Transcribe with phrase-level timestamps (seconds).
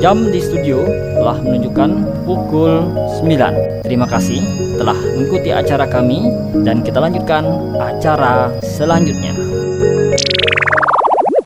[0.00, 0.80] Jam di studio
[1.20, 1.90] telah menunjukkan
[2.24, 2.88] pukul
[3.20, 3.84] 9.
[3.84, 4.40] Terima kasih
[4.80, 6.24] telah mengikuti acara kami
[6.64, 7.44] dan kita lanjutkan
[7.76, 9.36] acara selanjutnya.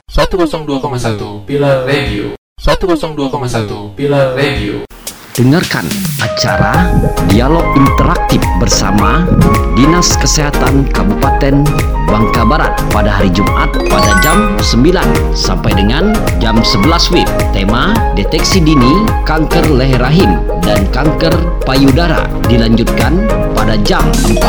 [0.07, 4.87] 102,1 Pilar Radio 102,1 Pilar Radio
[5.35, 5.83] Dengarkan
[6.23, 6.95] acara
[7.27, 9.27] Dialog Interaktif bersama
[9.75, 11.67] Dinas Kesehatan Kabupaten
[12.05, 17.29] Bangka Barat pada hari Jumat pada jam 9 sampai dengan jam 11 WIB.
[17.51, 21.33] Tema Deteksi Dini Kanker Leher Rahim dan Kanker
[21.65, 23.25] Payudara dilanjutkan
[23.57, 24.39] pada jam 14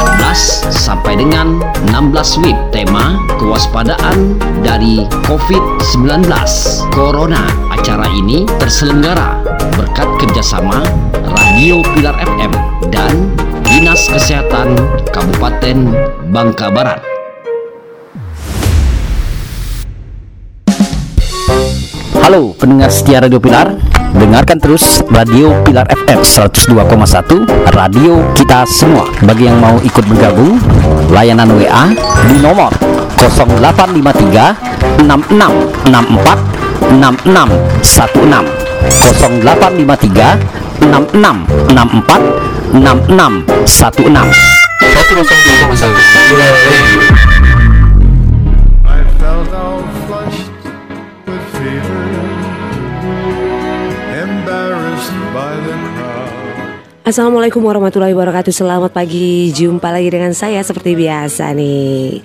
[0.69, 1.59] sampai dengan
[1.91, 2.57] 16 WIB.
[2.71, 6.29] Tema Kewaspadaan dari COVID-19
[6.93, 7.41] Corona.
[7.73, 9.41] Acara ini terselenggara
[9.77, 10.85] berkat kerjasama
[11.25, 12.53] Radio Pilar FM
[12.93, 13.33] dan
[13.67, 14.77] Dinas Kesehatan
[15.11, 15.79] Kabupaten
[16.31, 17.16] Bangka Barat.
[22.27, 23.79] Halo pendengar setia Radio Pilar
[24.19, 30.59] Dengarkan terus Radio Pilar FM 102,1 Radio kita semua Bagi yang mau ikut bergabung
[31.15, 31.95] Layanan WA
[32.27, 32.75] di nomor
[33.23, 38.51] 0853 6664 6616
[39.31, 44.35] 0853 6664 6616 102,1
[46.27, 47.46] Pilar Radio
[57.07, 58.51] Assalamualaikum warahmatullahi wabarakatuh.
[58.51, 59.55] Selamat pagi.
[59.55, 62.19] Jumpa lagi dengan saya seperti biasa nih.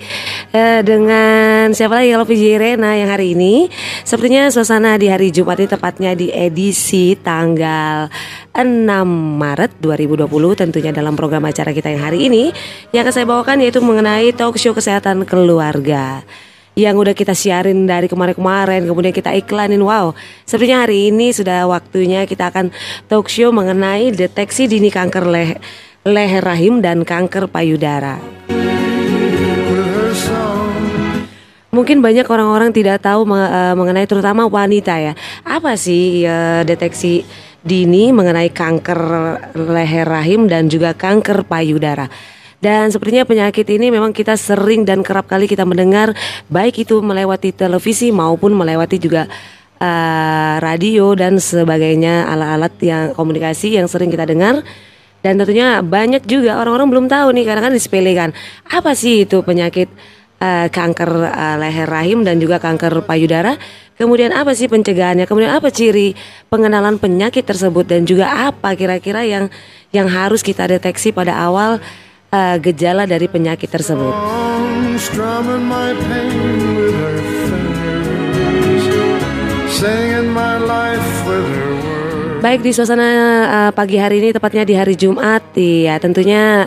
[0.50, 3.70] Eh, Dengan siapa lagi kalau PJ Rena yang hari ini?
[4.02, 8.10] Sepertinya suasana di hari Jumat ini tepatnya di edisi tanggal
[8.58, 9.06] 6
[9.38, 10.26] Maret 2020
[10.58, 12.50] Tentunya dalam program acara kita yang hari ini
[12.90, 16.26] Yang akan saya bawakan yaitu mengenai talk show kesehatan keluarga
[16.72, 20.16] yang udah kita siarin dari kemarin-kemarin kemudian kita iklanin wow
[20.48, 22.72] sepertinya hari ini sudah waktunya kita akan
[23.12, 25.60] talk show mengenai deteksi dini kanker leh-
[26.08, 28.16] leher rahim dan kanker payudara
[31.72, 35.16] Mungkin banyak orang-orang tidak tahu eh, mengenai terutama wanita ya.
[35.40, 37.24] Apa sih eh, deteksi
[37.64, 39.00] dini mengenai kanker
[39.56, 42.12] leher rahim dan juga kanker payudara?
[42.62, 46.14] Dan sepertinya penyakit ini memang kita sering dan kerap kali kita mendengar
[46.46, 49.26] baik itu melewati televisi maupun melewati juga
[49.82, 54.62] eh, radio dan sebagainya alat-alat yang komunikasi yang sering kita dengar.
[55.22, 58.30] Dan tentunya banyak juga orang-orang belum tahu nih karena kan disepelekan.
[58.70, 59.90] Apa sih itu penyakit
[60.38, 63.58] eh, kanker eh, leher rahim dan juga kanker payudara.
[63.98, 65.26] Kemudian apa sih pencegahannya?
[65.26, 66.14] Kemudian apa ciri
[66.46, 69.50] pengenalan penyakit tersebut dan juga apa kira-kira yang
[69.90, 71.82] yang harus kita deteksi pada awal
[72.32, 74.14] eh, gejala dari penyakit tersebut.
[82.42, 83.08] Baik di suasana
[83.68, 86.66] eh, pagi hari ini tepatnya di hari Jumat ya tentunya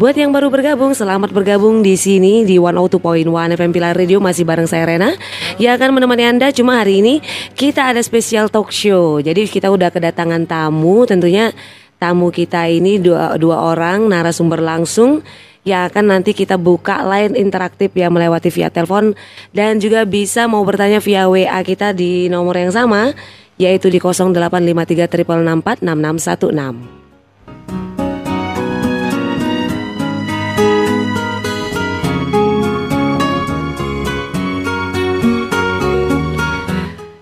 [0.00, 4.64] buat yang baru bergabung selamat bergabung di sini di 102.1 FM Pilar Radio masih bareng
[4.64, 5.12] saya Rena.
[5.60, 7.20] Yang akan menemani Anda cuma hari ini
[7.52, 9.20] kita ada spesial talk show.
[9.20, 11.52] Jadi kita udah kedatangan tamu tentunya
[12.00, 15.20] tamu kita ini dua, dua orang narasumber langsung
[15.68, 19.12] yang akan nanti kita buka line interaktif ya melewati via telepon
[19.52, 23.12] dan juga bisa mau bertanya via WA kita di nomor yang sama
[23.60, 26.99] yaitu di 0853 6616.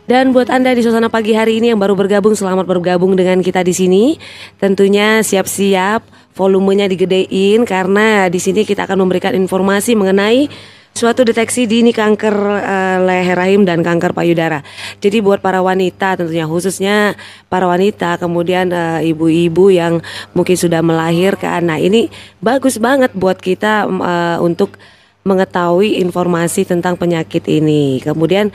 [0.08, 3.60] Dan buat Anda di suasana pagi hari ini yang baru bergabung, selamat bergabung dengan kita
[3.60, 4.16] di sini.
[4.56, 6.00] Tentunya siap-siap
[6.32, 10.48] volumenya digedein karena di sini kita akan memberikan informasi mengenai
[10.96, 14.64] suatu deteksi dini kanker eh, leher rahim dan kanker payudara.
[14.96, 17.12] Jadi buat para wanita tentunya khususnya
[17.52, 20.00] para wanita kemudian eh, ibu-ibu yang
[20.32, 21.68] mungkin sudah melahirkan.
[21.68, 22.08] Nah, ini
[22.40, 24.80] bagus banget buat kita eh, untuk
[25.28, 28.00] mengetahui informasi tentang penyakit ini.
[28.00, 28.48] Kemudian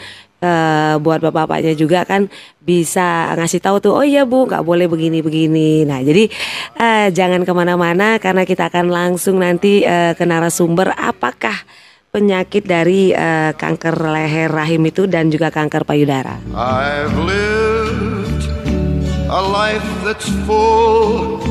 [0.43, 2.27] eh, buat bapak-bapaknya juga kan
[2.59, 5.87] bisa ngasih tahu tuh, oh iya bu, nggak boleh begini-begini.
[5.87, 6.27] Nah, jadi
[6.75, 11.55] eh, jangan ke mana-mana karena kita akan langsung nanti eh, ke narasumber apakah
[12.13, 16.37] penyakit dari eh, kanker leher rahim itu dan juga kanker payudara.
[16.53, 18.45] I've lived
[19.31, 21.41] a life that's full.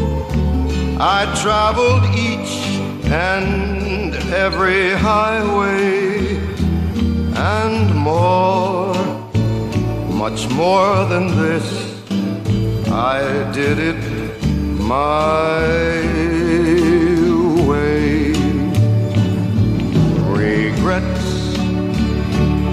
[1.03, 2.63] I traveled each
[3.11, 6.22] and every highway
[7.43, 8.95] and more,
[10.07, 11.67] much more than this.
[12.87, 14.03] I did it
[14.79, 15.67] my
[17.67, 18.31] way.
[20.31, 21.59] Regrets,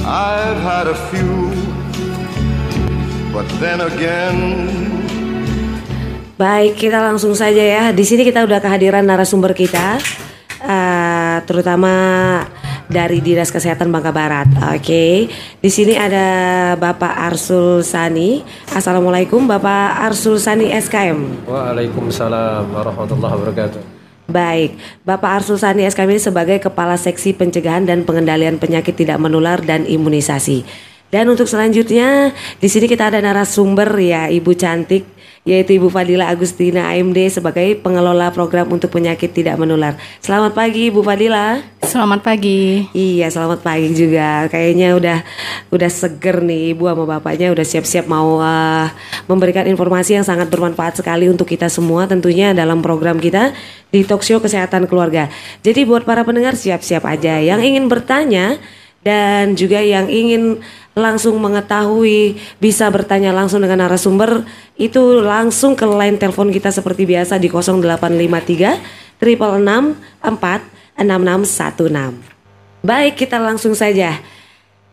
[0.06, 1.50] I've had a few,
[3.34, 4.38] But then again,
[6.40, 7.84] Baik, kita langsung saja ya.
[7.92, 10.00] Di sini kita udah kehadiran narasumber kita,
[10.64, 11.92] eh, terutama
[12.90, 14.50] dari Dinas Kesehatan Bangka Barat.
[14.74, 15.30] Oke,
[15.62, 18.42] di sini ada Bapak Arsul Sani.
[18.74, 21.46] Assalamualaikum, Bapak Arsul Sani SKM.
[21.46, 23.82] Waalaikumsalam warahmatullahi wabarakatuh.
[24.30, 29.62] Baik, Bapak Arsul Sani SKM ini sebagai Kepala Seksi Pencegahan dan Pengendalian Penyakit Tidak Menular
[29.62, 30.90] dan Imunisasi.
[31.10, 35.10] Dan untuk selanjutnya, di sini kita ada narasumber ya, Ibu cantik,
[35.50, 39.98] yaitu Ibu Fadila Agustina AMD sebagai pengelola program untuk penyakit tidak menular.
[40.22, 41.66] Selamat pagi, Ibu Fadila.
[41.82, 42.86] Selamat pagi.
[42.94, 44.46] Iya, selamat pagi juga.
[44.46, 45.18] Kayaknya udah
[45.74, 48.94] udah seger nih Ibu sama bapaknya udah siap-siap mau uh,
[49.26, 53.50] memberikan informasi yang sangat bermanfaat sekali untuk kita semua tentunya dalam program kita
[53.90, 55.34] di Talkshow Kesehatan Keluarga.
[55.66, 58.62] Jadi buat para pendengar siap-siap aja yang ingin bertanya
[59.02, 60.62] dan juga yang ingin
[61.00, 64.44] langsung mengetahui bisa bertanya langsung dengan narasumber
[64.76, 70.00] itu langsung ke line telepon kita seperti biasa di 0853 triple 4
[71.00, 72.84] 6616.
[72.84, 74.20] Baik, kita langsung saja.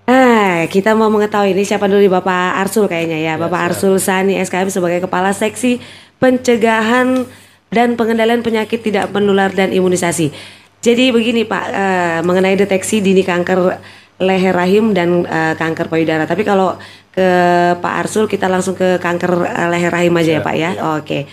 [0.06, 4.70] Ah, kita mau mengetahui ini siapa dulu Bapak Arsul kayaknya ya, Bapak Arsul Sani SKM
[4.70, 5.82] sebagai Kepala Seksi
[6.22, 7.26] Pencegahan
[7.74, 10.30] dan Pengendalian Penyakit Tidak Menular dan Imunisasi.
[10.78, 13.82] Jadi begini Pak, eh, mengenai deteksi dini kanker
[14.16, 16.24] leher rahim dan eh, kanker payudara.
[16.24, 16.76] Tapi kalau
[17.12, 17.28] ke
[17.80, 20.70] Pak Arsul kita langsung ke kanker eh, leher rahim aja ya, Pak ya.
[21.00, 21.28] Oke.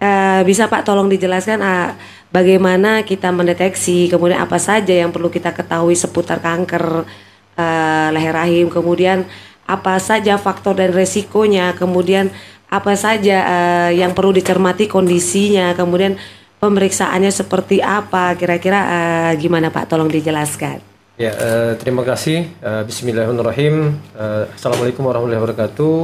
[0.00, 1.96] Eh, bisa Pak tolong dijelaskan ah,
[2.28, 7.08] bagaimana kita mendeteksi, kemudian apa saja yang perlu kita ketahui seputar kanker
[7.56, 9.24] eh, leher rahim, kemudian
[9.64, 12.28] apa saja faktor dan resikonya, kemudian
[12.68, 16.20] apa saja eh, yang perlu dicermati kondisinya, kemudian
[16.60, 19.88] pemeriksaannya seperti apa, kira-kira eh, gimana Pak?
[19.88, 20.93] Tolong dijelaskan.
[21.14, 22.50] Ya, eh, terima kasih.
[22.58, 23.94] Eh, Bismillahirrahmanirrahim.
[24.18, 25.98] Eh, Assalamualaikum warahmatullahi wabarakatuh.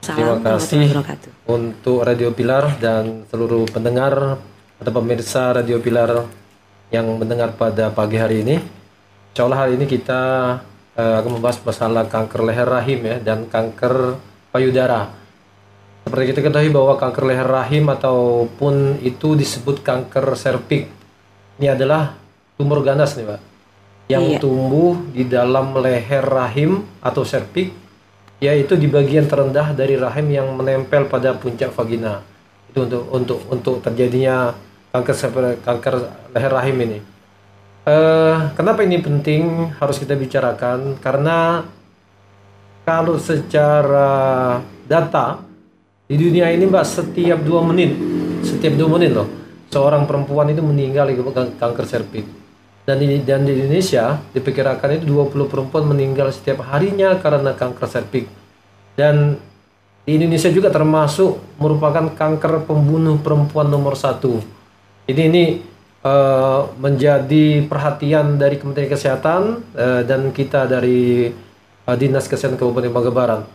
[0.00, 1.30] Terima Salam kasih warahmatullahi wabarakatuh.
[1.50, 4.38] untuk Radio Pilar dan seluruh pendengar
[4.78, 6.30] atau pemirsa Radio Pilar
[6.94, 8.56] yang mendengar pada pagi hari ini.
[9.34, 10.22] Insya Allah hari ini kita
[10.94, 14.14] eh, akan membahas masalah kanker leher rahim ya dan kanker
[14.54, 15.10] payudara.
[16.06, 20.86] Seperti kita ketahui bahwa kanker leher rahim ataupun itu disebut kanker serviks.
[21.58, 22.14] Ini adalah
[22.54, 23.49] tumor ganas nih, Pak.
[24.10, 24.38] Yang Iya.
[24.42, 27.70] tumbuh di dalam leher rahim atau serviks
[28.42, 32.24] yaitu di bagian terendah dari rahim yang menempel pada puncak vagina.
[32.66, 34.50] Itu untuk untuk untuk terjadinya
[34.90, 35.14] kanker
[35.62, 35.94] kanker
[36.34, 36.98] leher rahim ini.
[37.86, 40.98] Eh, kenapa ini penting harus kita bicarakan?
[40.98, 41.62] Karena
[42.82, 44.58] kalau secara
[44.88, 45.46] data
[46.10, 47.94] di dunia ini mbak setiap dua menit
[48.42, 49.30] setiap dua menit loh
[49.70, 52.39] seorang perempuan itu meninggal akibat kanker serviks
[52.88, 58.30] dan di, dan di Indonesia diperkirakan itu 20 perempuan meninggal setiap harinya karena kanker serviks
[58.98, 59.40] dan
[60.04, 64.42] di Indonesia juga termasuk merupakan kanker pembunuh perempuan nomor satu.
[65.06, 65.44] Jadi ini
[66.02, 69.42] eh, menjadi perhatian dari Kementerian Kesehatan
[69.76, 71.30] eh, dan kita dari
[71.86, 73.46] eh, Dinas Kesehatan Kabupaten Bangka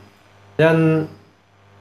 [0.56, 1.10] dan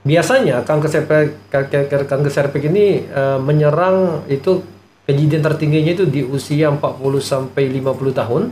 [0.03, 4.65] biasanya kanker serviks kanker, kanker ini eh, menyerang itu
[5.05, 6.81] kejadian tertingginya itu di usia 40
[7.21, 8.43] sampai 50 tahun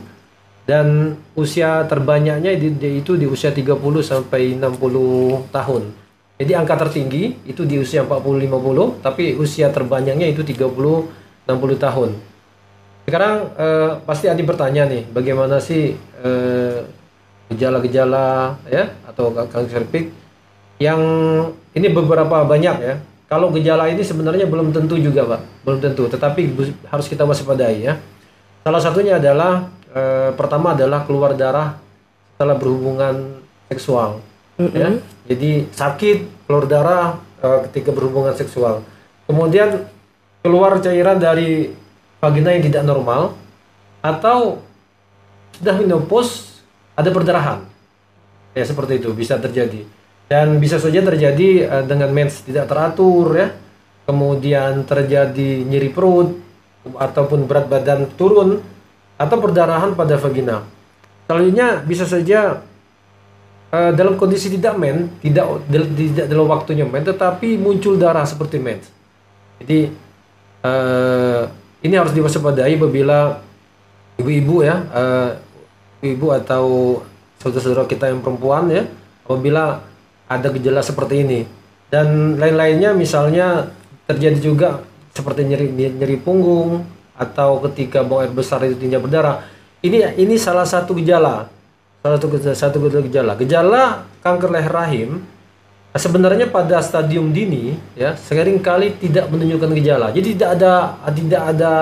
[0.69, 5.83] dan usia terbanyaknya itu di usia 30 sampai 60 tahun.
[6.39, 10.69] Jadi angka tertinggi itu di usia 40 50 tapi usia terbanyaknya itu 30
[11.47, 12.11] 60 tahun.
[13.03, 16.79] Sekarang eh, pasti Adi bertanya nih, bagaimana sih eh,
[17.51, 20.15] gejala-gejala ya atau kanker serviks
[20.79, 21.01] yang
[21.75, 22.95] ini beberapa banyak ya.
[23.33, 25.65] Kalau gejala ini sebenarnya belum tentu juga, Pak.
[25.65, 26.53] Belum tentu, tetapi
[26.85, 27.97] harus kita waspadai ya.
[28.61, 31.81] Salah satunya adalah eh, pertama adalah keluar darah
[32.37, 33.41] setelah berhubungan
[33.73, 34.21] seksual.
[34.61, 35.01] Ya.
[35.33, 38.85] Jadi sakit, keluar darah eh, ketika berhubungan seksual.
[39.25, 39.89] Kemudian
[40.45, 41.73] keluar cairan dari
[42.21, 43.33] vagina yang tidak normal
[44.05, 44.61] atau
[45.57, 46.61] sudah menopause
[46.93, 47.65] ada perdarahan.
[48.53, 49.89] Ya seperti itu bisa terjadi.
[50.33, 53.53] Dan bisa saja terjadi eh, dengan mens tidak teratur ya.
[54.09, 56.41] Kemudian terjadi nyeri perut
[56.89, 58.65] ataupun berat badan turun
[59.21, 60.65] atau perdarahan pada vagina.
[61.29, 62.65] Selanjutnya bisa saja
[63.77, 68.89] eh, dalam kondisi tidak men, tidak tidak dalam waktunya men, tetapi muncul darah seperti mens.
[69.61, 69.93] Jadi
[70.65, 71.43] eh,
[71.85, 73.37] ini harus diwaspadai apabila
[74.17, 75.31] ibu-ibu ya, eh,
[76.09, 76.99] ibu atau
[77.39, 78.89] saudara-saudara kita yang perempuan ya,
[79.29, 79.92] apabila
[80.39, 81.41] ada gejala seperti ini
[81.93, 83.69] dan lain-lainnya misalnya
[84.09, 84.69] terjadi juga
[85.13, 89.45] seperti nyeri nyeri punggung atau ketika buang air besar itu tinja berdarah.
[89.85, 91.53] Ini ini salah satu gejala.
[92.03, 93.33] Salah satu gejala, satu gejala.
[93.37, 93.83] Gejala
[94.25, 95.23] kanker leher rahim
[95.93, 100.09] sebenarnya pada stadium dini ya sering kali tidak menunjukkan gejala.
[100.11, 100.73] Jadi tidak ada
[101.13, 101.73] tidak ada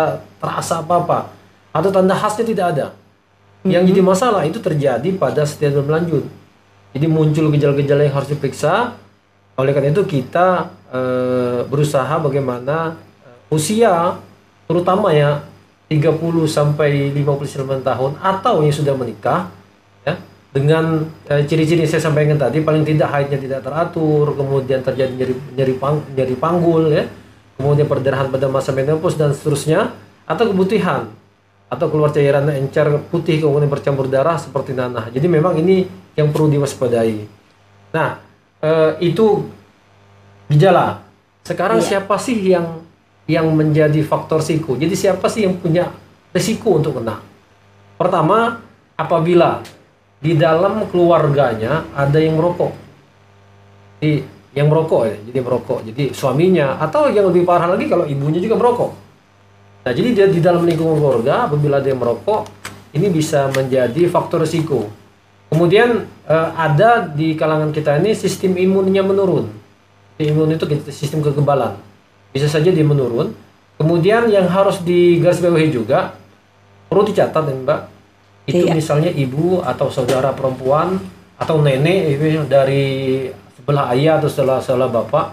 [0.42, 1.30] terasa apa-apa
[1.70, 2.86] atau tanda khasnya tidak ada.
[3.62, 6.24] Yang jadi masalah itu terjadi pada stadium lanjut.
[6.90, 8.98] Jadi muncul gejala-gejala yang harus diperiksa.
[9.54, 14.18] Oleh karena itu kita eh, berusaha bagaimana eh, usia
[14.66, 15.42] terutama ya
[15.90, 16.16] 30
[16.46, 19.50] sampai 59 tahun atau yang sudah menikah
[20.06, 20.14] ya
[20.50, 25.34] dengan eh, ciri-ciri yang saya sampaikan tadi paling tidak haidnya tidak teratur, kemudian terjadi nyeri
[25.54, 27.04] nyeri, pang, nyeri panggul ya.
[27.60, 29.92] Kemudian perdarahan pada masa menopause dan seterusnya
[30.24, 31.12] atau keputihan
[31.70, 35.06] atau keluar cairan encer putih kemudian bercampur darah seperti nanah.
[35.14, 35.86] Jadi memang ini
[36.18, 37.22] yang perlu diwaspadai.
[37.94, 38.18] Nah,
[38.58, 39.46] eh, itu
[40.50, 41.06] gejala.
[41.46, 42.82] Sekarang siapa sih yang
[43.30, 44.74] yang menjadi faktor risiko?
[44.74, 45.94] Jadi siapa sih yang punya
[46.34, 47.22] risiko untuk kena?
[47.94, 48.58] Pertama,
[48.98, 49.62] apabila
[50.20, 52.74] di dalam keluarganya ada yang merokok.
[54.02, 55.80] Di yang merokok ya, jadi merokok.
[55.86, 58.90] Jadi suaminya atau yang lebih parah lagi kalau ibunya juga merokok.
[59.80, 62.44] Nah, jadi dia di dalam lingkungan keluarga apabila dia merokok,
[62.92, 64.92] ini bisa menjadi faktor risiko.
[65.48, 69.48] Kemudian eh, ada di kalangan kita ini sistem imunnya menurun.
[70.14, 71.74] Sistem imun itu sistem kekebalan.
[72.30, 73.32] Bisa saja dia menurun.
[73.80, 76.12] Kemudian yang harus digarisbawahi juga
[76.86, 77.80] perlu dicatat ya, Mbak.
[78.46, 78.74] Itu Iya.
[78.76, 81.00] misalnya ibu atau saudara perempuan
[81.40, 82.84] atau nenek itu dari
[83.56, 85.32] sebelah ayah atau sebelah sebelah bapak,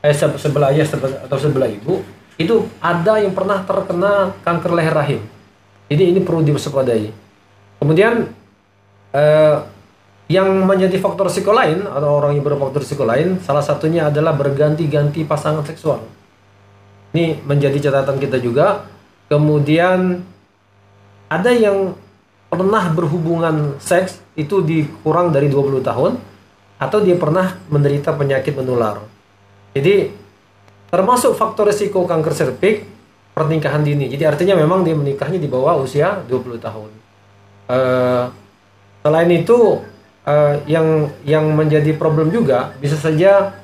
[0.00, 0.86] eh se- sebelah ayah
[1.26, 1.98] atau sebelah ibu
[2.38, 5.20] itu ada yang pernah terkena kanker leher rahim.
[5.90, 7.10] Jadi ini perlu diwaspadai.
[7.82, 8.30] Kemudian
[9.10, 9.56] eh,
[10.30, 15.26] yang menjadi faktor risiko lain atau orang yang berfaktor risiko lain salah satunya adalah berganti-ganti
[15.26, 16.04] pasangan seksual.
[17.16, 18.86] Ini menjadi catatan kita juga.
[19.26, 20.22] Kemudian
[21.28, 21.96] ada yang
[22.48, 26.12] pernah berhubungan seks itu dikurang dari 20 tahun
[26.78, 29.04] atau dia pernah menderita penyakit menular.
[29.76, 30.27] Jadi
[30.88, 32.84] termasuk faktor risiko kanker serviks
[33.36, 34.10] pernikahan dini.
[34.10, 36.90] Jadi artinya memang dia menikahnya di bawah usia 20 tahun.
[37.68, 38.24] Eh,
[39.04, 39.84] selain itu
[40.26, 43.54] eh, yang yang menjadi problem juga bisa saja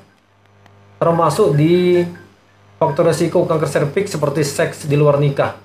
[1.00, 2.04] termasuk di
[2.78, 5.59] faktor risiko kanker serviks seperti seks di luar nikah.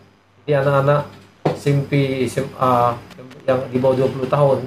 [0.44, 1.02] Jadi anak-anak
[1.60, 2.96] simpi SMA
[3.46, 4.60] yang di bawah 20 tahun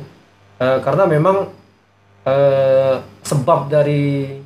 [0.62, 1.50] Eh, karena memang
[2.22, 2.94] eh,
[3.26, 4.38] sebab dari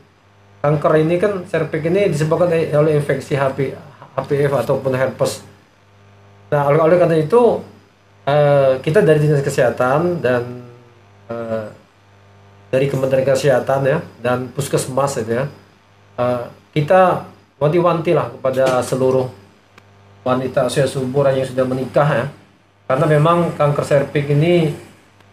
[0.60, 3.76] kanker ini kan serviks ini disebabkan oleh infeksi HP,
[4.16, 5.44] HPV ataupun herpes.
[6.50, 7.60] Nah, oleh, oleh karena itu
[8.26, 10.42] eh, kita dari dinas kesehatan dan
[11.30, 11.66] eh,
[12.70, 15.44] dari Kementerian Kesehatan ya dan puskesmas itu ya
[16.18, 16.44] eh,
[16.74, 17.24] kita
[17.56, 19.30] wanti-wanti lah kepada seluruh
[20.26, 22.26] wanita usia subur yang sudah menikah ya
[22.86, 24.74] karena memang kanker serviks ini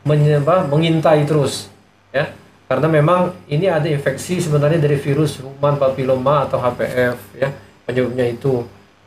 [0.05, 1.69] menyebab mengintai terus
[2.13, 2.29] ya
[2.73, 6.95] karena memang ini ada infeksi sebenarnya dari virus human papilloma atau HPV
[7.37, 7.53] ya
[7.83, 8.65] penyebabnya itu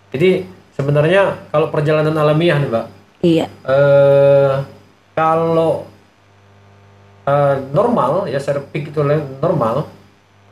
[0.08, 2.86] jadi sebenarnya kalau perjalanan alamiah nih mbak
[3.18, 3.50] Iya.
[3.66, 4.54] eh
[5.12, 5.82] kalau
[7.24, 9.00] eh, normal ya serviks itu
[9.36, 9.90] normal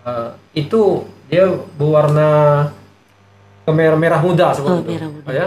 [0.02, 2.66] eh, itu dia berwarna
[3.62, 5.28] kemerah-merah muda seperti Oh, itu merah muda.
[5.30, 5.46] ya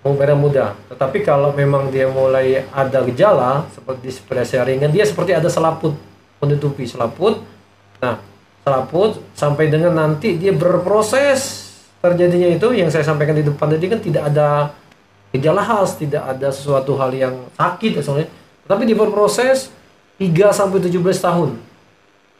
[0.00, 5.30] mau merah muda tetapi kalau memang dia mulai ada gejala seperti displasia ringan dia seperti
[5.30, 5.94] ada selaput
[6.42, 7.38] menutupi selaput
[8.02, 8.18] nah
[8.66, 11.70] selaput sampai dengan nanti dia berproses
[12.02, 14.74] terjadinya itu yang saya sampaikan di depan tadi kan tidak ada
[15.32, 18.28] gejala khas, tidak ada sesuatu hal yang sakit soalnya.
[18.68, 19.72] Tapi dia berproses
[20.20, 21.56] 3 sampai 17 tahun.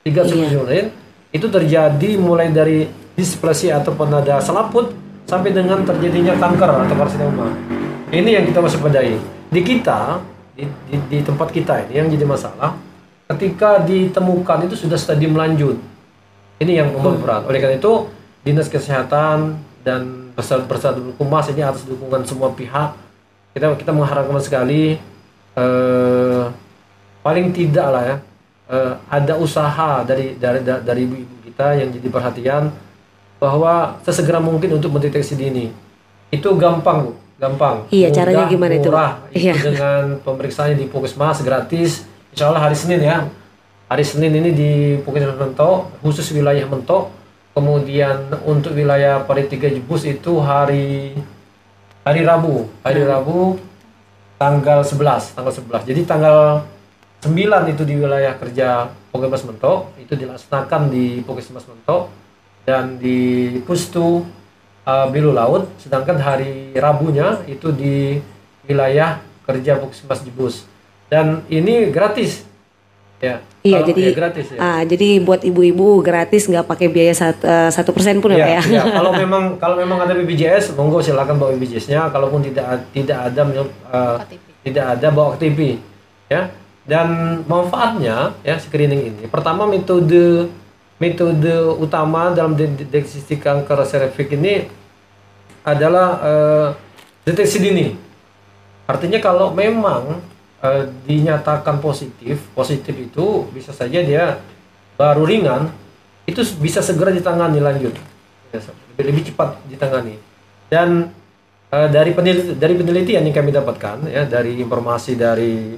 [0.04, 0.60] 3 sampai Iya.
[0.60, 0.86] 17 tahun
[1.32, 2.84] itu terjadi mulai dari
[3.16, 4.92] displasia ataupun ada selaput
[5.24, 7.48] sampai dengan terjadinya kanker atau karsinoma.
[8.12, 9.16] Ini yang kita waspadai.
[9.48, 10.20] Di kita
[10.52, 12.76] di, di, di tempat kita ini yang jadi masalah
[13.32, 15.76] ketika ditemukan itu sudah stadium lanjut.
[16.58, 17.42] Ini yang nomor berat.
[17.44, 18.06] Oleh karena itu,
[18.40, 22.96] dinas kesehatan dan bersama humas ini atas dukungan semua pihak
[23.52, 24.96] kita kita mengharapkan sekali
[25.52, 26.42] eh,
[27.20, 28.16] paling tidak lah ya
[28.68, 32.62] eh, ada usaha dari dari da- dari ibu-ibu kita yang jadi perhatian
[33.36, 35.68] bahwa sesegera mungkin untuk mendeteksi dini
[36.30, 37.12] itu gampang Bu.
[37.36, 39.54] gampang Iya, caranya gimana itu, murah itu Iya.
[39.58, 43.28] dengan pemeriksaannya di puskesmas gratis insya Allah hari Senin ya.
[43.92, 44.70] Hari Senin ini di
[45.04, 47.12] Puskesmas Mentok khusus wilayah Mentok
[47.52, 51.12] kemudian untuk wilayah Paritiga Jebus itu hari
[52.00, 52.72] hari Rabu.
[52.80, 53.60] Hari Rabu
[54.40, 56.64] tanggal 11 tanggal 11 jadi tanggal
[57.20, 57.36] 9
[57.70, 62.08] itu di wilayah kerja Puskesmas Mentok itu dilaksanakan di Puskesmas Mentok
[62.64, 64.24] dan di Pustu
[64.88, 65.68] uh, Bilu Laut.
[65.76, 68.16] Sedangkan hari Rabunya itu di
[68.64, 70.71] wilayah kerja Puskesmas Jebus
[71.12, 72.48] dan ini gratis
[73.22, 73.38] Ya.
[73.62, 74.58] Iya, Kalau- jadi ya, gratis ya.
[74.58, 78.62] ah, jadi buat ibu-ibu gratis nggak pakai biaya eh, satu persen pun ya, Iya, ya.
[78.66, 78.82] iya.
[78.98, 82.10] kalau memang kalau memang ada BPJS, monggo silakan bawa BPJS-nya.
[82.10, 84.18] Kalaupun tidak tidak ada uh,
[84.66, 85.78] tidak ada bawa KTP,
[86.26, 86.50] ya.
[86.82, 87.06] Dan
[87.46, 89.30] manfaatnya ya screening ini.
[89.30, 90.50] Pertama metode
[90.98, 94.66] metode utama dalam de- de- deteksi kanker serviks ini
[95.62, 96.68] adalah eh,
[97.22, 97.94] deteksi dini.
[98.82, 100.31] Artinya kalau memang
[100.62, 104.38] eh, dinyatakan positif, positif itu bisa saja dia
[104.96, 105.68] baru ringan,
[106.24, 107.92] itu bisa segera ditangani lanjut,
[108.54, 110.16] lebih, lebih cepat ditangani.
[110.70, 111.10] Dan
[111.68, 115.74] eh, dari peneliti, dari penelitian yang kami dapatkan ya dari informasi dari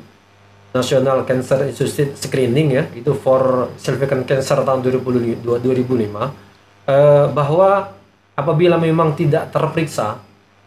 [0.75, 5.63] National Cancer Institute Screening ya itu for cervical cancer tahun 2005, 2005
[6.91, 7.95] eh, bahwa
[8.35, 10.19] apabila memang tidak terperiksa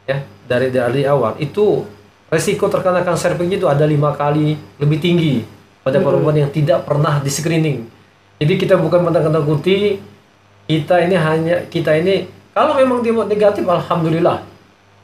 [0.08, 1.84] ya dari dari awal itu
[2.28, 5.44] resiko terkena kanker cervix itu ada lima kali lebih tinggi
[5.84, 7.88] pada perempuan yang tidak pernah di screening.
[8.38, 10.04] Jadi kita bukan menakut-nakuti
[10.68, 14.44] kita ini hanya kita ini kalau memang dia negatif alhamdulillah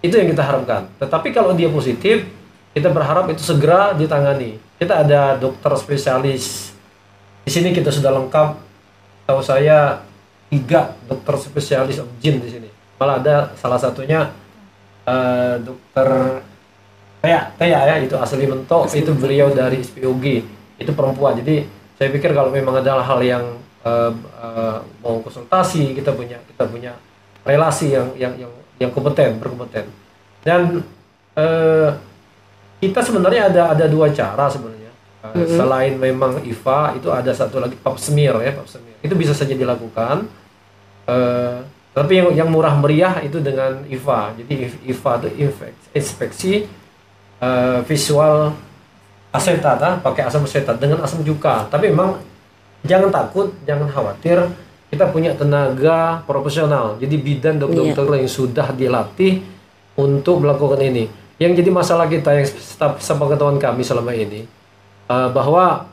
[0.04, 0.92] itu yang kita harapkan.
[1.00, 2.28] Tetapi kalau dia positif
[2.76, 4.60] kita berharap itu segera ditangani.
[4.76, 6.76] Kita ada dokter spesialis
[7.48, 8.60] di sini kita sudah lengkap.
[9.24, 10.04] Tahu saya
[10.52, 12.70] tiga dokter spesialis jin di sini.
[13.00, 14.28] Malah ada salah satunya
[15.08, 16.08] eh, dokter
[17.24, 20.26] Taya, Taya ya itu asli mentok itu beliau dari SPOG
[20.76, 21.40] itu perempuan.
[21.40, 21.64] Jadi
[21.96, 24.12] saya pikir kalau memang ada hal yang eh,
[24.44, 26.92] eh, mau konsultasi kita punya kita punya
[27.48, 29.88] relasi yang yang yang yang kompeten berkompeten.
[30.44, 30.84] Dan
[31.40, 31.96] eh,
[32.84, 34.92] kita sebenarnya ada ada dua cara sebenarnya.
[35.24, 39.32] Eh, selain memang IVA itu ada satu lagi pap smear ya pap smear itu bisa
[39.32, 40.28] saja dilakukan.
[41.08, 41.58] Eh,
[41.96, 44.36] tapi yang yang murah meriah itu dengan IVA.
[44.44, 46.83] Jadi IVA itu infek- inspeksi
[47.44, 48.56] eh, visual
[49.36, 51.68] asetat ah, pakai asam asetat dengan asam cuka.
[51.68, 52.24] Tapi memang
[52.88, 54.48] jangan takut jangan khawatir.
[54.88, 57.02] Kita punya tenaga profesional.
[57.02, 59.42] Jadi bidan dokter-dokter yang sudah dilatih
[59.98, 61.10] untuk melakukan ini.
[61.42, 62.46] Yang jadi masalah kita yang
[63.02, 64.46] sepengetahuan kami selama ini
[65.10, 65.90] eh, bahwa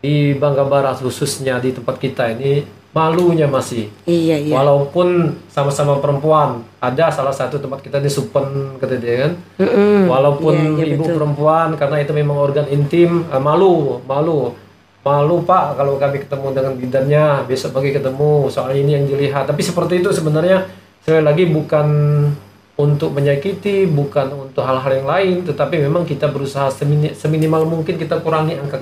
[0.00, 4.50] di Bangka Barat khususnya di tempat kita ini malunya masih Iya, iya.
[4.52, 10.10] walaupun sama-sama perempuan ada salah satu tempat kita di Supen kata dia kan Mm-mm.
[10.10, 11.14] walaupun Iya, iya, ibu betul.
[11.16, 14.50] perempuan karena itu memang organ intim eh, malu malu
[15.00, 19.62] malu pak kalau kami ketemu dengan bidannya besok pagi ketemu soal ini yang dilihat tapi
[19.62, 20.66] seperti itu sebenarnya
[21.00, 21.86] sekali lagi bukan
[22.74, 28.18] untuk menyakiti bukan untuk hal-hal yang lain tetapi memang kita berusaha semini- seminimal mungkin kita
[28.18, 28.76] kurangi angka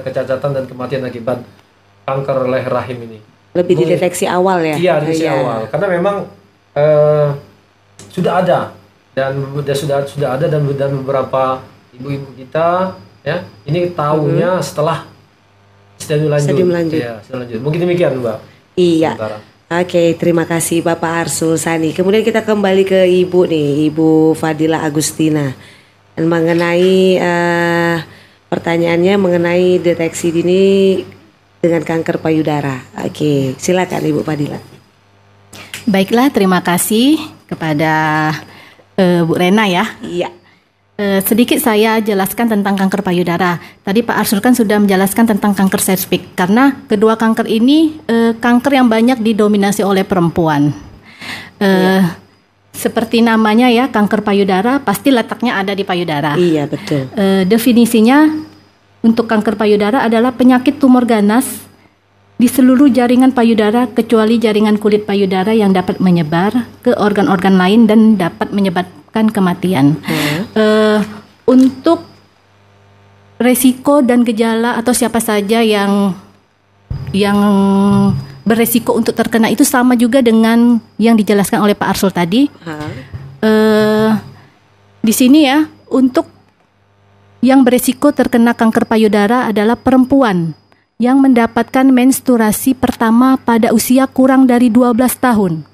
[0.00, 1.42] kecacatan dan kematian akibat
[2.02, 3.18] kanker leher rahim ini
[3.52, 4.76] Lebih dideteksi awal ya.
[4.76, 5.36] Iya dari si Iya.
[5.36, 5.60] awal.
[5.68, 6.16] Karena memang
[6.72, 7.28] eh,
[8.08, 8.60] sudah ada
[9.12, 9.36] dan
[9.76, 11.60] sudah sudah ada dan dan beberapa
[11.92, 15.04] ibu-ibu kita ya ini tahunya setelah
[16.00, 16.48] stadium lanjut.
[16.48, 17.00] Stadium lanjut.
[17.00, 17.58] Stadium lanjut.
[17.60, 18.38] Mungkin demikian, Mbak.
[18.74, 19.12] Iya.
[19.14, 19.38] Sementara.
[19.72, 21.96] Oke, terima kasih Bapak Arsul Sani.
[21.96, 25.48] Kemudian kita kembali ke Ibu nih, Ibu Fadila Agustina.
[26.12, 27.96] Dan mengenai eh,
[28.52, 30.64] pertanyaannya mengenai deteksi dini
[31.62, 32.82] dengan kanker payudara.
[33.06, 34.58] Oke, silakan Ibu Fadila.
[35.86, 38.34] Baiklah, terima kasih kepada
[38.98, 39.86] eh, Bu Rena ya.
[40.02, 40.34] Iya.
[40.98, 43.62] Eh, sedikit saya jelaskan tentang kanker payudara.
[43.86, 48.82] Tadi Pak Arsul kan sudah menjelaskan tentang kanker serviks karena kedua kanker ini eh, kanker
[48.82, 50.74] yang banyak didominasi oleh perempuan.
[51.62, 52.02] Eh,
[52.72, 56.40] Seperti namanya ya, kanker payudara pasti letaknya ada di payudara.
[56.40, 57.04] Iya, betul.
[57.12, 58.32] Eh, definisinya
[59.02, 61.66] untuk kanker payudara adalah penyakit tumor ganas
[62.38, 68.18] di seluruh jaringan payudara kecuali jaringan kulit payudara yang dapat menyebar ke organ-organ lain dan
[68.18, 69.98] dapat menyebabkan kematian.
[70.54, 70.98] Eh,
[71.46, 72.02] untuk
[73.38, 76.14] resiko dan gejala atau siapa saja yang
[77.14, 77.38] yang
[78.42, 82.50] beresiko untuk terkena itu sama juga dengan yang dijelaskan oleh Pak Arsul tadi.
[83.42, 84.10] Eh,
[85.02, 86.26] di sini ya untuk
[87.42, 90.54] yang beresiko terkena kanker payudara adalah perempuan
[91.02, 95.66] yang mendapatkan menstruasi pertama pada usia kurang dari 12 tahun.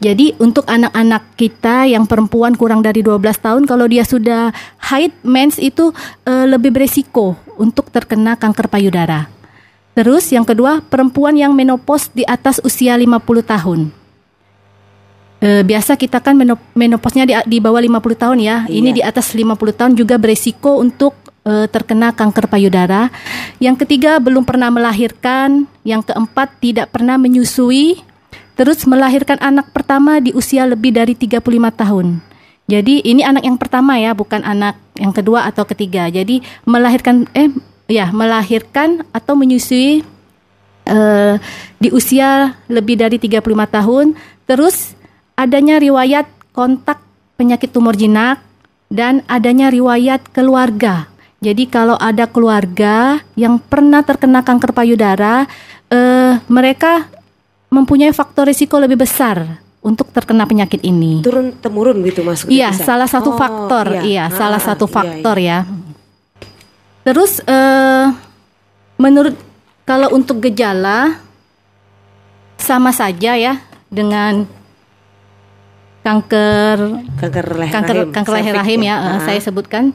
[0.00, 4.48] Jadi untuk anak-anak kita yang perempuan kurang dari 12 tahun kalau dia sudah
[4.88, 5.92] haid mens itu
[6.24, 9.28] eh, lebih beresiko untuk terkena kanker payudara.
[9.92, 13.92] Terus yang kedua, perempuan yang menopause di atas usia 50 tahun.
[15.38, 18.56] Eh, biasa kita kan menop menopausnya di, di bawah 50 tahun ya.
[18.66, 21.14] Ini di atas 50 tahun juga beresiko untuk
[21.46, 23.06] eh, terkena kanker payudara.
[23.62, 28.02] Yang ketiga belum pernah melahirkan, yang keempat tidak pernah menyusui,
[28.58, 31.38] terus melahirkan anak pertama di usia lebih dari 35
[31.70, 32.18] tahun.
[32.66, 36.10] Jadi ini anak yang pertama ya, bukan anak yang kedua atau ketiga.
[36.10, 37.54] Jadi melahirkan eh
[37.86, 40.02] ya melahirkan atau menyusui
[40.82, 41.34] eh,
[41.78, 43.38] di usia lebih dari 35
[43.70, 44.18] tahun,
[44.50, 44.97] terus
[45.38, 46.98] adanya riwayat kontak
[47.38, 48.42] penyakit tumor jinak
[48.90, 51.06] dan adanya riwayat keluarga.
[51.38, 55.46] Jadi kalau ada keluarga yang pernah terkena kanker payudara,
[55.86, 57.06] eh, mereka
[57.70, 61.22] mempunyai faktor risiko lebih besar untuk terkena penyakit ini.
[61.22, 62.50] Turun temurun gitu maksudnya.
[62.50, 62.82] Iya, bisa?
[62.82, 64.02] salah satu Oh, faktor.
[64.02, 65.58] Iya, Ah, salah ah, satu iya, faktor iya.
[65.62, 65.76] ya.
[67.06, 68.06] Terus eh
[68.98, 69.38] menurut
[69.86, 71.22] kalau untuk gejala
[72.58, 74.57] sama saja ya dengan
[76.00, 76.76] kanker
[77.16, 78.12] Kanker leher kanker rahim.
[78.12, 79.92] kanker leher rahim ya, eh, Ah, saya sebutkan.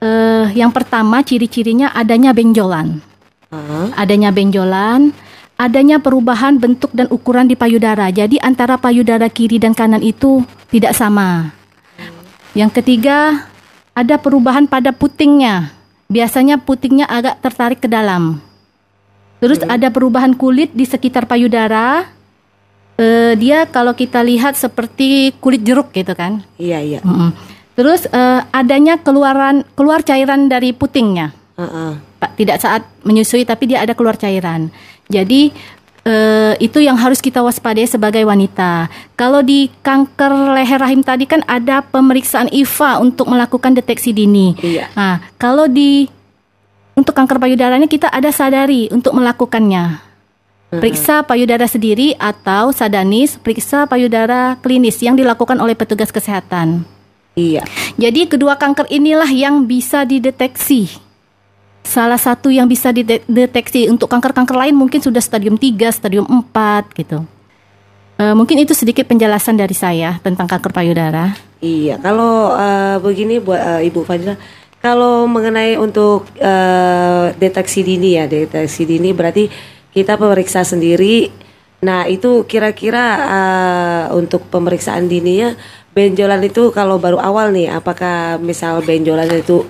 [0.00, 3.04] Eh yang pertama ciri-cirinya adanya benjolan.
[3.48, 3.92] ah.
[3.94, 5.12] Adanya benjolan,
[5.54, 8.08] adanya perubahan bentuk dan ukuran di payudara.
[8.08, 11.52] Jadi antara payudara kiri dan kanan itu tidak sama.
[12.50, 13.46] Yang ketiga,
[13.92, 15.70] ada perubahan pada putingnya.
[16.08, 18.42] Biasanya putingnya agak tertarik ke dalam.
[19.38, 22.08] Terus ada perubahan kulit di sekitar payudara.
[23.00, 26.44] Eh, dia kalau kita lihat seperti kulit jeruk gitu kan.
[26.60, 27.00] Iya, iya.
[27.00, 27.32] Mm-mm.
[27.72, 31.32] Terus eh, adanya keluaran keluar cairan dari putingnya.
[31.56, 31.96] Ah.
[32.20, 34.68] Pak, tidak saat menyusui tapi dia ada keluar cairan.
[35.08, 35.48] Jadi
[36.04, 38.92] eh, itu yang harus kita waspadai sebagai wanita.
[39.16, 44.52] Kalau di kanker leher rahim tadi kan ada pemeriksaan IVA untuk melakukan deteksi dini.
[44.60, 44.92] Iya.
[44.92, 46.04] Nah, kalau di
[47.00, 50.09] untuk kanker payudaranya kita ada sadari untuk melakukannya.
[50.70, 56.86] Periksa payudara sendiri atau sadanis, periksa payudara klinis yang dilakukan oleh petugas kesehatan.
[57.34, 57.66] Iya.
[57.98, 60.86] Jadi kedua kanker inilah yang bisa dideteksi.
[61.82, 67.26] Salah satu yang bisa dideteksi untuk kanker-kanker lain mungkin sudah stadium 3, stadium 4 gitu.
[68.20, 71.34] Eh, mungkin itu sedikit penjelasan dari saya tentang kanker payudara.
[71.58, 74.38] Iya, kalau eh, begini buat eh, Ibu Fadila,
[74.78, 79.50] kalau mengenai untuk eh, deteksi dini ya, deteksi dini berarti
[79.90, 81.30] kita pemeriksa sendiri.
[81.80, 85.56] Nah, itu kira-kira eh, untuk pemeriksaan dininya
[85.90, 89.64] benjolan itu kalau baru awal nih, apakah misal benjolan itu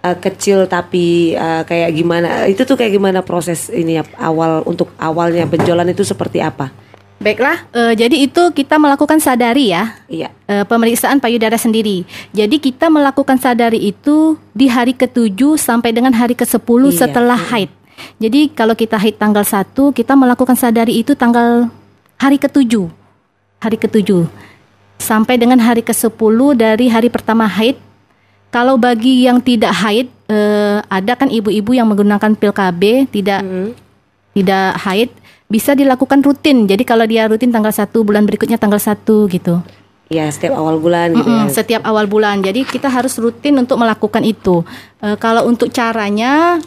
[0.00, 2.48] eh, kecil tapi eh, kayak gimana?
[2.48, 6.72] Itu tuh kayak gimana proses ini ya awal untuk awalnya benjolan itu seperti apa?
[7.20, 10.00] Baiklah, eh, jadi itu kita melakukan sadari ya.
[10.08, 10.32] Iya.
[10.48, 12.08] eh, pemeriksaan payudara sendiri.
[12.32, 16.96] Jadi kita melakukan sadari itu di hari ke-7 sampai dengan hari ke-10 Iya.
[17.04, 17.68] setelah haid.
[18.18, 21.68] Jadi kalau kita haid tanggal 1, kita melakukan sadari itu tanggal
[22.20, 22.88] hari ke-7.
[23.60, 24.28] Hari ke-7
[25.00, 27.80] sampai dengan hari ke-10 dari hari pertama haid.
[28.52, 33.40] Kalau bagi yang tidak haid, eh, ada kan ibu-ibu yang menggunakan pil KB tidak
[34.36, 35.10] tidak haid
[35.50, 36.68] bisa dilakukan rutin.
[36.68, 39.58] Jadi kalau dia rutin tanggal 1 bulan berikutnya tanggal 1 gitu.
[40.10, 41.54] Ya, setiap awal bulan gitu Mm-mm, ya.
[41.54, 42.42] setiap awal bulan.
[42.42, 44.66] Jadi kita harus rutin untuk melakukan itu.
[44.98, 46.58] Eh, kalau untuk caranya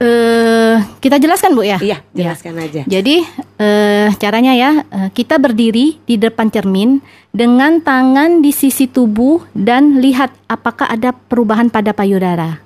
[0.00, 1.76] eh kita jelaskan Bu ya.
[1.76, 2.82] Iya, jelaskan aja.
[2.88, 3.20] Jadi
[3.60, 10.00] eh, caranya ya eh, kita berdiri di depan cermin dengan tangan di sisi tubuh dan
[10.00, 12.64] lihat apakah ada perubahan pada payudara.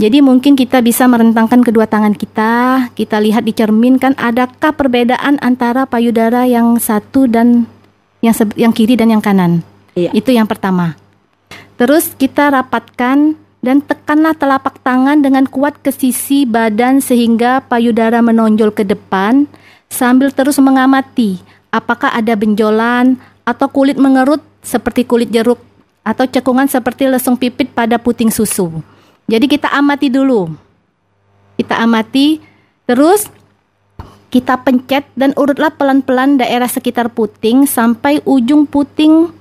[0.00, 5.36] Jadi mungkin kita bisa merentangkan kedua tangan kita, kita lihat di cermin kan adakah perbedaan
[5.44, 7.68] antara payudara yang satu dan
[8.24, 9.60] yang yang kiri dan yang kanan.
[9.92, 10.16] Iya.
[10.16, 10.96] Itu yang pertama.
[11.76, 18.72] Terus kita rapatkan dan tekanlah telapak tangan dengan kuat ke sisi badan sehingga payudara menonjol
[18.72, 19.44] ke depan
[19.92, 25.60] sambil terus mengamati apakah ada benjolan atau kulit mengerut seperti kulit jeruk
[26.04, 28.80] atau cekungan seperti lesung pipit pada puting susu.
[29.30, 30.50] Jadi kita amati dulu.
[31.60, 32.40] Kita amati
[32.88, 33.28] terus
[34.30, 39.34] kita pencet dan urutlah pelan-pelan daerah sekitar puting sampai ujung puting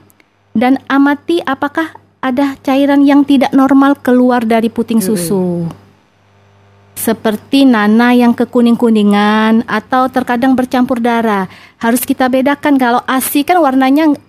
[0.58, 5.68] dan amati apakah ada cairan yang tidak normal keluar dari puting susu.
[7.00, 11.48] Seperti nana yang kekuning-kuningan atau terkadang bercampur darah.
[11.80, 14.20] Harus kita bedakan kalau ASI kan warnanya ng-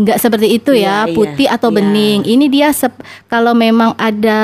[0.00, 1.76] nggak seperti itu Iya, ya, iya, putih atau iya.
[1.76, 2.18] bening.
[2.24, 2.68] Ini dia
[3.28, 4.40] kalau memang ada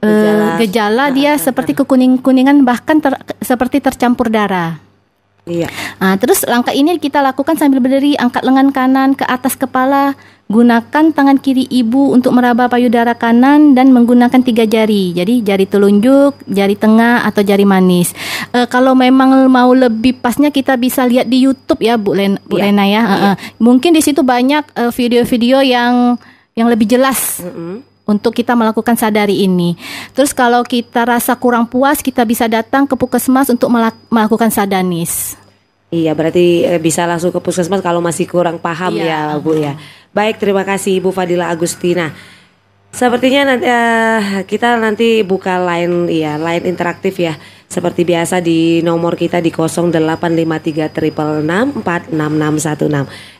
[0.00, 0.56] eh, Gejala.
[0.60, 4.80] gejala dia seperti kekuning-kuningan bahkan ter- seperti tercampur darah.
[5.48, 5.72] Iya.
[5.96, 10.12] Nah, terus langkah ini kita lakukan sambil berdiri, angkat lengan kanan ke atas kepala,
[10.50, 15.14] gunakan tangan kiri ibu untuk meraba payudara kanan dan menggunakan tiga jari.
[15.14, 18.10] Jadi jari telunjuk, jari tengah atau jari manis.
[18.50, 22.58] Eh, kalau memang mau lebih pasnya kita bisa lihat di YouTube ya Bu, Len, Bu
[22.58, 22.66] Iya.
[22.66, 23.02] Lena ya.
[23.06, 23.34] Heeh.
[23.62, 26.18] Mungkin di situ banyak eh, video-video yang
[26.58, 27.38] yang lebih jelas
[28.02, 29.78] untuk kita melakukan sadari ini.
[30.18, 35.38] Terus kalau kita rasa kurang puas, kita bisa datang ke puskesmas untuk melak- melakukan sadanis.
[35.90, 39.34] Iya, berarti eh, bisa langsung ke puskesmas kalau masih kurang paham Iya.
[39.34, 39.74] ya, Bu ya.
[40.10, 42.10] Baik, terima kasih Ibu Fadila Agustina.
[42.90, 47.38] Sepertinya nanti eh, kita nanti buka line ya, line interaktif ya.
[47.70, 50.90] Seperti biasa di nomor kita di 0853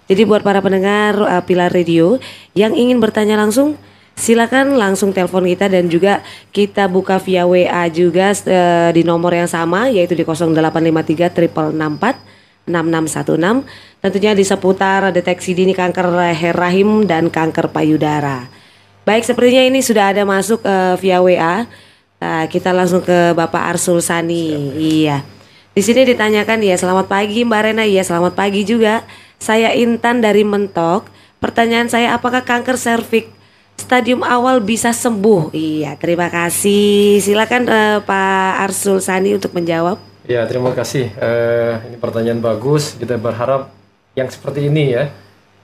[0.06, 2.22] Jadi buat para pendengar uh, Pilar Radio
[2.54, 3.74] yang ingin bertanya langsung
[4.14, 6.22] silakan langsung telepon kita dan juga
[6.54, 11.34] kita buka via WA juga uh, di nomor yang sama yaitu di 0853
[12.70, 13.66] 6616
[14.00, 18.48] tentunya di seputar deteksi dini kanker leher rahim dan kanker payudara.
[19.04, 21.66] Baik, sepertinya ini sudah ada masuk uh, via WA.
[22.20, 24.70] Uh, kita langsung ke Bapak Arsul Sani.
[24.76, 25.24] Iya.
[25.72, 27.84] Di sini ditanyakan ya, selamat pagi Mbak Rena.
[27.88, 29.02] Iya, selamat pagi juga.
[29.40, 31.08] Saya Intan dari Mentok.
[31.40, 33.32] Pertanyaan saya, apakah kanker serviks
[33.80, 35.56] stadium awal bisa sembuh?
[35.56, 37.24] Iya, terima kasih.
[37.24, 40.09] Silakan uh, Pak Arsul Sani untuk menjawab.
[40.28, 41.12] Ya, terima kasih.
[41.16, 42.96] Uh, ini pertanyaan bagus.
[42.96, 43.72] Kita berharap
[44.12, 45.08] yang seperti ini ya.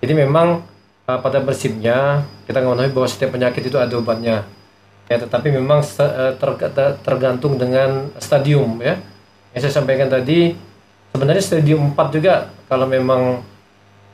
[0.01, 0.65] Jadi memang
[1.07, 4.47] uh, pada prinsipnya kita mengetahui bahwa setiap penyakit itu ada obatnya
[5.07, 6.51] ya tetapi memang eh, ter,
[7.03, 8.99] tergantung dengan stadium ya
[9.55, 10.59] yang saya sampaikan tadi
[11.15, 13.41] sebenarnya stadium 4 juga kalau memang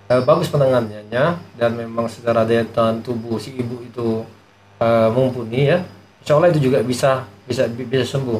[0.06, 4.22] uh, bagus penanganannya dan memang secara daya tahan tubuh si ibu itu
[4.78, 5.82] uh, mumpuni ya
[6.22, 8.38] insya Allah itu juga bisa bisa bisa sembuh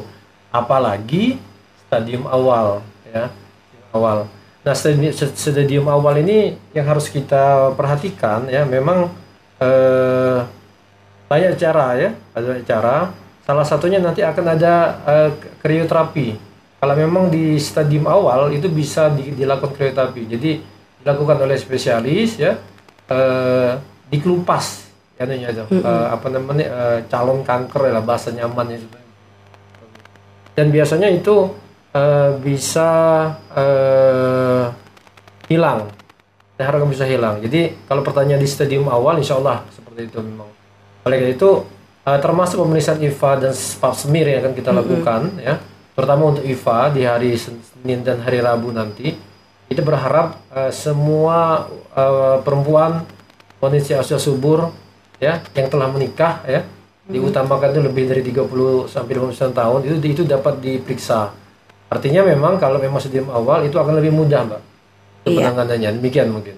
[0.53, 1.41] apalagi
[1.93, 3.29] stadium awal ya.
[3.93, 4.25] Awal.
[4.65, 9.13] Nah stadium, stadium awal ini yang harus kita perhatikan ya memang
[9.61, 10.41] uh,
[11.29, 12.09] banyak cara ya.
[12.33, 13.13] Banyak cara.
[13.45, 14.73] Salah satunya nanti akan ada
[15.05, 15.29] uh,
[15.61, 16.33] krioterapi.
[16.81, 20.25] Kalau memang di stadium awal itu bisa di, dilakukan krioterapi.
[20.25, 20.51] Jadi
[21.05, 22.57] dilakukan oleh spesialis ya
[23.13, 23.77] uh,
[24.09, 24.89] dikelupas
[25.21, 25.63] ya itu.
[25.69, 28.81] Uh, apa namanya uh, calon kanker lah bahasa nyamannya.
[30.57, 31.62] Dan biasanya itu
[31.93, 32.89] uh, bisa
[33.53, 34.65] uh,
[35.47, 35.89] hilang
[36.57, 40.49] harapkan bisa hilang jadi kalau pertanyaan di stadium awal insya Allah seperti itu memang
[41.03, 41.49] oleh karena itu
[42.07, 45.47] uh, termasuk pemeriksaan IVA dan pap smear yang akan kita lakukan mm -hmm.
[45.47, 45.55] ya,
[45.95, 49.35] terutama untuk IVA di hari Senin dan hari Rabu nanti.
[49.63, 51.65] Kita berharap uh, semua
[51.97, 53.07] uh, perempuan
[53.57, 54.69] kondisi usia subur
[55.17, 57.09] ya yang telah menikah ya mm-hmm.
[57.09, 61.33] diutamakan itu lebih dari 30 sampai 59 tahun itu itu dapat diperiksa.
[61.93, 64.61] Artinya memang kalau memang stadium awal itu akan lebih mudah, Mbak.
[65.29, 65.53] Iya.
[65.53, 66.57] Penanganannya demikian mungkin.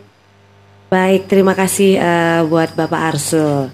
[0.88, 3.68] Baik, terima kasih uh, buat Bapak Arsul.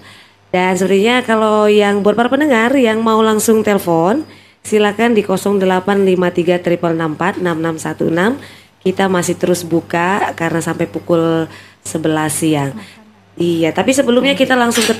[0.50, 4.26] Dan sebenarnya kalau yang buat para pendengar yang mau langsung telepon,
[4.66, 6.58] silakan di 0853
[8.82, 11.46] Kita masih terus buka karena sampai pukul
[11.86, 12.02] 11
[12.34, 12.74] siang.
[13.38, 14.94] Iya, tapi sebelumnya kita langsung ke,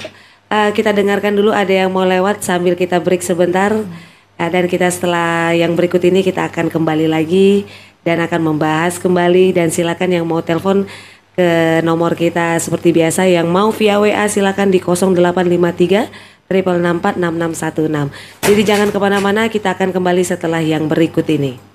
[0.48, 3.75] uh, kita dengarkan dulu ada yang mau lewat sambil kita break sebentar.
[4.38, 7.64] Uh, dan kita setelah yang berikut ini kita akan kembali lagi
[8.03, 10.87] dan akan membahas kembali dan silakan yang mau telepon
[11.33, 18.45] ke nomor kita seperti biasa yang mau via WA silakan di 0853 triple 6616.
[18.45, 21.72] Jadi jangan ke mana-mana kita akan kembali setelah yang berikut ini.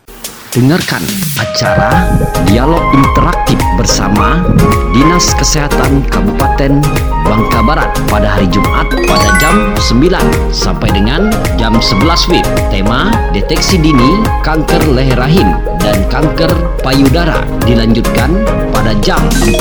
[0.55, 1.03] Dengarkan
[1.35, 2.07] acara
[2.47, 4.47] Dialog Interaktif bersama
[4.95, 6.79] Dinas Kesehatan Kabupaten
[7.27, 10.07] Bangka Barat pada hari Jumat pada jam 9
[10.55, 11.27] sampai dengan
[11.59, 12.47] jam 11 WIB.
[12.71, 15.51] Tema Deteksi Dini Kanker Leher Rahim
[15.83, 18.31] dan Kanker Payudara dilanjutkan
[18.71, 19.51] pada jam 14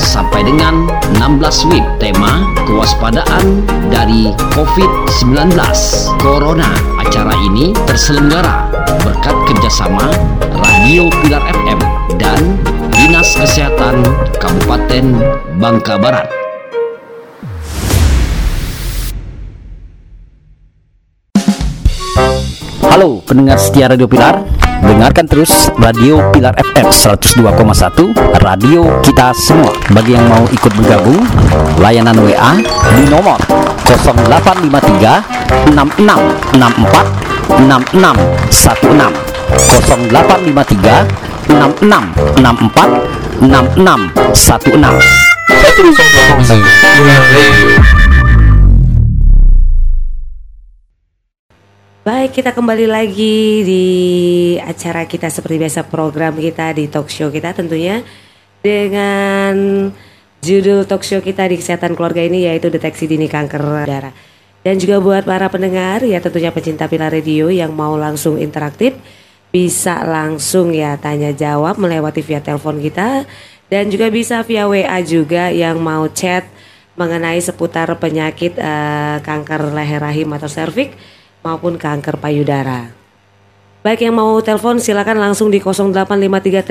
[0.00, 0.88] sampai dengan
[1.20, 1.84] 16 WIB.
[2.00, 3.60] Tema Kewaspadaan
[3.92, 5.52] dari COVID-19
[6.16, 6.72] Corona.
[7.04, 8.68] Acara ini terselenggara
[9.00, 11.78] berkat kerjasama Radio Pilar FM
[12.22, 12.38] dan
[12.94, 14.06] Dinas Kesehatan
[14.38, 15.04] Kabupaten
[15.58, 16.30] Bangka Barat.
[22.86, 24.38] Halo pendengar setia Radio Pilar.
[24.78, 29.74] Dengarkan terus Radio Pilar FM 102,1 Radio kita semua.
[29.90, 31.18] Bagi yang mau ikut bergabung
[31.82, 32.62] Layanan WA
[32.94, 33.42] di nomor
[33.82, 45.38] 0853 6664 6616 0853 6664 6616
[52.04, 53.84] Baik, kita kembali lagi di
[54.60, 58.00] acara kita seperti biasa program kita di talk show kita tentunya
[58.64, 59.88] dengan
[60.40, 64.12] judul talk show kita di kesehatan keluarga ini yaitu deteksi dini kanker darah.
[64.64, 68.92] Dan juga buat para pendengar ya tentunya pecinta Pilar Radio yang mau langsung interaktif
[69.48, 73.24] bisa langsung ya tanya jawab melewati via telepon kita
[73.72, 76.44] dan juga bisa via WA juga yang mau chat
[76.98, 80.98] mengenai seputar penyakit uh, kanker leher rahim atau serviks
[81.46, 82.90] maupun kanker payudara.
[83.86, 86.66] Baik yang mau telepon silakan langsung di 0853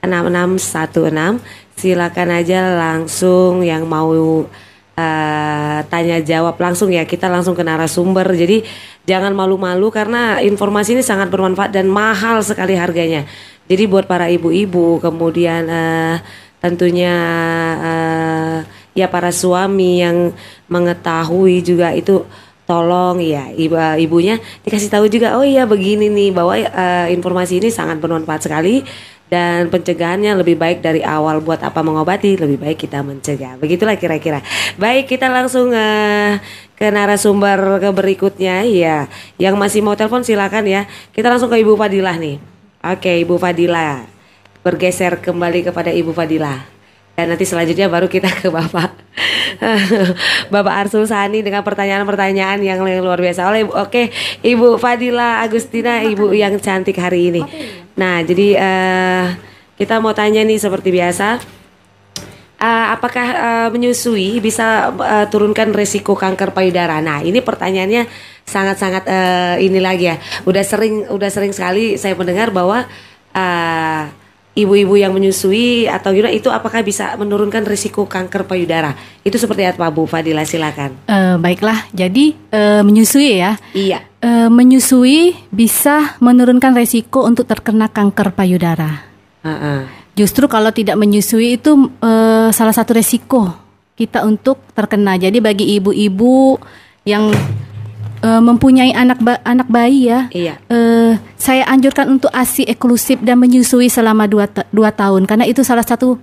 [0.00, 1.44] 6616
[1.76, 4.48] silakan aja langsung yang mau
[4.96, 7.06] eh, tanya jawab langsung ya.
[7.06, 8.26] Kita langsung ke narasumber.
[8.34, 8.64] Jadi
[9.04, 13.26] jangan malu-malu karena informasi ini sangat bermanfaat dan mahal sekali harganya.
[13.70, 16.16] Jadi buat para ibu-ibu, kemudian eh,
[16.60, 17.14] tentunya
[17.80, 18.58] eh,
[18.94, 20.34] ya para suami yang
[20.66, 22.26] mengetahui juga itu
[22.68, 27.68] tolong ya ibu ibunya dikasih tahu juga oh iya begini nih bahwa eh, informasi ini
[27.74, 28.86] sangat bermanfaat sekali
[29.30, 31.38] dan pencegahannya lebih baik dari awal.
[31.40, 33.56] Buat apa mengobati lebih baik kita mencegah.
[33.62, 34.42] Begitulah kira-kira.
[34.76, 36.42] Baik kita langsung eh,
[36.74, 38.66] ke narasumber ke berikutnya.
[38.66, 39.06] Ya
[39.38, 40.90] yang masih mau telepon silakan ya.
[41.14, 42.42] Kita langsung ke ibu Fadilah nih.
[42.82, 44.04] Oke ibu Fadilah.
[44.60, 46.79] Bergeser kembali kepada ibu Fadilah
[47.26, 48.92] nanti selanjutnya baru kita ke Bapak
[50.54, 53.48] Bapak Arsul Sani dengan pertanyaan-pertanyaan yang luar biasa.
[53.48, 54.08] Oleh oke
[54.40, 57.42] Ibu Fadila Agustina Ibu yang cantik hari ini.
[57.98, 59.26] Nah, jadi eh,
[59.76, 61.60] kita mau tanya nih seperti biasa
[62.60, 67.00] Eh, apakah eh, menyusui bisa eh, turunkan resiko kanker payudara?
[67.00, 68.04] Nah, ini pertanyaannya
[68.44, 70.20] sangat-sangat eh, ini lagi ya.
[70.44, 72.84] Udah sering udah sering sekali saya mendengar bahwa
[73.32, 74.02] eh,
[74.54, 78.94] ibu-ibu yang menyusui atau gimana itu apakah bisa menurunkan risiko kanker payudara?
[79.22, 80.96] Itu seperti apa Bu Fadila silakan.
[81.06, 83.54] Eh, baiklah, jadi eh, menyusui ya.
[83.72, 84.02] Iya.
[84.20, 89.06] Eh, menyusui bisa menurunkan resiko untuk terkena kanker payudara.
[89.46, 89.86] Heeh.
[90.18, 93.54] Justru kalau tidak menyusui itu eh, salah satu resiko
[93.94, 95.20] kita untuk terkena.
[95.20, 96.58] Jadi bagi ibu-ibu
[97.04, 97.30] yang
[98.20, 100.54] eh, mempunyai anak ba- anak bayi ya, Iya.
[100.62, 105.82] eh, saya anjurkan untuk ASI eksklusif dan menyusui selama 2 dua tahun karena itu salah
[105.82, 106.20] satu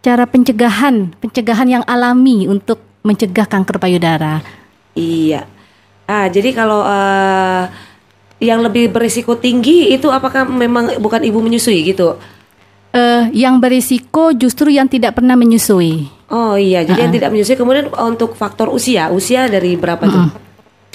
[0.00, 4.44] cara pencegahan pencegahan yang alami untuk mencegah kanker payudara.
[4.92, 5.44] Iya.
[6.04, 7.64] Ah, jadi kalau eh,
[8.40, 12.16] yang lebih berisiko tinggi itu apakah memang bukan ibu menyusui gitu?
[12.90, 16.10] Eh, yang berisiko justru yang tidak pernah menyusui.
[16.26, 20.26] Oh iya, jadi yang tidak menyusui kemudian untuk faktor usia, usia dari berapa tuh?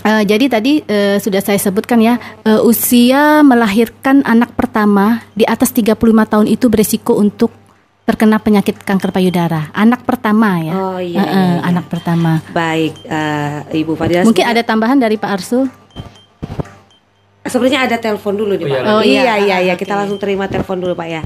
[0.05, 5.73] Eh, jadi tadi eh, sudah saya sebutkan ya eh, usia melahirkan anak pertama di atas
[5.73, 5.97] 35
[6.29, 7.49] tahun itu berisiko untuk
[8.05, 9.73] terkena penyakit kanker payudara.
[9.73, 10.73] Anak pertama ya.
[10.77, 11.59] Oh, iya, iya, eh, iya.
[11.65, 12.37] anak pertama.
[12.53, 14.21] Baik, eh, Ibu Fadila.
[14.21, 15.65] Mungkin ada tambahan dari Pak Arsul?
[17.49, 18.77] Sebenarnya ada telepon dulu nih Oh, Pak.
[18.77, 18.93] iya.
[18.93, 19.35] Oh, iya, iya.
[19.41, 19.73] iya, iya.
[19.73, 19.89] Oke.
[19.89, 21.21] Kita langsung terima telepon dulu Pak ya.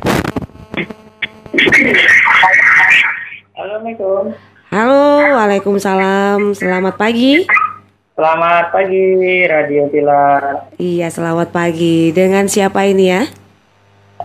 [3.51, 4.31] Assalamualaikum.
[4.71, 5.03] Halo,
[5.35, 6.55] Waalaikumsalam.
[6.55, 7.43] Selamat pagi.
[8.19, 9.15] Selamat pagi
[9.47, 10.75] Radio Pilar.
[10.75, 12.11] Iya, selamat pagi.
[12.11, 13.23] Dengan siapa ini ya?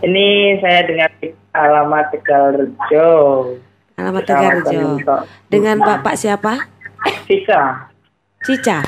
[0.03, 1.11] Ini saya dengan
[1.55, 3.11] alamat Tegalrejo.
[3.95, 4.81] Alamat Kecamatan Tegarjo.
[4.99, 5.21] Lentok.
[5.47, 6.67] Dengan Bapak siapa?
[7.31, 7.87] Sisa.
[8.43, 8.83] Cica.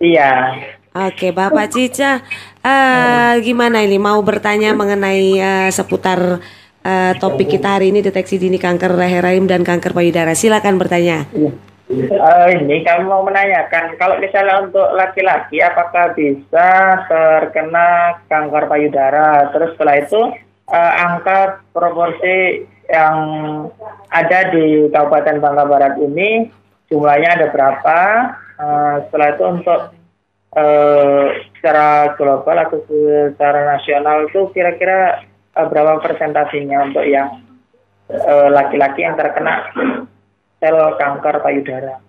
[0.00, 0.56] Iya.
[0.96, 2.24] Oke, Bapak Cica,
[2.64, 6.40] eh, gimana ini mau bertanya mengenai eh, seputar
[6.80, 10.32] eh, topik kita hari ini deteksi dini kanker leher rahim dan kanker payudara.
[10.32, 11.28] Silakan bertanya.
[11.84, 19.52] Eh, ini kami mau menanyakan kalau misalnya untuk laki-laki apakah bisa terkena kanker payudara?
[19.52, 20.20] Terus setelah itu
[20.72, 23.16] eh, angka proporsi yang
[24.08, 26.48] ada di Kabupaten Bangka Barat ini
[26.88, 27.98] jumlahnya ada berapa?
[28.32, 29.80] Eh, setelah itu untuk
[30.56, 35.20] eh, secara global atau secara nasional itu kira-kira
[35.52, 37.44] eh, berapa persentasinya untuk yang
[38.08, 39.68] eh, laki-laki yang terkena
[40.64, 42.00] sel kanker payudara.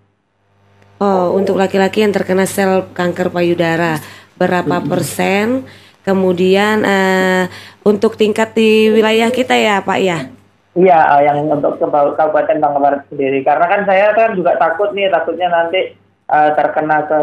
[1.03, 3.99] Oh, untuk laki-laki yang terkena sel kanker payudara
[4.39, 5.67] berapa persen?
[6.07, 7.51] Kemudian eh,
[7.83, 10.31] untuk tingkat di wilayah kita ya, Pak ya.
[10.71, 13.43] Iya, eh, yang untuk Kabupaten Bangka Barat sendiri.
[13.43, 15.99] Karena kan saya kan juga takut nih, takutnya nanti
[16.31, 17.17] eh, terkena ke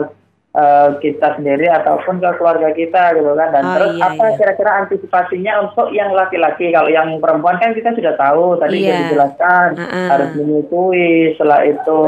[0.53, 3.49] eh, kita sendiri ataupun ke keluarga kita gitu kan.
[3.51, 4.37] Dan Oh, terus iya, apa iya.
[4.37, 6.69] kira-kira antisipasinya untuk yang laki-laki?
[6.71, 8.85] Kalau yang perempuan kan kita sudah tahu tadi Iya.
[8.85, 10.07] sudah dijelaskan Uh-uh.
[10.13, 11.13] harus menyusui.
[11.35, 11.99] Setelah itu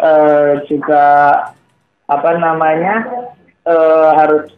[0.00, 1.06] eh, juga
[2.06, 2.94] apa namanya
[3.66, 4.50] eh, harus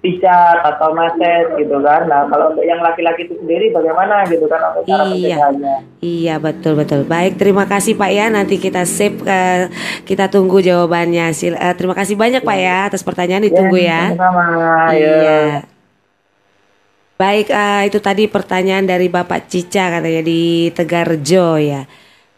[0.00, 2.08] dipijat atau maset gitu kan.
[2.08, 5.12] Nah kalau untuk yang laki-laki itu sendiri bagaimana gitu kan untuk cara Iya.
[5.12, 5.76] pencegahannya?
[6.00, 7.00] Iya betul betul.
[7.04, 8.32] Baik terima kasih Pak ya.
[8.32, 9.68] Nanti kita save eh,
[10.08, 11.36] kita tunggu jawabannya.
[11.36, 14.16] Sil- eh, terima kasih banyak Pak ya atas pertanyaan ditunggu ya.
[14.16, 14.88] Ya.
[14.88, 15.40] Iya.
[17.20, 21.84] Baik, eh, itu tadi pertanyaan dari Bapak Cica katanya di Tegarjo ya.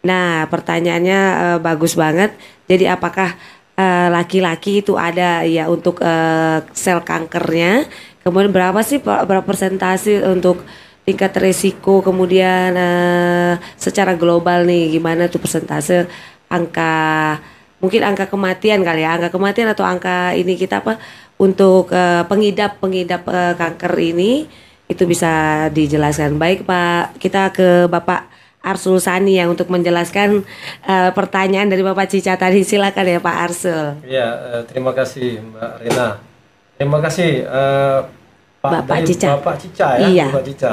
[0.02, 1.20] Nah, pertanyaannya
[1.54, 2.34] eh, bagus banget.
[2.66, 3.38] Jadi apakah
[3.76, 7.86] eh, laki-laki itu ada ya untuk eh, sel kankernya?
[8.22, 10.62] Kemudian berapa sih berapa persentase untuk
[11.02, 12.00] tingkat resiko?
[12.04, 16.06] Kemudian eh, secara global nih gimana tuh persentase
[16.52, 17.38] angka
[17.82, 21.02] mungkin angka kematian kali ya, angka kematian atau angka ini kita apa
[21.42, 24.46] untuk eh, pengidap eh, kanker ini
[24.86, 26.36] itu bisa dijelaskan.
[26.36, 28.31] Baik Pak, kita ke Bapak
[28.62, 30.46] Arsul Sani yang untuk menjelaskan
[30.86, 32.62] eh, pertanyaan dari Bapak Cica tadi.
[32.62, 33.84] Silakan ya Pak Arsul.
[34.06, 36.08] Ya, eh, terima kasih Mbak Rina.
[36.78, 37.98] Terima kasih eh,
[38.62, 39.28] Pak Bapak dari Cica.
[39.36, 40.26] Bapak Cica ya, Iya.
[40.30, 40.72] Bapak Cica.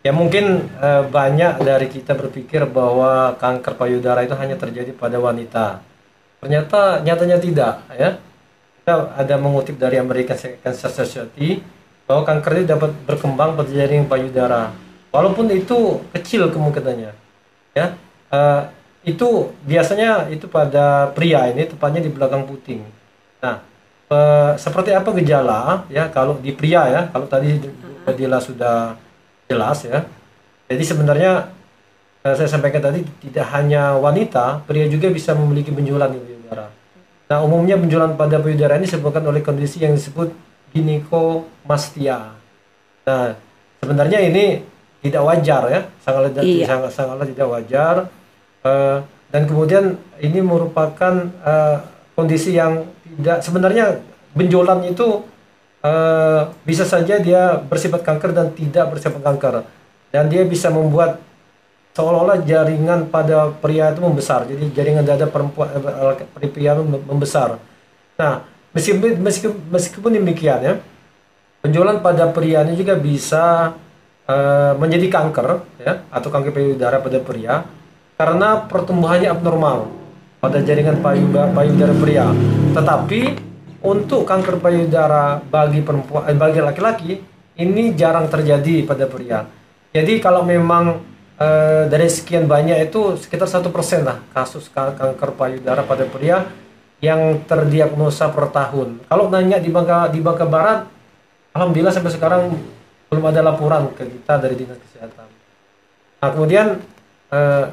[0.00, 5.84] Ya mungkin eh, banyak dari kita berpikir bahwa kanker payudara itu hanya terjadi pada wanita.
[6.40, 8.16] Ternyata nyatanya tidak ya.
[8.80, 11.60] Kita ada mengutip dari American Cancer Society
[12.08, 14.72] bahwa kanker itu dapat berkembang pada jaring payudara.
[15.08, 17.12] Walaupun itu kecil kemungkinannya.
[17.72, 17.86] Ya.
[18.28, 18.62] Eh,
[19.08, 22.84] itu biasanya itu pada pria ini tepatnya di belakang puting.
[23.40, 23.64] Nah,
[24.12, 27.56] eh, seperti apa gejala ya kalau di pria ya, kalau tadi
[28.08, 28.96] Dila sudah
[29.48, 30.04] jelas ya.
[30.68, 31.52] Jadi sebenarnya
[32.24, 36.68] eh, saya sampaikan tadi tidak hanya wanita, pria juga bisa memiliki benjolan di payudara.
[37.28, 40.32] Nah, umumnya benjolan pada payudara ini disebabkan oleh kondisi yang disebut
[40.72, 42.32] ginikomastia.
[43.08, 43.36] Nah,
[43.80, 44.64] sebenarnya ini
[44.98, 46.66] tidak wajar ya, sangat Iya.
[46.66, 47.94] sangat sangatlah tidak wajar.
[48.66, 51.76] Eh, dan kemudian ini merupakan eh,
[52.18, 52.82] kondisi yang
[53.18, 54.02] tidak sebenarnya
[54.34, 55.22] benjolan itu
[55.84, 59.54] eh, bisa saja dia bersifat kanker dan tidak bersifat kanker
[60.10, 61.20] dan dia bisa membuat
[61.94, 65.66] seolah-olah jaringan pada pria itu membesar jadi jaringan dada perempuan
[66.54, 67.58] pria itu membesar
[68.14, 70.74] nah meskipun meskipun, meskipun demikian ya
[71.58, 73.74] benjolan pada pria ini juga bisa
[74.28, 75.48] eh, menjadi kanker
[75.80, 77.54] ya atau kanker payudara pada pria
[78.20, 79.88] karena pertumbuhannya abnormal
[80.38, 82.26] pada jaringan payudara, payudara pria.
[82.76, 83.20] Tetapi
[83.82, 87.12] untuk kanker payudara bagi perempuan eh, bagi laki-laki
[87.58, 89.48] ini jarang terjadi pada pria.
[89.90, 91.00] Jadi kalau memang
[91.40, 96.46] eh, dari sekian banyak itu sekitar satu persen lah kasus ka- kanker payudara pada pria
[96.98, 99.06] yang terdiagnosa per tahun.
[99.06, 100.82] Kalau nanya di Bangka di Bangka Barat,
[101.54, 102.42] alhamdulillah sampai sekarang
[103.08, 105.26] belum ada laporan ke kita dari dinas kesehatan.
[106.20, 106.66] Nah kemudian
[107.28, 107.64] eh,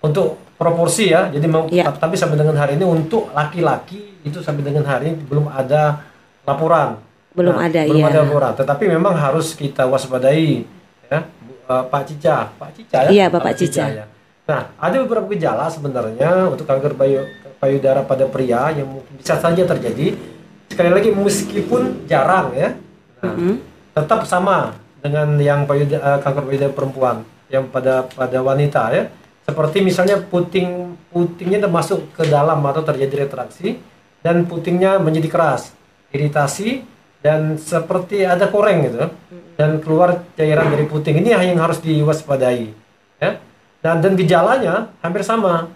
[0.00, 1.90] untuk proporsi ya, jadi mau, Iya.
[1.96, 6.04] tapi sampai dengan hari ini untuk laki-laki itu sampai dengan hari ini belum ada
[6.46, 7.00] laporan.
[7.34, 8.08] Belum Nah, ada, belum iya.
[8.14, 8.52] ada laporan.
[8.54, 10.62] Tetapi memang harus kita waspadai
[11.10, 11.18] ya,
[11.66, 13.10] eh, Pak Cica, Pak Cica ya.
[13.10, 13.84] Iya, Bapak Cica.
[13.90, 14.06] ya.
[14.44, 17.24] Nah, ada beberapa gejala sebenarnya untuk kanker payu,
[17.58, 20.12] payudara pada pria yang mungkin bisa saja terjadi.
[20.68, 22.76] Sekali lagi meskipun jarang ya,
[23.24, 23.56] nah, Mm-mm.
[23.96, 27.16] tetap sama dengan yang payudara, kanker payudara perempuan
[27.52, 29.12] yang pada pada wanita ya.
[29.44, 33.76] Seperti misalnya puting putingnya masuk ke dalam atau terjadi retraksi
[34.24, 35.76] dan putingnya menjadi keras,
[36.08, 36.80] iritasi
[37.20, 39.12] dan seperti ada koreng gitu
[39.60, 41.20] dan keluar cairan dari puting.
[41.20, 42.72] Ini yang harus diwaspadai
[43.20, 43.36] ya.
[43.84, 45.68] Dan dan gejalanya hampir sama.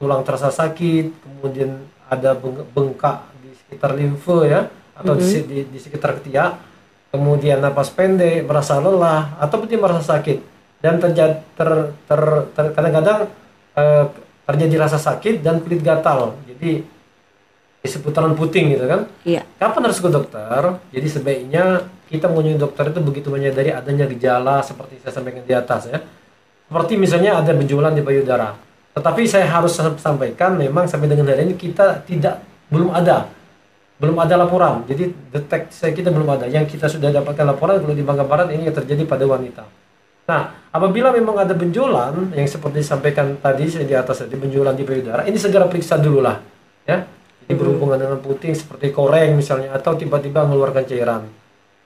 [0.00, 1.78] Tulang terasa sakit, kemudian
[2.08, 4.66] ada beng- bengkak di sekitar limfe ya
[4.96, 6.71] atau di, di, di sekitar ketiak
[7.12, 10.40] kemudian napas pendek, merasa lelah, atau dia merasa sakit
[10.80, 12.20] dan terjadi ter, ter,
[12.56, 13.28] ter- kadang-kadang
[13.76, 14.04] eh,
[14.48, 16.34] terjadi rasa sakit dan kulit gatal.
[16.48, 16.82] Jadi
[17.82, 19.10] di seputaran puting gitu kan.
[19.26, 19.42] Iya.
[19.58, 20.78] Kapan harus ke dokter?
[20.94, 25.90] Jadi sebaiknya kita mengunjungi dokter itu begitu menyadari adanya gejala seperti saya sampaikan di atas
[25.90, 25.98] ya.
[26.70, 28.54] Seperti misalnya ada benjolan di payudara.
[28.94, 32.38] Tetapi saya harus sampaikan memang sampai dengan hari ini kita tidak
[32.70, 33.28] belum ada
[34.02, 34.82] belum ada laporan.
[34.90, 36.50] Jadi deteksi kita belum ada.
[36.50, 39.62] Yang kita sudah dapatkan laporan kalau di Bangka Barat ini yang terjadi pada wanita.
[40.26, 44.82] Nah, apabila memang ada benjolan yang seperti disampaikan tadi saya di atas tadi benjolan di
[44.82, 46.38] payudara, ini segera periksa dulu lah,
[46.86, 47.06] ya.
[47.42, 51.22] Jadi berhubungan dengan puting seperti koreng misalnya atau tiba-tiba mengeluarkan cairan.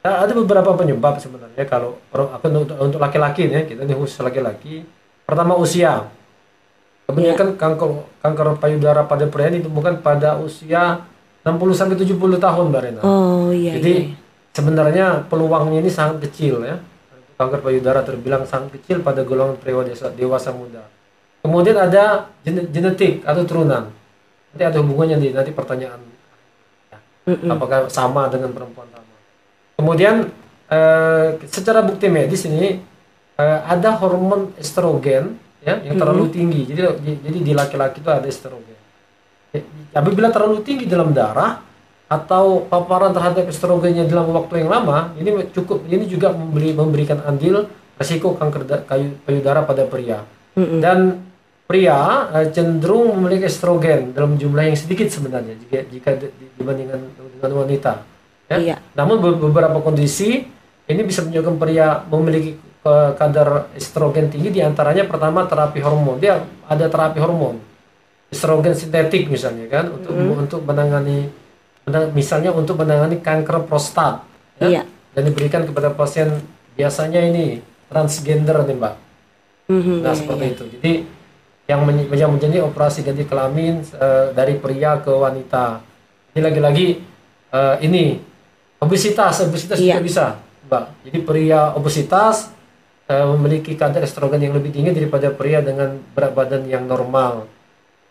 [0.05, 4.85] Nah, ada beberapa penyebab sebenarnya kalau untuk untuk laki-laki ya, kita ini khusus laki-laki.
[5.25, 6.09] Pertama usia.
[7.09, 11.07] Kebanyakan kanker kanker payudara pada pria ini ditemukan pada usia
[11.47, 13.01] 60 sampai 70 tahun Mbak Rena.
[13.07, 13.79] Oh iya.
[13.79, 14.19] Jadi iya.
[14.51, 16.83] sebenarnya peluangnya ini sangat kecil ya.
[17.39, 19.79] Kanker payudara terbilang sangat kecil pada golongan pria
[20.19, 20.83] dewasa, muda.
[21.47, 23.95] Kemudian ada gene- genetik atau turunan.
[24.51, 26.03] Nanti ada hubungannya di nanti pertanyaan.
[27.27, 27.51] Mm-mm.
[27.55, 29.15] Apakah sama dengan perempuan sama?
[29.79, 30.31] Kemudian
[30.71, 32.83] eh, secara bukti medis ini
[33.39, 36.63] eh, ada hormon estrogen ya yang terlalu tinggi.
[36.71, 36.83] Jadi
[37.23, 38.76] jadi di laki-laki itu ada estrogen.
[39.55, 39.63] Ya,
[39.97, 41.63] Apabila terlalu tinggi dalam darah
[42.07, 47.67] atau paparan terhadap estrogennya dalam waktu yang lama, ini cukup ini juga memberi, memberikan andil
[47.99, 50.23] resiko kanker da- kayu- payudara pada pria.
[50.55, 50.79] Mm-mm.
[50.79, 51.25] Dan
[51.67, 57.01] pria eh, cenderung memiliki estrogen dalam jumlah yang sedikit sebenarnya jika jika di- di- dibandingkan
[57.41, 57.93] dengan wanita.
[58.47, 58.57] Ya.
[58.61, 58.77] Iya.
[58.95, 60.47] Namun be- beberapa kondisi
[60.87, 62.55] ini bisa menyebabkan pria memiliki
[62.87, 66.23] eh, kadar estrogen tinggi di antaranya pertama terapi hormon.
[66.23, 66.39] Dia
[66.71, 67.59] ada terapi hormon
[68.29, 71.31] estrogen sintetik misalnya kan untuk untuk menangani
[71.83, 74.27] menang- misalnya untuk menangani kanker prostat
[74.59, 74.83] ya, Iya.
[75.15, 76.43] dan diberikan kepada pasien
[76.75, 78.95] biasanya ini transgender nih mbak
[79.67, 80.55] Mhm, Nah iya, seperti iya.
[80.55, 80.65] itu.
[80.79, 80.93] Jadi
[81.67, 85.83] yang, men- yang menjadi operasi ganti kelamin eh, dari pria ke wanita.
[86.31, 87.03] Ini lagi-lagi
[87.51, 88.15] eh, ini
[88.79, 89.99] obesitas, obesitas Iya.
[89.99, 90.25] juga bisa,
[90.71, 90.85] Mbak.
[91.11, 92.55] Jadi pria obesitas
[93.07, 97.51] eh, memiliki kadar estrogen yang lebih tinggi daripada pria dengan berat badan yang normal.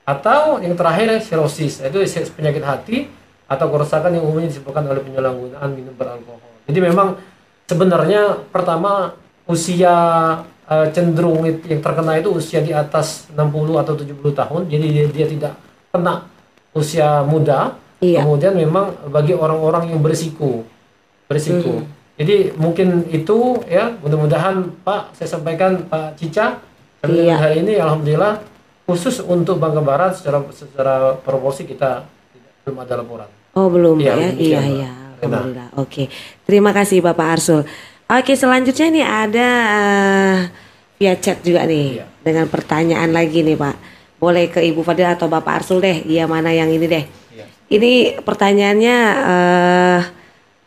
[0.06, 1.98] Atau yang terakhir sirosis, itu
[2.38, 2.98] penyakit hati
[3.50, 6.42] atau kerusakan yang umumnya disebabkan oleh penyalahgunaan minum beralkohol.
[6.70, 7.18] Jadi memang
[7.66, 9.18] sebenarnya pertama
[9.50, 9.94] usia
[10.70, 14.62] eh, cenderung yang terkena itu usia di atas 60 atau 70 tahun.
[14.70, 15.54] Jadi dia, dia tidak
[15.90, 16.26] kena
[16.74, 17.78] usia muda.
[18.02, 18.22] Iya.
[18.22, 20.66] Kemudian memang bagi orang-orang yang berisiko,
[21.26, 21.82] berisiko.
[22.16, 26.62] Jadi mungkin itu ya mudah-mudahan Pak saya sampaikan Pak Cica
[27.06, 27.38] Iya.
[27.38, 28.42] hari ini alhamdulillah
[28.86, 32.06] khusus untuk Bangka Barat secara secara proporsi kita
[32.64, 33.30] belum ada laporan.
[33.54, 34.16] Oh belum Iya, ya?
[34.30, 34.92] demikian, Iya iya.
[35.16, 35.26] Rena.
[35.26, 35.68] Alhamdulillah.
[35.78, 36.04] Oke.
[36.44, 37.62] Terima kasih Bapak Arsul.
[38.06, 40.38] Oke selanjutnya nih ada eh,
[40.96, 42.06] via chat juga nih Iya.
[42.22, 43.76] dengan pertanyaan lagi nih Pak.
[44.16, 46.06] Boleh ke Ibu Fadil atau Bapak Arsul deh.
[46.06, 47.04] Iya mana yang ini deh.
[47.34, 47.46] Iya.
[47.68, 50.00] Ini pertanyaannya eh,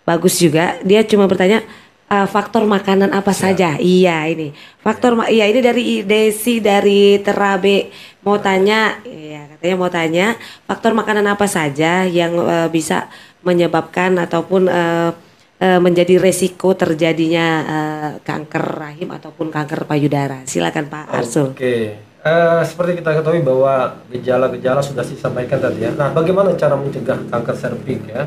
[0.03, 0.81] bagus juga.
[0.83, 1.63] Dia cuma bertanya
[2.09, 3.77] eh, faktor makanan apa saja.
[3.77, 7.93] Iya ini faktor ma- iya ini dari Desi dari Terabe
[8.25, 8.99] mau tanya.
[9.05, 10.27] Iya katanya mau tanya
[10.65, 13.07] faktor makanan apa saja yang eh, bisa
[13.45, 15.13] menyebabkan ataupun eh,
[15.59, 20.47] menjadi resiko terjadinya eh, kanker rahim ataupun kanker payudara.
[20.47, 21.53] Silakan Pak Arsul.
[21.55, 25.95] Oke, Eh, seperti kita ketahui bahwa gejala-gejala sudah disampaikan tadi ya.
[25.95, 28.27] Nah, bagaimana cara mencegah kanker serviks ya?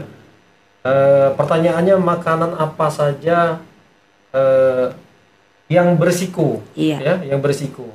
[0.82, 3.62] Eh, pertanyaannya makanan apa saja
[4.32, 4.88] eh,
[5.72, 6.60] yang berisiko?
[6.76, 6.98] Iya.
[7.00, 7.88] Ya, yang berisiko.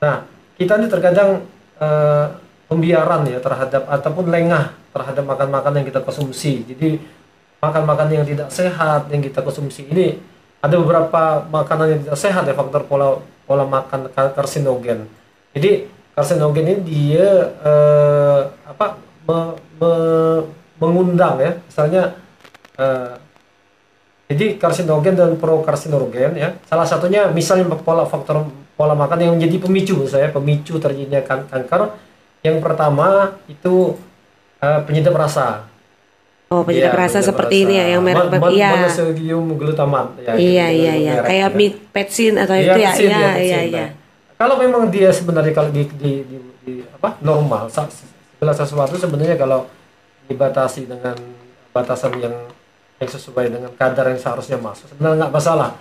[0.00, 0.28] Nah,
[0.60, 1.44] kita ini terkadang
[1.80, 2.26] eh,
[2.68, 6.64] pembiaran ya terhadap ataupun lengah terhadap makan-makan yang kita konsumsi.
[6.64, 7.00] Jadi
[7.60, 10.20] makan-makan yang tidak sehat yang kita konsumsi ini
[10.60, 15.08] ada beberapa makanan yang tidak sehat ya faktor pola pola makan kar- karsinogen.
[15.56, 17.28] Jadi karsinogen ini dia
[17.64, 20.44] eh, apa me- me-
[20.80, 22.02] mengundang ya misalnya
[22.76, 23.12] eh,
[24.24, 30.04] jadi karsinogen dan prokarsinogen ya salah satunya misalnya pola faktor pola makan yang menjadi pemicu
[30.04, 31.94] saya pemicu terjadinya kan- kanker
[32.40, 33.94] yang pertama itu
[34.58, 35.68] eh, penyedap rasa
[36.46, 37.64] Oh penyedap Iya, rasa penyedap seperti rasa.
[37.64, 38.68] ini ya yang merek ma- iya.
[38.70, 41.56] monosodium glutamat ya, Iya iya iya kayak ya.
[41.56, 43.64] mid petsin atau Iya, itu ya iya ya, iya petsin.
[43.66, 43.80] iya.
[43.80, 43.90] Nah,
[44.34, 49.64] Kalau memang dia sebenarnya kalau di, di, di, di- apa normal segala sesuatu sebenarnya kalau
[50.24, 51.16] dibatasi dengan
[51.70, 52.36] batasan yang
[53.04, 55.76] yang sesuai dengan kadar yang seharusnya masuk sebenarnya nggak masalah.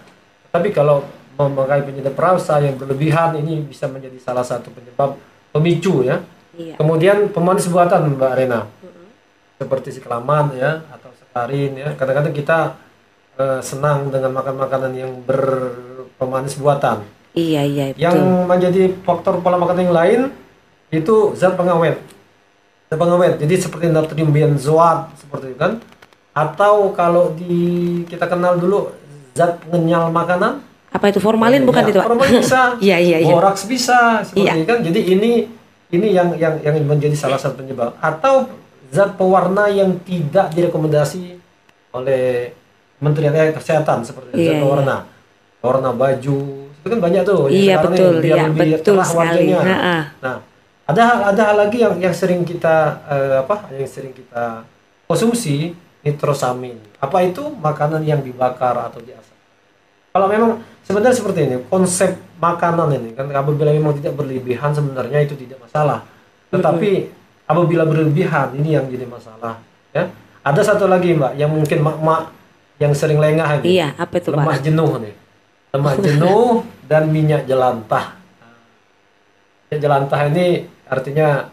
[0.51, 1.01] Tapi kalau
[1.39, 5.17] memakai penyedap rasa yang berlebihan ini bisa menjadi salah satu penyebab
[5.49, 6.21] pemicu ya.
[6.53, 6.77] Iya.
[6.77, 8.69] Kemudian pemanis buatan Mbak Rena
[9.57, 11.89] seperti siklaman ya atau sekarin ya.
[11.97, 12.77] Kadang-kadang kita
[13.41, 17.01] eh, senang dengan makan makanan yang berpemanis buatan.
[17.33, 18.45] Iya iya Yang betul.
[18.45, 20.19] menjadi faktor pola makan yang lain
[20.93, 21.97] itu zat pengawet.
[22.93, 23.41] Zat pengawet.
[23.41, 25.81] Jadi seperti natrium benzoat seperti itu kan.
[26.33, 27.55] Atau kalau di
[28.09, 28.89] kita kenal dulu
[29.37, 30.61] zat pengenyal makanan.
[30.93, 32.05] Apa itu formalin bukan Ya, itu Pak?
[32.09, 32.61] Formalin bisa.
[32.85, 33.33] Iya iya iya.
[33.33, 34.53] Boraks bisa seperti Iya.
[34.57, 34.79] itu kan.
[34.81, 35.31] Jadi ini
[35.93, 38.49] ini yang yang yang menjadi salah satu penyebab atau
[38.89, 41.37] zat pewarna yang tidak direkomendasi
[41.93, 42.53] oleh
[42.97, 44.61] Kementerian eh, Kesehatan seperti Iya, zat iya.
[44.61, 44.95] pewarna.
[45.61, 46.37] Warna baju
[46.83, 49.55] itu kan banyak tuh yang Iya betul iya lebih betul sekali.
[49.55, 49.97] Ha-ha.
[50.19, 50.37] Nah,
[50.83, 54.67] ada hal ada hal lagi yang yang sering kita eh, apa yang sering kita
[55.07, 55.71] konsumsi
[56.03, 56.77] nitrosamin.
[56.99, 59.35] Apa itu makanan yang dibakar atau diasap?
[60.13, 65.33] Kalau memang sebenarnya seperti ini konsep makanan ini kan apabila memang tidak berlebihan sebenarnya itu
[65.33, 66.05] tidak masalah.
[66.53, 67.09] Tetapi
[67.49, 69.57] apabila berlebihan ini yang jadi masalah.
[69.89, 70.13] Ya,
[70.45, 72.29] ada satu lagi mbak yang mungkin mak-mak
[72.77, 73.81] yang sering lengah ini.
[73.81, 74.61] Iya apa itu lemah Pak?
[74.61, 75.15] jenuh nih
[75.73, 78.13] lemah jenuh dan minyak jelantah
[79.65, 81.49] minyak jelantah ini artinya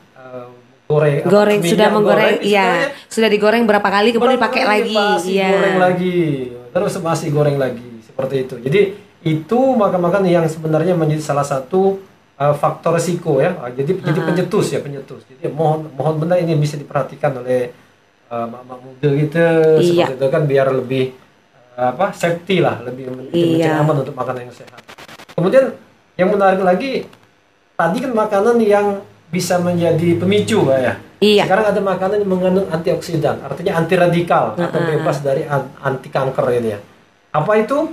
[0.90, 2.90] goreng Goreng sudah menggoreng goreng, iya.
[3.06, 5.50] sudah digoreng berapa kali kemudian dipakai lagi masih iya.
[5.54, 6.18] goreng lagi.
[6.74, 8.54] Terus masih goreng lagi seperti itu.
[8.58, 8.80] Jadi
[9.20, 12.00] itu makan-makan yang sebenarnya menjadi salah satu
[12.40, 13.54] eh, faktor risiko ya.
[13.60, 17.70] Ah, jadi jadi penyetus ya penyetus jadi mohon mohon benar ini bisa diperhatikan oleh
[18.26, 19.38] eh, mak-mak muda gitu
[19.78, 20.08] Iya.
[20.10, 21.04] seperti itu kan biar lebih
[21.76, 23.78] eh, apa safety lah lebih lebih Iya.
[23.84, 24.82] aman untuk makanan yang sehat.
[25.36, 25.70] Kemudian
[26.18, 27.04] yang menarik lagi
[27.76, 28.86] tadi kan makanan yang
[29.30, 31.44] bisa menjadi pemicu Mbak ya Iya.
[31.44, 36.48] sekarang ada makanan yang mengandung antioksidan, artinya anti radikal atau bebas dari an- anti kanker
[36.56, 36.80] ini ya.
[37.36, 37.92] Apa itu?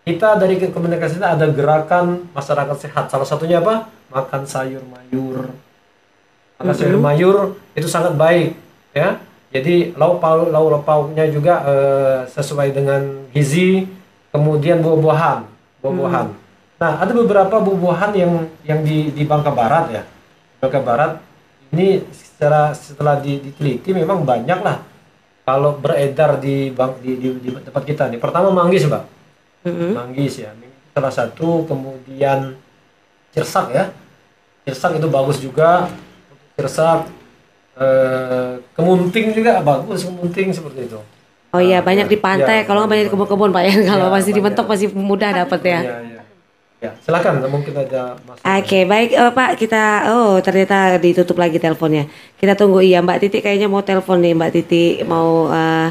[0.00, 3.12] Kita dari Kementerian Kesehatan ada gerakan masyarakat sehat.
[3.12, 3.92] Salah satunya apa?
[4.08, 5.52] Makan sayur mayur.
[6.56, 7.36] Makan sayur mayur
[7.76, 8.56] itu sangat baik
[8.96, 9.20] ya.
[9.52, 13.84] Jadi lauk pauk lauk pauknya juga eh, sesuai dengan gizi.
[14.32, 15.44] Kemudian buah-buahan,
[15.84, 16.26] buah-buahan.
[16.80, 18.32] Nah, ada beberapa buah-buahan yang
[18.64, 20.02] yang di di Bangka Barat ya.
[20.64, 21.12] Bangka Barat
[21.70, 24.80] ini secara setelah di- diteliti memang banyak lah
[25.44, 28.16] kalau beredar di bang di, di, di tempat kita nih.
[28.16, 29.04] Pertama manggis, Mbak.
[29.92, 30.50] Manggis ya.
[30.96, 32.56] Salah satu kemudian
[33.30, 33.84] cirsak ya.
[34.64, 35.92] Cirsak itu bagus juga.
[36.56, 37.12] Cirsak
[37.76, 41.00] eh, kemunting juga bagus kemunting seperti itu.
[41.52, 42.64] Oh iya, banyak di pantai.
[42.64, 43.72] Iya, Kalau banyak di kebun-kebun, Pak ya.
[43.84, 44.44] Kalau Iya, masih di banyak.
[44.56, 45.80] mentok masih mudah dapat ya.
[45.84, 46.20] Iya, iya.
[46.84, 48.36] Ya, silakan mungkin ada mas.
[48.44, 52.04] Oke, baik eh, Pak, kita oh ternyata ditutup lagi teleponnya.
[52.36, 55.88] Kita tunggu iya Mbak Titi kayaknya mau telepon nih Mbak Titi mau eh,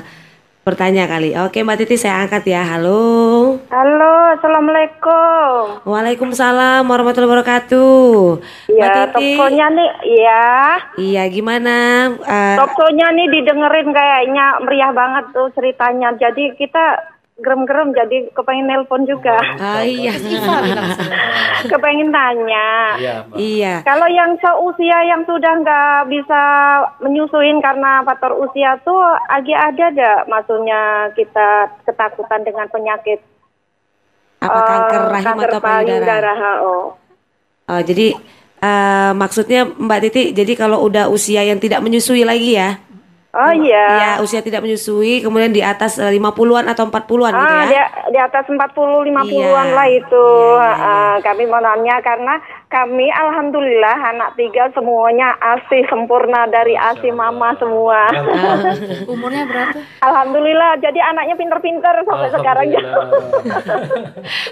[0.61, 1.33] bertanya kali.
[1.33, 2.61] Oke Mbak Titi saya angkat ya.
[2.61, 3.57] Halo.
[3.73, 5.81] Halo, assalamualaikum.
[5.81, 8.13] Waalaikumsalam warahmatullahi wabarakatuh.
[8.69, 9.33] Mbak Ya, Titi.
[9.33, 9.91] toksonya nih,
[10.21, 10.47] ya.
[11.01, 11.75] Iya gimana?
[12.21, 16.13] Eh, Toksonya nih didengerin kayaknya meriah banget tuh ceritanya.
[16.15, 19.41] Jadi kita gerem-gerem jadi kepengen nelpon juga.
[19.57, 20.13] ah, iya.
[21.71, 22.69] kepengen tanya.
[22.99, 23.73] Iya, iya.
[23.81, 26.41] Kalau yang seusia yang sudah nggak bisa
[27.01, 33.19] menyusuin karena faktor usia tuh agak ada ada maksudnya kita ketakutan dengan penyakit
[34.43, 36.33] Apa kanker eh, rahim kanker atau payudara?
[36.61, 36.83] oh.
[37.63, 38.13] Oh, jadi
[38.59, 42.77] eh, maksudnya Mbak Titi, jadi kalau udah usia yang tidak menyusui lagi ya?
[43.33, 44.11] Oh Iya, iya.
[44.21, 47.65] usia tidak menyusui, kemudian di atas eh, 50-an atau 40-an gitu Ah, ya?
[47.65, 47.77] di,
[48.13, 48.61] di atas 40
[49.09, 49.25] 50-an
[49.67, 49.73] Iya.
[49.73, 50.27] lah itu.
[50.53, 50.93] Iya, iya, iya.
[50.93, 52.37] Ah, kami mau nanya karena
[52.73, 58.09] kami alhamdulillah anak tiga semuanya ASI sempurna dari ASI mama semua.
[59.05, 59.77] Umurnya berapa?
[60.01, 62.65] alhamdulillah jadi anaknya pinter-pinter sampai sekarang.
[62.73, 63.05] Alhamdulillah.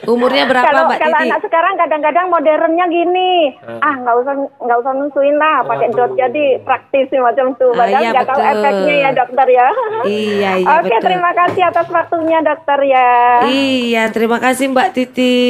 [0.13, 1.26] Umurnya berapa kalau Mbak kalau Titi?
[1.34, 6.61] anak sekarang kadang-kadang modernnya gini, ah nggak usah nggak usah nusuin lah pakai dot jadi
[6.61, 7.74] praktis macam tuh.
[7.74, 8.53] Ah, Padahal iya, nggak tahu betul.
[8.53, 9.67] efeknya ya dokter ya.
[10.05, 11.05] Iya, iya Oke betul.
[11.09, 13.09] terima kasih atas waktunya dokter ya.
[13.49, 15.41] Iya, terima kasih Mbak Titi.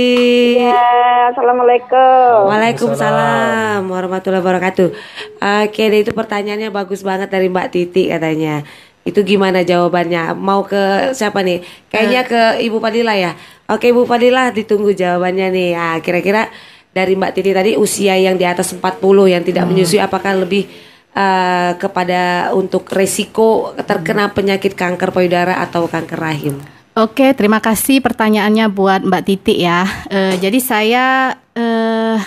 [0.55, 2.47] Ya, assalamualaikum.
[2.47, 2.60] Waalaikumsalam
[3.89, 4.87] warahmatullahi wabarakatuh.
[5.65, 8.61] Oke, deh, itu pertanyaannya bagus banget dari Mbak Titi katanya.
[9.01, 10.37] Itu gimana jawabannya?
[10.37, 11.65] Mau ke siapa nih?
[11.89, 13.33] Kayaknya ke Ibu Padilla ya.
[13.65, 15.69] Oke, Ibu Padilla ditunggu jawabannya nih.
[15.73, 16.53] Ah, kira-kira
[16.93, 19.01] dari Mbak Titi tadi usia yang di atas 40
[19.31, 20.67] yang tidak menyusui apakah lebih
[21.15, 26.55] eh, kepada untuk resiko terkena penyakit kanker payudara atau kanker rahim?
[26.91, 29.87] Oke, terima kasih pertanyaannya buat Mbak Titi ya.
[30.11, 31.05] Eh, jadi saya
[31.55, 32.19] eh,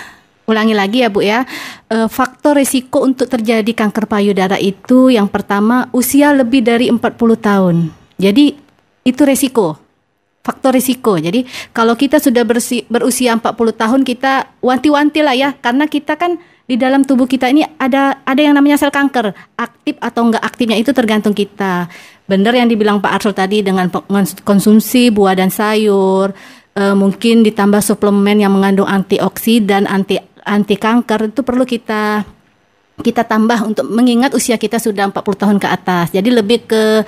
[0.44, 1.44] ulangi lagi ya Bu ya.
[1.88, 7.92] Eh, faktor risiko untuk terjadi kanker payudara itu yang pertama usia lebih dari 40 tahun.
[8.20, 8.54] Jadi
[9.04, 9.76] itu resiko.
[10.44, 11.16] Faktor risiko.
[11.16, 16.36] Jadi kalau kita sudah bersi- berusia 40 tahun kita wanti-wanti lah ya karena kita kan
[16.64, 20.80] di dalam tubuh kita ini ada ada yang namanya sel kanker aktif atau enggak aktifnya
[20.80, 21.92] itu tergantung kita
[22.24, 23.92] benar yang dibilang Pak Arsul tadi dengan
[24.48, 26.32] konsumsi buah dan sayur
[26.72, 32.22] eh, mungkin ditambah suplemen yang mengandung antioksidan anti anti kanker itu perlu kita
[33.02, 37.02] kita tambah untuk mengingat usia kita sudah 40 tahun ke atas jadi lebih ke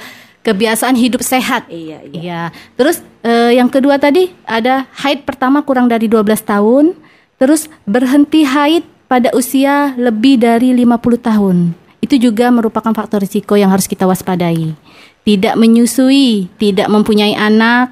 [0.47, 2.21] kebiasaan hidup sehat Iya, iya.
[2.23, 2.43] Iya.
[2.79, 6.95] Terus eh, yang kedua tadi ada haid pertama kurang dari 12 tahun,
[7.43, 11.75] terus berhenti haid pada usia lebih dari 50 tahun.
[11.99, 14.79] Itu juga merupakan faktor risiko yang harus kita waspadai.
[15.27, 17.91] Tidak menyusui, tidak mempunyai anak,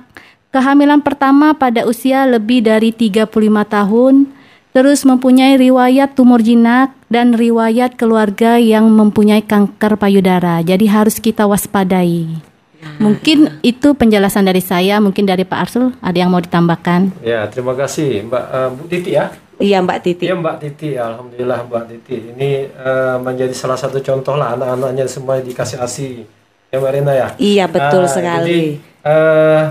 [0.55, 3.27] kehamilan pertama pada usia lebih dari 35
[3.67, 4.31] tahun,
[4.75, 10.59] terus mempunyai riwayat tumor jinak dan riwayat keluarga yang mempunyai kanker payudara.
[10.67, 12.27] Jadi harus kita waspadai.
[12.99, 17.25] Mungkin itu penjelasan dari saya, mungkin dari Pak Arsul ada yang mau ditambahkan.
[17.25, 19.33] Ya, terima kasih Mbak eh, Bu Titi ya.
[19.57, 20.23] Iya Mbak Titi.
[20.27, 22.17] Iya Mbak Titi, alhamdulillah Mbak Titi.
[22.35, 26.27] Ini eh, menjadi salah satu contoh lah anak-anaknya semua dikasih ASI.
[26.69, 27.29] Ya Mbak Rina ya.
[27.39, 28.43] Iya betul Ah, sekali.
[28.51, 28.63] Jadi
[29.07, 29.63] eh,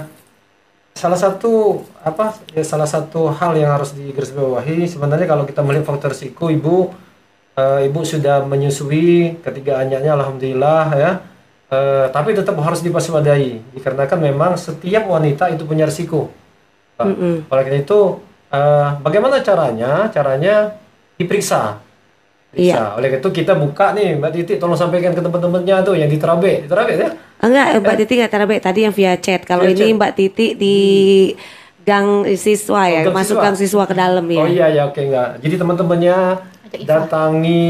[0.94, 2.38] salah satu apa?
[2.54, 6.94] Ya, salah satu hal yang harus digarisbawahi sebenarnya kalau kita melihat faktor risiko ibu
[7.58, 11.12] eh, ibu sudah menyusui ketiga anaknya alhamdulillah ya.
[11.74, 16.30] Eh, tapi tetap harus diwaspadai dikarenakan memang setiap wanita itu punya risiko.
[16.94, 17.10] Pak.
[17.50, 18.00] Oleh karena itu
[18.54, 20.08] eh, bagaimana caranya?
[20.14, 20.78] Caranya
[21.18, 21.82] diperiksa.
[22.54, 22.94] Periksa.
[23.02, 26.70] Oleh itu kita buka nih Mbak Titi tolong sampaikan ke teman-temannya tuh yang di Terabe.
[26.70, 27.10] Terabe ya?
[27.44, 29.44] Enggak, Mbak Titi nggak terabe tadi yang via chat.
[29.44, 29.92] Kalau ini chat.
[29.94, 30.78] Mbak Titi di
[31.84, 33.44] gang siswa ya, Oh, gang masuk siswa.
[33.44, 34.40] gang siswa ke dalam ya.
[34.40, 35.44] Oh iya ya oke enggak.
[35.44, 36.18] Jadi teman-temannya
[36.74, 37.64] datangi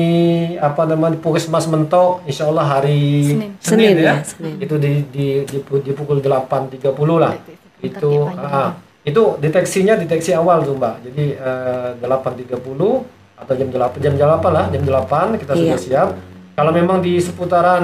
[0.58, 3.52] apa namanya Puskesmas Mentok insya Allah hari Senin.
[3.60, 4.14] Senin ya.
[4.14, 4.56] ya, Senin.
[4.60, 6.80] Itu di di di, di pukul 8.30
[7.18, 7.34] lah.
[7.80, 10.96] Itu ah, itu deteksinya deteksi awal tuh Mbak.
[11.04, 12.62] Jadi eh, 8.30
[13.34, 15.82] atau jam 8 jam 8 lah, jam 8 kita sudah Iya.
[15.82, 16.10] siap.
[16.54, 17.84] Kalau memang di seputaran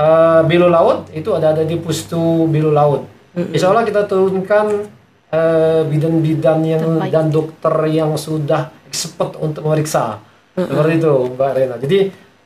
[0.00, 3.04] eh, Bilu Laut itu ada ada di Pustu Bilu Laut.
[3.36, 4.88] Insya Allah kita turunkan
[5.30, 7.12] eh, bidan-bidan yang Terbaik.
[7.12, 10.18] dan dokter yang sudah expert untuk memeriksa.
[10.58, 11.76] Seperti itu, Mbak Rena.
[11.78, 11.98] Jadi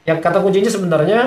[0.05, 1.21] yang kata kuncinya sebenarnya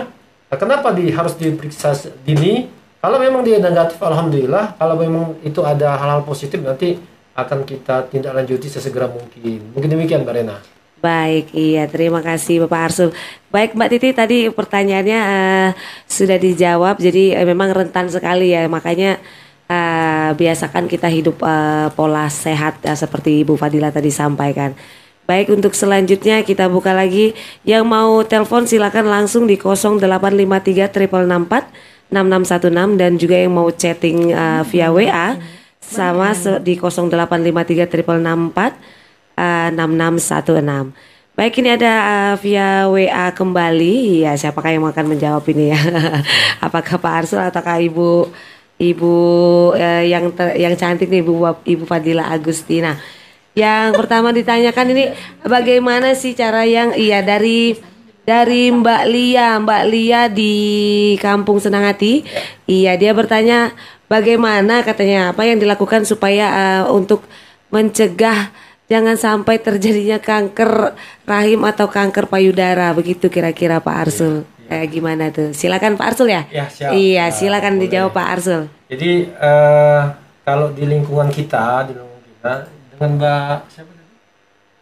[0.53, 2.69] kenapa di harus diperiksa dini?
[3.01, 4.77] Kalau memang dia negatif, alhamdulillah.
[4.77, 6.97] Kalau memang itu ada hal-hal positif, nanti
[7.37, 9.73] akan kita tindak lanjuti sesegera mungkin.
[9.73, 10.57] Mungkin demikian, Mbak Rena.
[10.97, 13.09] Baik, iya terima kasih Bapak Arsul.
[13.53, 15.69] Baik Mbak Titi tadi pertanyaannya eh,
[16.09, 19.21] sudah dijawab, jadi eh, memang rentan sekali ya, makanya
[19.69, 24.73] eh, biasakan kita hidup eh, pola sehat ya, seperti Ibu Fadila tadi sampaikan.
[25.29, 30.97] Baik untuk selanjutnya kita buka lagi, yang mau telepon silakan langsung di 0853
[32.09, 35.37] 6616 dan juga yang mau chatting eh, via WA
[35.77, 36.33] sama
[36.65, 38.96] di 0853 6664
[39.37, 40.97] eh, 6616.
[41.37, 44.25] Baik ini ada eh, via WA kembali.
[44.25, 45.77] Ya, siapakah yang akan menjawab ini ya?
[46.65, 48.25] Apakah Pak Arsul ataukah Ibu
[48.77, 49.13] Ibu
[49.77, 51.33] eh, yang ter- yang cantik nih Ibu
[51.65, 52.97] Ibu Fadila Agustina.
[53.57, 55.05] Yang pertama ditanyakan ini
[55.41, 57.73] bagaimana sih cara yang iya dari
[58.21, 60.53] dari Mbak Lia, Mbak Lia di
[61.17, 62.21] Kampung Senang Hati.
[62.69, 63.73] Iya, dia bertanya
[64.05, 67.25] bagaimana katanya apa yang dilakukan supaya eh, untuk
[67.73, 68.53] mencegah
[68.87, 74.43] jangan sampai terjadinya kanker rahim atau kanker payudara begitu kira-kira Pak Arsul.
[74.67, 75.51] Eh, gimana tuh?
[75.51, 76.43] Silakan Pak Arsul ya?
[76.49, 76.91] Ya, siap.
[76.91, 77.83] Iya, Ah, silakan boleh.
[77.83, 78.61] dijawab Pak Arsul.
[78.87, 80.01] Jadi eh,
[80.41, 82.51] kalau di lingkungan kita, di lingkungan kita
[82.91, 84.05] dengan Mbak siapa tadi?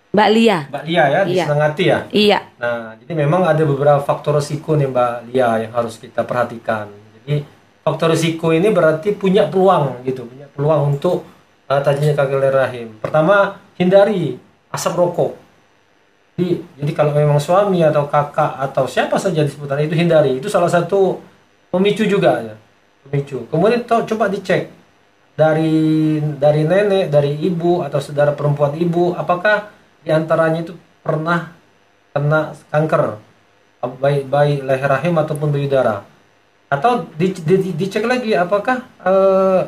[0.10, 0.58] Mbak Lia.
[0.66, 1.46] Mbak Lia ya Iya.
[1.46, 2.00] Senang Hati ya.
[2.10, 2.40] Iya.
[2.56, 6.90] Nah, jadi memang ada beberapa faktor risiko nih Mbak Lia yang harus kita perhatikan.
[7.20, 7.46] Jadi
[7.82, 11.22] faktor risiko ini berarti punya peluang gitu, punya peluang untuk
[11.70, 12.88] uh, terjadinya kanker rahim.
[13.02, 14.38] Pertama, hindari
[14.72, 15.32] asap rokok.
[16.36, 20.36] Jadi, jadi kalau memang suami atau kakak atau siapa saja di seputar itu hindari.
[20.36, 21.24] Itu salah satu
[21.72, 22.56] pemicu juga ya.
[23.08, 23.48] Pemicu.
[23.48, 24.68] Kemudian to- coba dicek
[25.40, 29.72] dari dari nenek, dari ibu atau saudara perempuan ibu, apakah
[30.04, 31.56] di antaranya itu pernah
[32.16, 33.20] kena kanker
[34.00, 36.02] baik baik leher rahim ataupun payudara
[36.72, 39.62] atau di- di- dicek lagi apakah eh,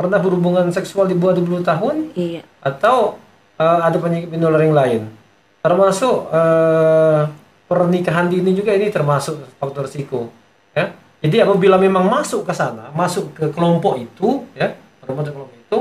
[0.00, 1.94] pernah berhubungan seksual di bawah 20 tahun?
[2.16, 2.40] Iya.
[2.64, 3.20] atau
[3.60, 5.02] eh, ada penyakit menular yang lain?
[5.60, 7.20] Termasuk eh,
[7.68, 10.32] pernikahan dini juga ini termasuk faktor risiko
[10.72, 10.88] ya.
[11.20, 14.72] Jadi apabila memang masuk ke sana masuk ke kelompok itu ya
[15.04, 15.78] kelompok kelompok itu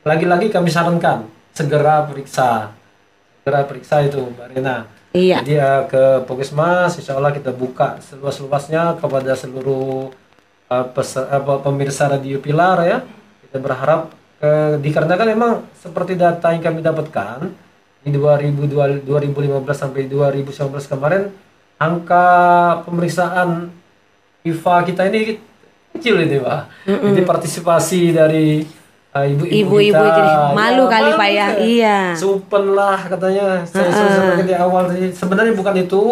[0.00, 2.72] lagi-lagi kami sarankan segera periksa
[3.44, 4.76] segera periksa itu Mbak Rena.
[5.12, 5.42] Iya.
[5.44, 10.08] jadi eh, ke Puskesmas insya Allah kita buka seluas-luasnya kepada seluruh
[10.72, 12.98] eh, pes- apa, pemirsa radio Pilar ya
[13.50, 17.50] kita berharap eh, dikarenakan memang seperti data yang kami dapatkan
[18.06, 21.34] di 2002 2015 sampai 2019 kemarin
[21.82, 22.28] angka
[22.86, 23.74] pemeriksaan
[24.46, 25.42] IVA kita ini
[25.98, 26.70] kecil ini pak.
[26.86, 28.62] Jadi partisipasi dari
[29.12, 31.46] uh, ibu-ibu Ibu-ibu kita, jadi malu kali, Pak, ya.
[31.58, 31.98] Iya.
[32.14, 33.66] Supen lah katanya.
[33.66, 34.84] Saya saya sampaikan di awal.
[35.12, 36.04] Sebenarnya bukan itu.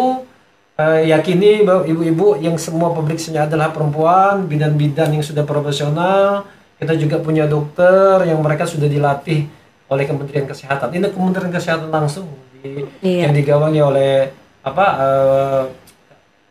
[0.79, 6.47] Eh, yakini bahwa ibu-ibu yang semua pemeriksanya adalah perempuan bidan-bidan yang sudah profesional
[6.79, 9.45] kita juga punya dokter yang mereka sudah dilatih
[9.85, 12.25] oleh Kementerian Kesehatan ini Kementerian Kesehatan langsung
[12.55, 13.27] di, Iya.
[13.27, 15.63] yang digawangi oleh apa eh,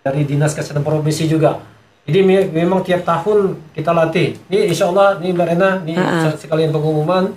[0.01, 1.61] dari dinas kesehatan provinsi juga
[2.03, 6.41] jadi me- memang tiap tahun kita latih ini insya Allah nih Mbak Rena ini se-
[6.41, 7.33] sekalian pengumuman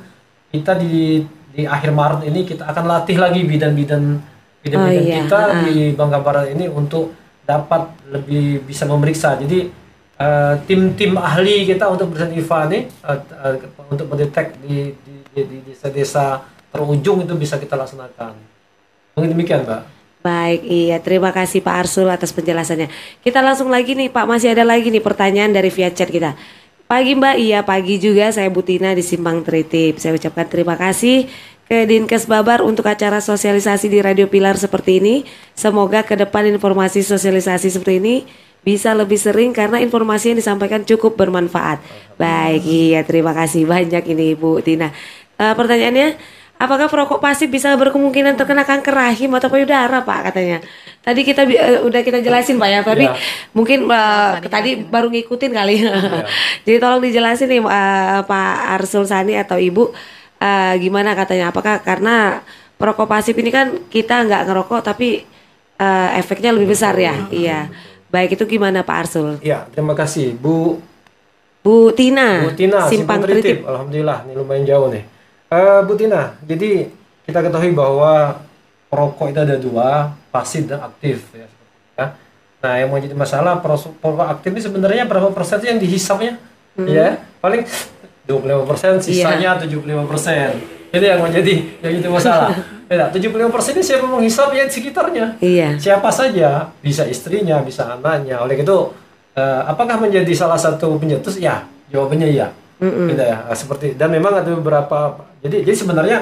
[0.47, 4.23] kita di di akhir Maret ini kita akan latih lagi bidan-bidan
[4.61, 5.15] bidan-bidan Oh, iya.
[5.21, 5.61] kita Ha-ha.
[5.61, 7.11] di Bangka Barat ini untuk
[7.43, 9.67] dapat lebih bisa memeriksa jadi
[10.21, 13.55] eh, tim-tim ahli kita untuk bersama IVA nih eh, eh,
[13.89, 14.93] untuk mendetek di
[15.65, 18.37] desa-desa terujung itu bisa kita laksanakan
[19.17, 22.93] mungkin demikian Mbak Baik, iya terima kasih Pak Arsul atas penjelasannya.
[23.25, 26.37] Kita langsung lagi nih Pak, masih ada lagi nih pertanyaan dari via chat kita.
[26.85, 29.97] Pagi Mbak, iya pagi juga saya Butina di Simpang Tritip.
[29.97, 31.25] Saya ucapkan terima kasih
[31.65, 35.25] ke Dinkes Babar untuk acara sosialisasi di Radio Pilar seperti ini.
[35.57, 38.15] Semoga ke depan informasi sosialisasi seperti ini
[38.61, 41.81] bisa lebih sering karena informasi yang disampaikan cukup bermanfaat.
[42.15, 44.93] Baik, iya terima kasih banyak ini Ibu Tina.
[45.41, 46.17] Eh, pertanyaannya,
[46.61, 50.29] Apakah perokok pasif bisa berkemungkinan terkena kanker rahim atau payudara, Pak?
[50.29, 50.61] Katanya.
[51.01, 52.79] Tadi kita eh, udah kita jelasin, Pak ya.
[52.85, 53.17] Tapi Iya.
[53.57, 55.81] mungkin eh, tadi baru ngikutin kali.
[56.69, 59.89] Jadi tolong dijelasin nih eh, Pak Arsul Sani atau Ibu
[60.37, 61.49] eh, gimana katanya?
[61.49, 62.45] Apakah karena
[62.77, 65.25] perokok pasif ini kan kita nggak ngerokok tapi
[65.81, 67.25] eh, efeknya lebih besar ya?
[67.33, 67.73] Iya.
[68.11, 69.39] Baik itu gimana Pak Arsul?
[69.39, 70.83] ya terima kasih Bu
[71.61, 73.05] Bu Tina, Bu Tina, Tritip.
[73.21, 73.57] Tritip.
[73.63, 75.05] Alhamdulillah, ini lumayan jauh nih.
[75.47, 76.89] Eh, Bu Tina, jadi
[77.21, 78.41] kita ketahui bahwa
[78.89, 79.89] perokok itu ada dua,
[80.27, 81.21] pasif dan aktif.
[81.31, 81.45] Ya,
[81.95, 82.05] ya.
[82.59, 86.41] Nah, yang menjadi masalah pros- perokok aktif ini sebenarnya berapa persen sih yang dihisapnya?
[86.81, 87.61] Ya, paling
[88.25, 90.80] 25% sisanya 75%.
[90.91, 92.51] Ini yang menjadi yang itu masalah.
[92.91, 95.39] Ya, 75% ini siapa menghisap ya di sekitarnya.
[95.39, 95.79] Iya.
[95.79, 98.43] Siapa saja, bisa istrinya, bisa anaknya.
[98.43, 98.91] Oleh itu
[99.31, 101.39] eh, apakah menjadi salah satu pencetus?
[101.39, 102.51] Ya, jawabannya iya.
[102.83, 106.17] Gitu ya, seperti dan memang ada beberapa jadi jadi sebenarnya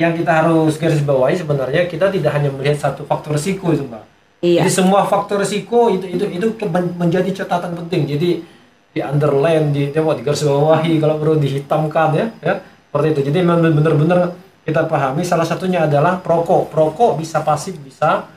[0.00, 4.02] yang kita harus garis bawahi sebenarnya kita tidak hanya melihat satu faktor risiko itu, Mbak.
[4.42, 4.66] Iya.
[4.66, 6.46] Jadi semua faktor risiko itu itu itu
[6.98, 8.10] menjadi catatan penting.
[8.10, 8.30] Jadi
[8.92, 12.54] di underline di di garis bawahi kalau perlu dihitamkan ya ya
[12.92, 13.20] seperti itu.
[13.32, 16.68] Jadi memang benar-benar kita pahami salah satunya adalah perokok.
[16.68, 18.28] Perokok bisa pasif bisa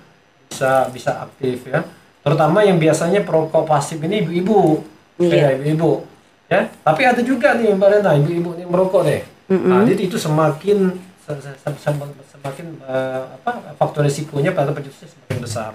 [0.48, 1.84] bisa bisa aktif ya.
[2.24, 4.80] Terutama yang biasanya perokok pasif ini ibu-ibu.
[5.20, 5.36] Iya.
[5.36, 6.08] Ya, ibu-ibu.
[6.46, 9.22] Ya, tapi ada juga nih Mbak Rena, ibu-ibu yang merokok deh.
[9.50, 15.10] Nah, jadi itu semakin se- se- se- sem- semakin eh, apa faktor risikonya pada pencetusnya
[15.10, 15.72] semakin besar.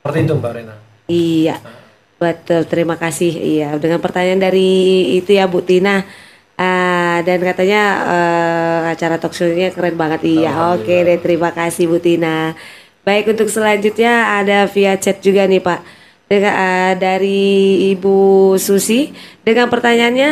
[0.00, 0.76] Seperti itu Mbak Rena.
[1.08, 1.56] Iya,
[2.20, 2.68] betul.
[2.68, 3.32] Terima kasih.
[3.32, 4.68] Iya, dengan pertanyaan dari
[5.16, 6.04] itu ya Bu Tina.
[6.56, 10.24] Ah, dan katanya eh, acara talk show-nya keren banget.
[10.24, 11.20] Iya, oke deh.
[11.20, 12.56] Terima kasih Bu Tina.
[13.04, 15.80] Baik untuk selanjutnya ada via chat juga nih Pak.
[16.26, 17.44] Dengan, eh, dari
[17.94, 18.16] Ibu
[18.56, 19.12] Susi
[19.46, 20.30] dengan pertanyaannya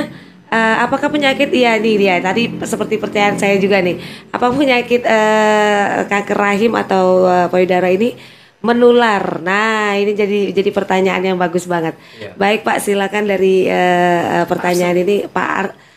[0.49, 3.95] eh, apakah penyakit iya nih dia tadi seperti pertanyaan saya juga nih
[4.35, 8.17] apa penyakit eh, kanker rahim atau eh, payudara ini
[8.65, 9.45] menular.
[9.45, 12.01] Nah, ini jadi jadi pertanyaan yang bagus banget.
[12.17, 12.33] Iya.
[12.41, 15.94] Baik Pak, silakan dari eh, pertanyaan ini Pak Ar Ya.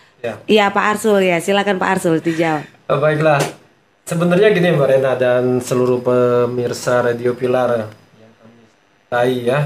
[0.49, 2.65] Iya Pak Arsul ya, silakan Pak Arsul dijawab.
[2.91, 3.39] Oh, baiklah.
[4.07, 9.59] Sebenarnya gini Mbak Rena dan seluruh pemirsa Radio Pilar yang kami cintai ya.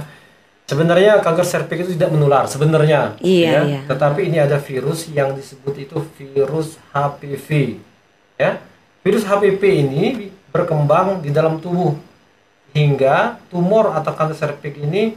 [0.66, 3.20] Sebenarnya kanker serviks itu tidak menular sebenarnya.
[3.22, 3.60] Iya, ya.
[3.68, 3.82] iya.
[3.86, 7.78] Tetapi ini ada virus yang disebut itu virus HPV.
[8.42, 8.58] Ya.
[9.06, 11.94] Virus HPV ini berkembang di dalam tubuh
[12.74, 15.14] hingga tumor atau kanker serviks ini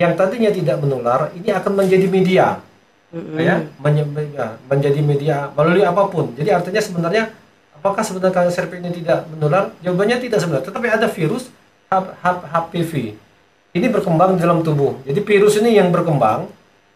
[0.00, 2.46] yang tadinya tidak menular ini akan menjadi media
[3.38, 4.08] ya menye-
[4.66, 6.34] menjadi media melalui apa pun.
[6.34, 7.22] Jadi artinya sebenarnya
[7.78, 9.70] apakah sebenarnya kanker ini tidak menular?
[9.80, 10.66] Jawabannya tidak sebenarnya.
[10.68, 11.50] Tetapi ada virus
[11.90, 12.92] HPV
[13.74, 14.98] ini berkembang di dalam tubuh.
[15.02, 16.46] Jadi virus ini yang berkembang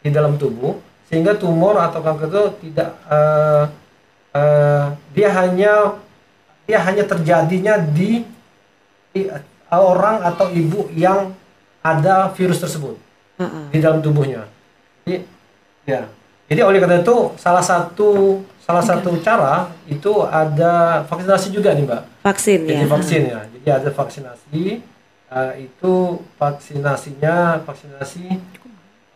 [0.02, 0.78] di dalam tubuh
[1.10, 3.64] sehingga tumor atau kanker itu tidak eh,
[4.36, 5.72] eh, dia hanya
[6.68, 8.22] dia hanya terjadinya di,
[9.10, 9.24] di
[9.72, 11.32] orang atau ibu yang
[11.80, 13.00] ada virus tersebut
[13.40, 13.64] Heeh.
[13.72, 14.44] di dalam tubuhnya.
[15.04, 15.24] Jadi,
[15.88, 16.04] ya.
[16.48, 22.02] Jadi oleh karena itu salah satu salah satu cara itu ada vaksinasi juga nih mbak.
[22.22, 22.88] Vaksin Jadi ya.
[22.88, 23.40] vaksin ya.
[23.48, 24.60] Jadi ada vaksinasi
[25.28, 25.92] eh, itu
[26.36, 28.24] vaksinasinya vaksinasi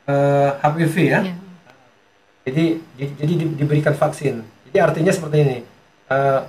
[0.08, 1.20] eh, HPV ya.
[1.22, 1.34] Ya.
[2.42, 2.64] Jadi
[2.98, 4.42] jadi, jadi di- diberikan vaksin.
[4.68, 5.58] Jadi artinya seperti ini.
[6.08, 6.40] Eh,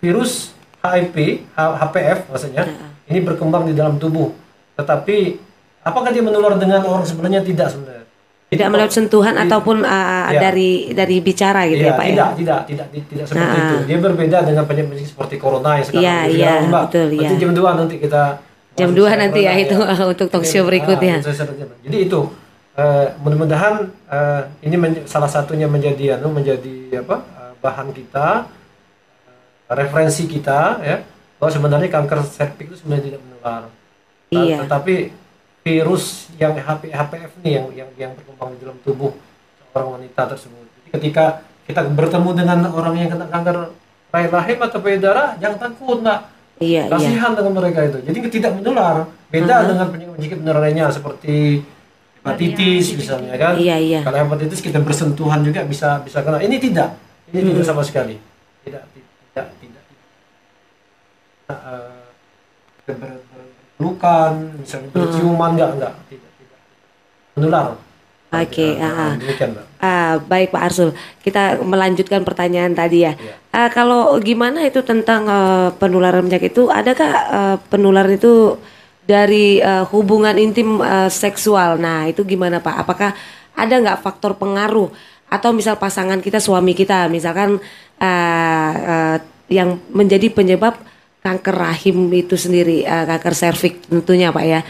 [0.00, 1.14] virus HIV,
[1.54, 2.64] H- HPV maksudnya,
[3.06, 4.34] ini berkembang di dalam tubuh.
[4.74, 5.38] Tetapi
[5.84, 7.91] apakah dia menular dengan orang sebenarnya tidak sebenarnya?
[8.52, 10.38] Tidak melalui sentuhan ataupun uh, Iya.
[10.38, 12.36] dari dari bicara gitu Iya, ya Pak tidak, ya.
[12.36, 13.64] tidak, tidak, tidak, tidak seperti Nah.
[13.64, 13.76] itu.
[13.82, 17.40] Dia berbeda dengan penyakit seperti corona yang sekarang Iya, iya, betul, Nanti iya.
[17.40, 18.22] jam 2 nanti kita
[18.72, 19.76] Jam bahas 2 soal nanti ya corona, itu
[20.12, 21.16] untuk talk show Ini, berikutnya.
[21.18, 21.48] ah, saya-
[21.80, 22.20] Jadi itu
[22.72, 23.74] eh, mudah-mudahan
[24.06, 28.26] eh, ini men- salah satunya menjadi anu menjadi apa eh, bahan kita
[29.22, 30.96] eh, referensi kita ya
[31.36, 33.62] bahwa sebenarnya kanker serviks itu sebenarnya tidak menular.
[33.64, 33.72] Nah,
[34.32, 34.56] Iya.
[34.62, 34.94] Tetapi
[35.62, 39.14] virus yang HP, HPV ini yang yang yang berkembang di dalam tubuh
[39.70, 40.66] seorang wanita tersebut.
[40.78, 41.24] Jadi ketika
[41.64, 43.56] kita bertemu dengan orang yang kena kanker
[44.12, 46.34] rahim rahim atau payudara, jangan takut, nak.
[46.60, 46.90] Iya, iya.
[46.90, 47.98] Kasihan dengan mereka itu.
[48.06, 49.08] Jadi tidak menular.
[49.32, 51.64] Beda dengan penyakit-penyakit menular lainnya seperti
[52.20, 53.54] hepatitis misalnya kan.
[53.58, 54.00] Iya, iya.
[54.04, 56.38] Kalau hepatitis kita bersentuhan juga bisa bisa kena.
[56.42, 56.94] Ini tidak.
[57.32, 58.18] Ini tidak sama sekali.
[58.62, 59.58] Tidak tidak tidak.
[59.58, 59.84] tidak.
[61.50, 61.58] Nah,
[62.86, 63.31] eh,
[63.82, 66.60] berpelukan, misalnya berciuman enggak enggak tidak tidak.
[67.34, 67.66] Menular.
[68.32, 69.12] Oke, Nah, ah, ah.
[69.76, 73.12] Ah, baik Pak Arsul, kita melanjutkan pertanyaan tadi ya.
[73.12, 73.34] Iya.
[73.52, 78.56] Ah, kalau gimana itu tentang eh, penularan penyakit itu, adakah eh, penularan itu
[79.04, 81.76] dari eh, hubungan intim eh, seksual?
[81.76, 82.88] Nah, itu gimana Pak?
[82.88, 83.12] Apakah
[83.52, 84.88] ada nggak faktor pengaruh
[85.28, 87.60] atau misal pasangan kita, suami kita, misalkan
[88.00, 89.16] eh, eh,
[89.52, 90.80] yang menjadi penyebab
[91.22, 94.60] kanker rahim itu sendiri, eh, kanker serviks tentunya Pak ya.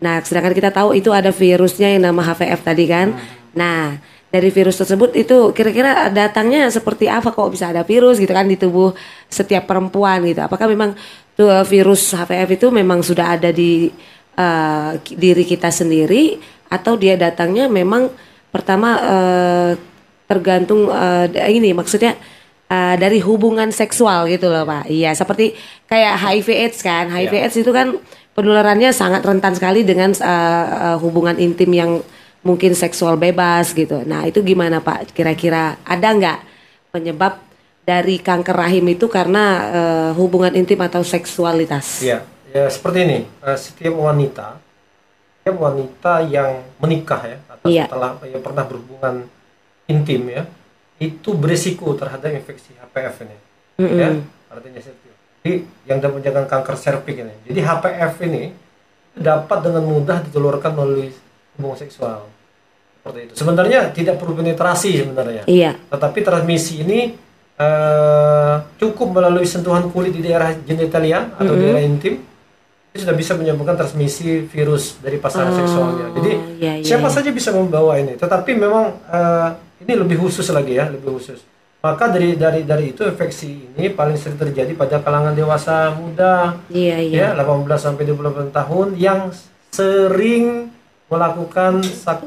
[0.00, 3.12] Nah, sedangkan kita tahu itu ada virusnya yang nama HVF tadi kan.
[3.52, 3.98] Nah,
[4.28, 8.56] dari virus tersebut itu kira-kira datangnya seperti apa kok bisa ada virus gitu kan di
[8.60, 8.92] tubuh
[9.28, 10.40] setiap perempuan gitu.
[10.44, 10.92] Apakah memang
[11.34, 13.88] tuh virus HVF itu memang sudah ada di
[14.38, 16.38] eh, ki- diri kita sendiri
[16.68, 18.12] atau dia datangnya memang
[18.52, 19.70] pertama eh,
[20.28, 22.14] tergantung eh, da- ini maksudnya
[22.68, 24.86] eh, dari hubungan seksual gitu loh Pak.
[24.86, 27.08] Iya, seperti kayak HIV AIDS kan.
[27.08, 27.42] HIV Iya.
[27.48, 27.96] AIDS itu kan
[28.32, 31.92] penularannya sangat rentan sekali dengan eh, eh, hubungan intim yang
[32.40, 34.06] mungkin seksual bebas gitu.
[34.06, 35.10] Nah, itu gimana Pak?
[35.10, 36.38] Kira-kira ada nggak
[36.88, 37.42] penyebab
[37.82, 42.04] dari kanker rahim itu karena eh, hubungan intim atau seksualitas.
[42.04, 43.18] Iya, ya seperti ini.
[43.42, 44.60] Setiap wanita,
[45.40, 47.84] setiap wanita yang menikah ya atau Iya.
[47.88, 49.14] setelah yang pernah berhubungan
[49.88, 50.44] intim ya,
[50.98, 53.38] itu berisiko terhadap infeksi HPV ini.
[53.78, 53.98] Mm-mm.
[53.98, 54.08] Ya,
[54.50, 54.90] artinya itu.
[55.38, 55.52] Jadi
[55.86, 57.34] yang dapat menjaga kanker serviks ini.
[57.46, 58.44] Jadi HPV ini
[59.14, 61.14] dapat dengan mudah ditelurkan melalui
[61.54, 62.26] hubungan seksual.
[62.98, 63.32] Seperti itu.
[63.38, 65.42] Sebenarnya tidak perlu penetrasi sebenarnya.
[65.46, 65.78] Iya.
[65.88, 67.00] Tetapi transmisi ini
[67.58, 71.58] eh, cukup melalui sentuhan kulit di daerah genitalia atau Mhm.
[71.58, 72.14] daerah intim
[72.88, 76.06] itu sudah bisa menyebabkan transmisi virus dari pasangan Oh, seksualnya.
[76.14, 76.32] Jadi
[76.62, 77.14] iya, iya, siapa iya.
[77.18, 78.14] saja bisa membawa ini.
[78.14, 79.48] Tetapi memang eh,
[79.88, 81.40] ini lebih khusus lagi ya, lebih khusus.
[81.80, 86.98] Maka dari dari dari itu infeksi ini paling sering terjadi pada kalangan dewasa muda Iya,
[87.00, 87.32] iya.
[87.32, 89.30] ya 18 sampai 28 tahun yang
[89.72, 90.68] sering
[91.08, 92.20] melakukan sak,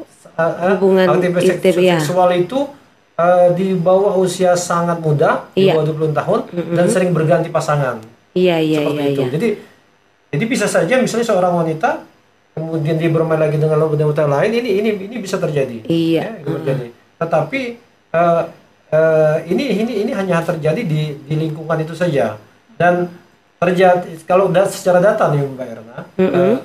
[0.80, 2.00] Hubungan aktivitas intim, ya.
[2.00, 2.66] seksual itu
[3.14, 5.76] eh, di bawah usia sangat muda Iya.
[5.76, 6.40] di bawah 20 tahun
[6.74, 8.00] dan sering berganti pasangan
[8.32, 9.22] Iya, iya, seperti iya, itu.
[9.22, 9.32] iya.
[9.36, 9.48] Jadi
[10.32, 12.08] jadi bisa saja misalnya seorang wanita
[12.56, 15.84] kemudian dia bermain lagi dengan wanita lain ini ini ini bisa terjadi.
[15.86, 16.40] Iya.
[16.40, 16.88] Ya, terjadi.
[17.22, 17.62] Tetapi
[18.12, 18.44] eh,
[18.90, 22.36] eh, ini ini ini hanya terjadi di di lingkungan itu saja
[22.76, 23.08] dan
[23.56, 26.58] terjadi kalau da, secara data nih Mbak Erna eh,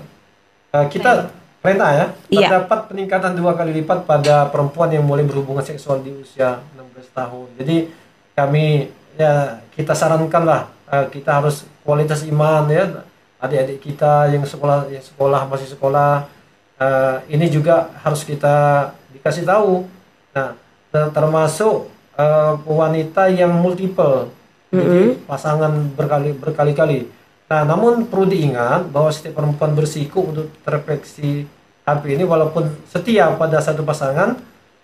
[0.72, 1.28] eh, kita
[1.60, 2.48] Rena ya Iya.
[2.48, 7.48] terdapat peningkatan dua kali lipat pada perempuan yang mulai berhubungan seksual di usia 16 tahun.
[7.58, 7.76] Jadi
[8.32, 8.86] kami
[9.18, 13.02] ya kita sarankan lah eh, kita harus kualitas iman ya
[13.36, 16.24] adik-adik kita yang sekolah yang sekolah masih sekolah
[16.78, 19.84] eh, ini juga harus kita dikasih tahu.
[20.36, 20.52] Nah
[20.86, 24.28] ter- termasuk eh, wanita yang multiple
[24.68, 27.08] jadi pasangan berkali berkali-kali.
[27.46, 31.46] Nah, namun perlu diingat bahwa setiap perempuan berisiko untuk terinfeksi
[31.82, 34.34] HP ini walaupun setia pada satu pasangan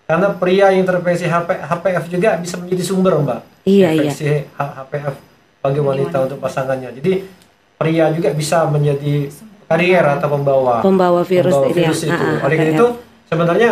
[0.04, 3.40] karena pria yang terinfeksi HP, HPV juga bisa menjadi sumber, Mbak.
[3.64, 5.04] Iya, infeksi H- HPV
[5.60, 6.94] bagi wanita untuk pasangannya.
[6.94, 7.12] Jadi
[7.74, 9.28] pria juga bisa menjadi
[9.66, 11.78] karier atau pembawa Pembawa virus pembawa ini ya.
[11.82, 12.14] virus itu.
[12.14, 12.78] Ah, ah, Oleh karena HPV.
[12.78, 12.86] itu
[13.26, 13.70] sebenarnya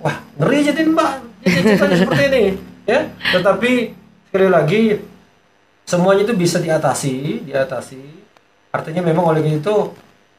[0.00, 1.12] wah ngeri jadi Mbak.
[1.40, 2.44] Jadi ceritanya seperti ini,
[2.84, 3.00] ya.
[3.32, 3.70] Tetapi
[4.28, 4.82] sekali lagi
[5.84, 8.00] semuanya itu bisa diatasi, diatasi.
[8.70, 9.74] Artinya memang oleh itu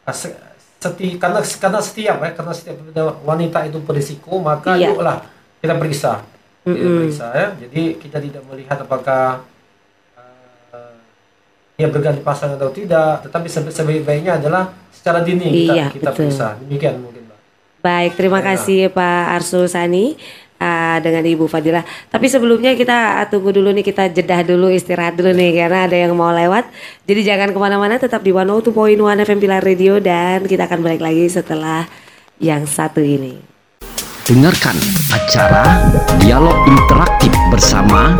[0.07, 0.37] se-
[0.77, 2.77] seti karena karena setiap ya karena setiap
[3.21, 4.93] wanita itu berisiko maka Iya.
[4.93, 5.25] yuklah
[5.57, 6.25] kita periksa,
[6.63, 6.95] kita Mm-mm.
[7.05, 7.47] periksa ya.
[7.59, 9.41] Jadi kita tidak melihat apakah
[10.17, 10.95] eh,
[11.77, 16.29] dia berganti pasangan atau tidak, tetapi sebaik-baiknya adalah secara dini kita Iya, kita betul.
[16.29, 16.47] periksa.
[16.61, 17.20] Demikian mungkin.
[17.81, 18.53] Baik, terima Ya.
[18.53, 20.13] kasih Pak Arsul Sani
[20.61, 21.81] uh, dengan Ibu Fadila.
[22.13, 26.13] Tapi sebelumnya kita tunggu dulu nih, kita jedah dulu, istirahat dulu nih karena ada yang
[26.13, 26.69] mau lewat.
[27.09, 28.71] Jadi jangan ke mana-mana, tetap di 102.1
[29.25, 31.89] FM Pilar Radio dan kita akan balik lagi setelah
[32.37, 33.41] yang satu ini.
[34.21, 34.77] Dengarkan
[35.11, 35.89] acara
[36.21, 38.15] Dialog Interaktif bersama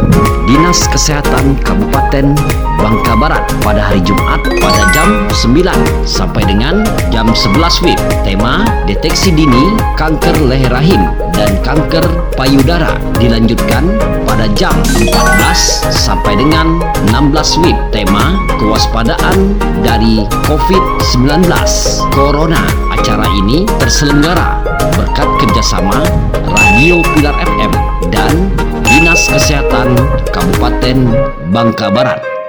[0.50, 2.34] Dinas Kesehatan Kabupaten
[2.82, 5.70] Bangka Barat pada hari Jumat pada jam 9
[6.02, 6.82] sampai dengan
[7.14, 8.02] jam 11 WIB.
[8.26, 12.02] Tema deteksi dini kanker leher rahim dan kanker
[12.34, 13.86] payudara dilanjutkan
[14.26, 16.82] pada jam 14 sampai dengan
[17.14, 17.78] 16 WIB.
[17.94, 19.54] Tema kewaspadaan
[19.86, 21.46] dari COVID-19
[22.10, 22.66] Corona.
[22.98, 24.62] Acara ini terselenggara
[24.98, 26.02] berkat kerjasama
[26.50, 27.72] Radio Pilar FM
[28.10, 28.50] dan
[28.86, 29.94] Dinas Kesehatan
[30.34, 30.98] Kabupaten
[31.54, 32.41] Bangka Barat.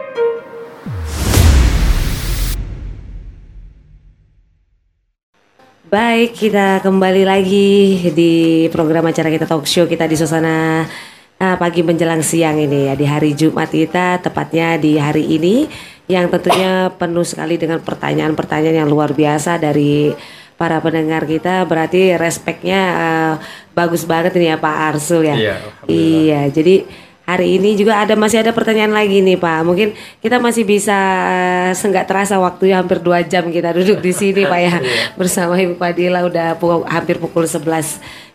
[5.92, 10.88] Baik, kita kembali lagi di program acara kita talk show kita di suasana
[11.36, 15.68] ah, pagi menjelang siang ini ya di hari Jumat kita tepatnya di hari ini
[16.08, 20.16] yang tentunya penuh sekali dengan pertanyaan-pertanyaan yang luar biasa dari
[20.56, 23.32] para pendengar kita berarti respeknya ah,
[23.76, 25.36] bagus banget ini ya Pak Arsul ya.
[25.36, 25.56] Iya,
[25.92, 26.88] Iya, jadi
[27.32, 29.64] hari ini juga ada masih ada pertanyaan lagi nih Pak.
[29.64, 30.96] Mungkin kita masih bisa
[31.32, 34.74] eh, senggak terasa waktunya hampir dua jam kita duduk di sini Pak ya
[35.20, 37.64] bersama Ibu Fadila udah pu- hampir pukul 11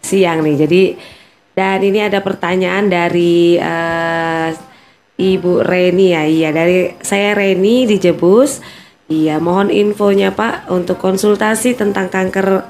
[0.02, 0.56] siang nih.
[0.66, 0.82] Jadi
[1.58, 4.50] dan ini ada pertanyaan dari eh,
[5.18, 6.24] Ibu Reni ya.
[6.26, 8.62] Iya, dari saya Reni di Jebus.
[9.08, 12.68] Iya, mohon infonya Pak untuk konsultasi tentang kanker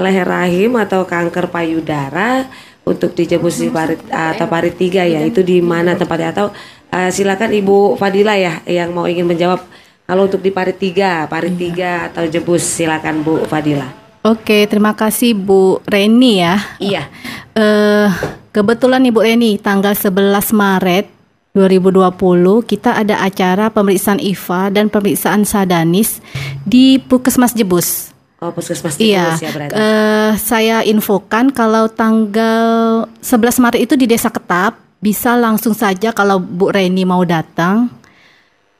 [0.00, 2.48] leher rahim atau kanker payudara
[2.90, 5.22] untuk di Jebus di parit atau parit tiga ya.
[5.22, 6.46] Itu di mana tempatnya atau
[6.90, 9.62] eh, silakan Ibu Fadila ya yang mau ingin menjawab.
[10.10, 13.86] Kalau untuk di parit tiga, parit tiga atau Jebus silakan Bu Fadila.
[14.26, 16.58] Oke, terima kasih Bu Reni ya.
[16.82, 17.06] Iya.
[17.54, 18.08] Eh,
[18.50, 21.06] kebetulan Ibu Reni tanggal 11 Maret
[21.54, 22.14] 2020
[22.62, 26.22] kita ada acara pemeriksaan IVA dan pemeriksaan sadanis
[26.62, 28.09] di Puskesmas Jebus.
[28.40, 29.76] Oh, puskesmas Iya, ya berarti.
[29.76, 36.40] eh, saya infokan kalau tanggal 11 Maret itu di Desa Ketap bisa langsung saja kalau
[36.40, 37.92] Bu Reni mau datang.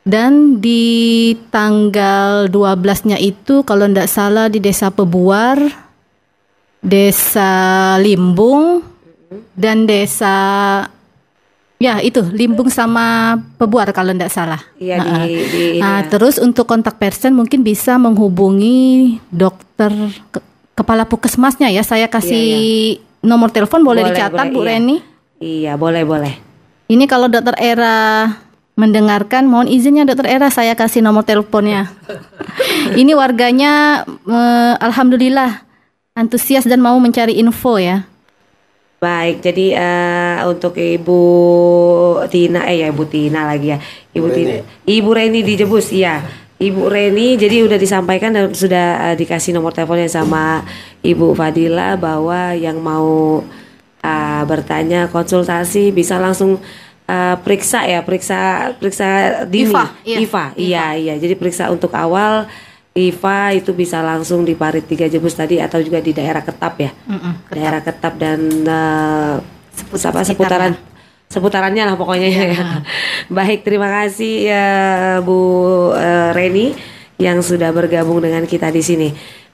[0.00, 5.60] Dan di tanggal 12-nya itu kalau tidak salah di Desa Pebuar,
[6.80, 7.52] Desa
[8.00, 8.80] Limbung,
[9.52, 10.32] dan Desa
[11.80, 14.60] Ya itu Limbung sama Pebuar kalau tidak salah.
[14.76, 16.12] Iya, di- Nah, di- ini nah, ya.
[16.12, 19.88] terus untuk kontak person mungkin bisa menghubungi dokter
[20.28, 20.44] ke-
[20.76, 21.80] kepala puskesmasnya ya.
[21.80, 24.68] Saya kasih nomor telepon boleh, Boleh, dicatat boleh, Bu iya.
[24.76, 24.96] Reni.
[25.40, 26.34] Iya, boleh, boleh.
[26.84, 28.28] Ini kalau dokter Era
[28.76, 31.88] mendengarkan, mohon izinnya dokter Era saya kasih nomor teleponnya.
[33.00, 35.64] Ini warganya eh, alhamdulillah
[36.12, 38.04] antusias dan mau mencari info ya.
[39.00, 41.20] Baik, jadi eh, untuk Ibu
[42.28, 43.80] Tina, eh ya Ibu Tina lagi ya,
[44.12, 44.52] Ibu Ibu Tina,
[44.84, 46.20] Ibu Reni di Jebus, iya.
[46.60, 50.68] Ibu Reni, jadi udah disampaikan dan sudah eh, dikasih nomor teleponnya sama
[51.00, 53.40] Ibu Fadila bahwa yang mau
[54.04, 56.60] eh, bertanya konsultasi bisa langsung
[57.08, 59.08] eh, periksa ya, periksa periksa
[59.48, 59.72] dini.
[60.04, 60.60] IFA, iya.
[60.60, 61.14] Iya iya.
[61.16, 62.44] Jadi periksa untuk awal
[62.90, 66.90] IFA itu bisa langsung di Parit 3 Jebus tadi atau juga di daerah Ketap ya
[67.46, 69.34] daerah Ketap dan eh,
[69.70, 70.72] sepu- apa, seputaran
[71.30, 72.42] seputarannya lah pokoknya ya.
[73.38, 74.66] Baik, terima kasih ya
[75.22, 75.38] Bu
[75.94, 76.74] eh, Reni
[77.22, 79.08] yang sudah bergabung dengan kita di sini.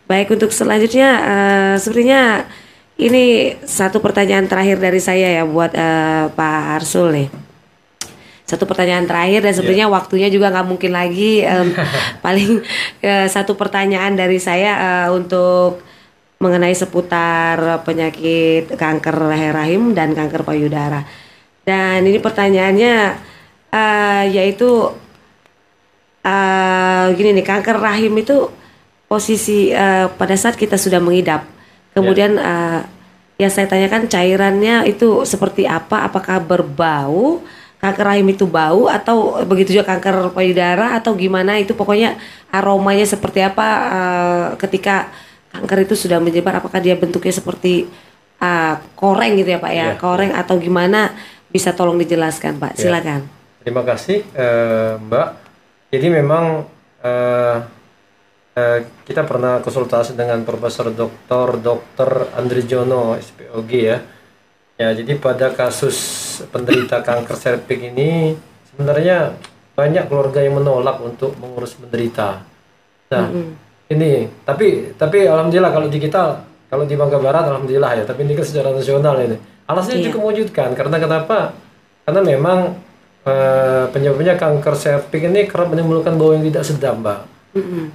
[0.08, 2.48] Baik, untuk selanjutnya eh, sepertinya
[2.96, 7.28] ini satu pertanyaan terakhir dari saya ya buat eh, Pak Arsul nih.
[8.46, 11.74] Satu pertanyaan terakhir dan sebenarnya waktunya juga nggak mungkin lagi em,
[12.24, 12.62] paling
[13.02, 15.82] eh, satu pertanyaan dari saya eh, untuk
[16.38, 21.02] mengenai seputar penyakit kanker leher rahim dan kanker payudara.
[21.66, 22.94] Dan ini pertanyaannya
[23.74, 24.94] eh, yaitu
[26.22, 28.46] eh, gini nih kanker rahim itu
[29.10, 31.42] posisi eh, pada saat kita sudah mengidap,
[31.98, 32.80] kemudian eh,
[33.36, 36.08] yang saya tanyakan cairannya itu seperti apa?
[36.08, 37.44] Apakah berbau?
[37.76, 41.60] Kanker rahim itu bau atau begitu juga kanker payudara atau gimana?
[41.60, 42.16] Itu pokoknya
[42.48, 45.12] aromanya seperti apa eh, ketika
[45.52, 46.58] kanker itu sudah menyebar?
[46.58, 47.84] Apakah dia bentuknya seperti
[48.40, 49.86] eh, koreng gitu ya Pak ya?
[49.92, 50.00] Iya.
[50.00, 51.12] Koreng atau gimana?
[51.52, 52.80] Bisa tolong dijelaskan Pak?
[52.80, 52.82] Iya.
[52.88, 53.20] Silakan.
[53.60, 55.28] Terima kasih eh, Mbak.
[55.92, 56.64] Jadi memang
[57.04, 57.56] eh,
[58.56, 61.60] eh, kita pernah konsultasi dengan Profesor Dr.
[61.60, 62.10] Dr.
[62.40, 64.15] Andri Jono SPOG ya.
[64.76, 65.96] Ya, jadi pada kasus
[66.52, 68.36] penderita kanker serviks ini
[68.68, 69.32] sebenarnya
[69.72, 72.44] banyak keluarga yang menolak untuk mengurus penderita.
[73.08, 73.32] Nah,
[73.88, 78.36] ini tapi tapi alhamdulillah kalau di kita kalau di Bangka Barat alhamdulillah ya, tapi ini
[78.36, 79.36] kan secara nasional ini.
[79.64, 80.06] Alasannya Iya.
[80.12, 81.56] cukup mewujudkan karena kenapa?
[82.04, 82.58] Karena memang
[83.26, 87.20] eh, penyebabnya kanker serviks ini kerap menimbulkan bau yang tidak sedap, Mbak.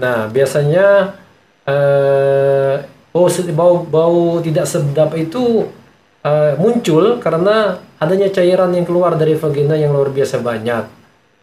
[0.01, 1.13] Nah, biasanya
[1.69, 2.73] eh,
[3.13, 5.69] bau bau bau tidak sedap itu
[6.25, 11.01] eh, muncul karena adanya cairan yang keluar dari vagina yang luar biasa banyak.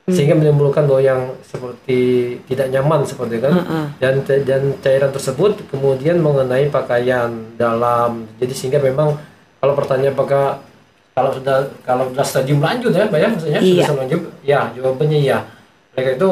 [0.09, 3.61] Sehingga menimbulkan bau yang seperti tidak nyaman seperti kan.
[4.01, 7.29] Dan dan cairan tersebut kemudian mengenai pakaian
[7.61, 8.24] dalam.
[8.41, 9.20] Jadi sehingga memang
[9.61, 10.64] kalau pertanyaan apakah
[11.12, 13.61] kalau sudah kalau sudah stadium lanjut ya Mbak ya maksudnya?
[13.61, 13.85] Iya.
[13.85, 14.20] sudah lanjut?
[14.41, 15.39] Ya jawabannya oleh
[15.99, 16.31] karena itu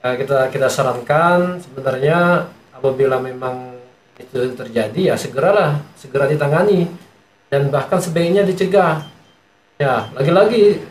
[0.00, 3.76] eh, kita kita sarankan sebenarnya apabila memang
[4.16, 6.88] itu terjadi ya segeralah segera ditangani
[7.54, 9.06] dan bahkan sebaiknya dicegah
[9.78, 10.82] ya lagi-lagi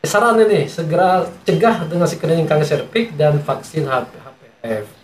[0.00, 4.96] saran ini segera cegah dengan screening kanker serviks dan vaksin HP HPV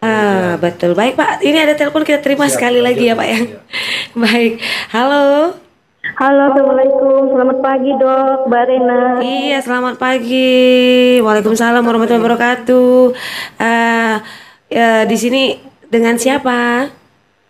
[0.00, 0.96] Ah, betul.
[0.96, 1.44] Baik, Pak.
[1.44, 3.36] Ini ada telepon kita terima Siap, sekali lagi ya, Pak ya.
[3.36, 3.62] siap.
[4.24, 4.52] Baik.
[4.96, 5.52] Halo.
[6.16, 7.36] Halo, Assalamualaikum.
[7.36, 8.48] Selamat pagi, Dok.
[8.48, 9.00] Mbak Rena.
[9.20, 11.20] Iya, selamat pagi.
[11.20, 13.12] Waalaikumsalam warahmatullahi wabarakatuh.
[13.60, 14.14] Eh,
[14.72, 15.60] ya, di sini
[15.92, 16.88] dengan siapa?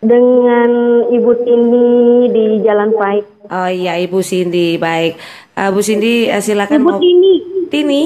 [0.01, 0.69] Dengan
[1.07, 1.89] Ibu Tini
[2.27, 3.25] di Jalan Pahit.
[3.45, 4.75] Oh iya, Ibu Cindy.
[4.75, 5.13] Baik.
[5.53, 7.33] Eh, Bu Cindy, eh, silakan Ibu mau- Tini.
[7.69, 8.03] Tini.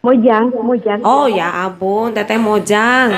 [0.00, 1.00] Mojang, Mojang.
[1.00, 3.12] Oh ya ampun, Teteh Mojang.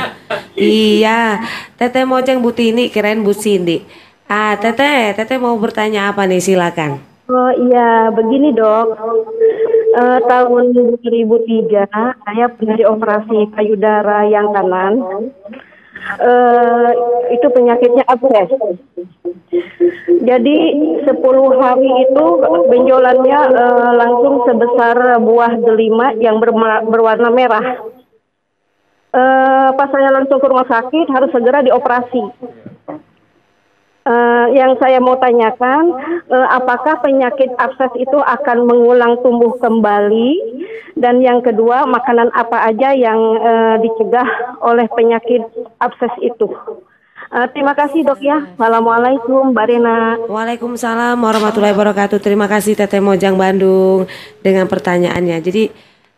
[0.53, 1.39] iya,
[1.75, 3.83] Teteh Mojang Bu Tini, keren Bu Cindy.
[4.27, 6.39] Ah, Teteh, Teteh mau bertanya apa nih?
[6.39, 6.99] Silakan.
[7.27, 8.99] Oh iya, begini dok.
[9.93, 11.87] Eh, tahun 2003
[12.19, 14.93] saya pernah dioperasi payudara yang kanan.
[16.03, 16.91] Eh,
[17.33, 18.49] itu penyakitnya abses.
[20.23, 20.57] Jadi
[21.03, 22.25] 10 hari itu
[22.69, 26.43] benjolannya eh, langsung sebesar buah delima yang
[26.91, 27.67] berwarna merah.
[29.13, 32.23] Eh, pas saya langsung ke rumah sakit harus segera dioperasi.
[34.03, 35.95] Eh, yang saya mau tanyakan,
[36.27, 40.43] eh, apakah penyakit abses itu akan mengulang tumbuh kembali?
[40.99, 44.27] Dan yang kedua, makanan apa aja yang eh, dicegah
[44.59, 45.47] oleh penyakit
[45.79, 46.51] abses itu?
[47.31, 48.43] Eh, terima kasih dok ya.
[48.59, 50.19] Assalamualaikum Mbak Rena.
[50.27, 52.19] Waalaikumsalam warahmatullahi wabarakatuh.
[52.19, 54.11] Terima kasih Teteh Mojang Bandung
[54.43, 55.39] dengan pertanyaannya.
[55.39, 55.71] Jadi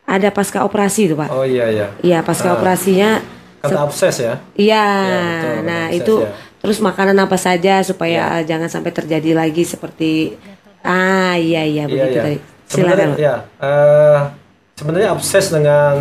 [0.09, 1.29] ada pasca operasi itu Pak.
[1.29, 1.87] Oh iya iya.
[2.01, 2.57] Iya pasca Ah.
[2.57, 3.21] operasinya.
[3.61, 4.33] Kata abses ya.
[4.53, 4.85] Iya.
[5.15, 6.29] betul, nah abses itu ya.
[6.65, 10.33] Terus makanan apa saja supaya eh, jangan sampai terjadi lagi seperti
[10.81, 12.39] ah iya iya begitu tadi.
[12.65, 13.21] Sebenarnya Silakan.
[13.21, 13.35] ya.
[13.61, 14.19] eh,
[14.73, 15.95] sebenarnya abses dengan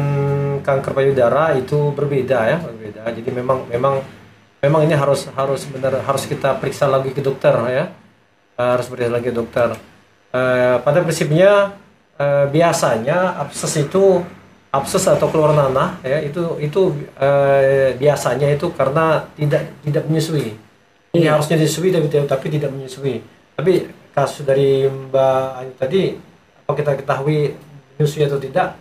[0.64, 3.04] kanker payudara itu berbeda ya, berbeda.
[3.12, 4.00] Jadi memang memang
[4.64, 7.92] memang ini harus harus benar harus kita periksa lagi ke dokter ya.
[8.56, 9.76] Eh, harus periksa lagi ke dokter.
[10.32, 11.76] Eh, pada prinsipnya
[12.16, 14.24] eh, biasanya abses itu
[14.74, 16.90] abses atau keluar nanah ya itu itu
[17.22, 20.58] eh, biasanya itu karena tidak tidak menyusui.
[21.14, 23.22] Ini harusnya disusui tapi tapi tidak menyusui.
[23.54, 23.72] Tapi
[24.10, 26.02] kasus dari Mbak Ayu tadi
[26.66, 27.54] apa kita ketahui
[27.94, 28.74] menyusui atau tidak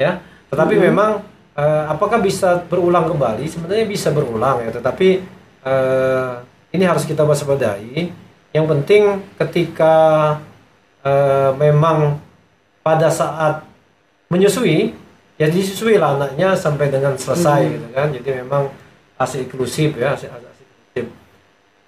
[0.00, 0.16] ya.
[0.48, 1.20] Tetapi memang
[1.60, 3.44] eh, apakah bisa berulang kembali?
[3.44, 5.08] Sebenarnya bisa berulang ya, tetapi
[5.60, 6.32] eh,
[6.72, 8.08] ini harus kita waspadai.
[8.56, 9.02] Yang penting
[9.36, 9.94] ketika
[11.04, 12.16] eh, memang
[12.80, 13.68] pada saat
[14.32, 14.96] menyusui
[15.38, 17.72] ya disusui lah anaknya sampai dengan selesai Hmm.
[17.72, 18.08] gitu kan.
[18.10, 18.62] Jadi memang
[19.16, 21.06] ASI inklusif ya, ASI, ASI inklusif.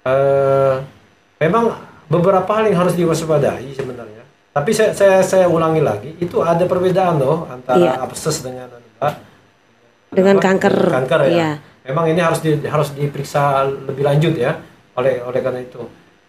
[0.00, 0.74] Eh,
[1.38, 1.64] memang
[2.08, 4.24] beberapa hal yang harus diwaspadai sebenarnya.
[4.50, 7.92] Tapi saya, saya saya ulangi lagi, itu ada perbedaan loh antara Iya.
[8.02, 8.66] abses dengan
[8.98, 9.14] Mbak.
[10.10, 10.42] Dengan apa?
[10.42, 11.30] kanker, kanker ya.
[11.30, 11.50] iya.
[11.86, 14.58] Memang ini harus di, harus diperiksa lebih lanjut ya
[14.98, 15.78] oleh oleh karena itu.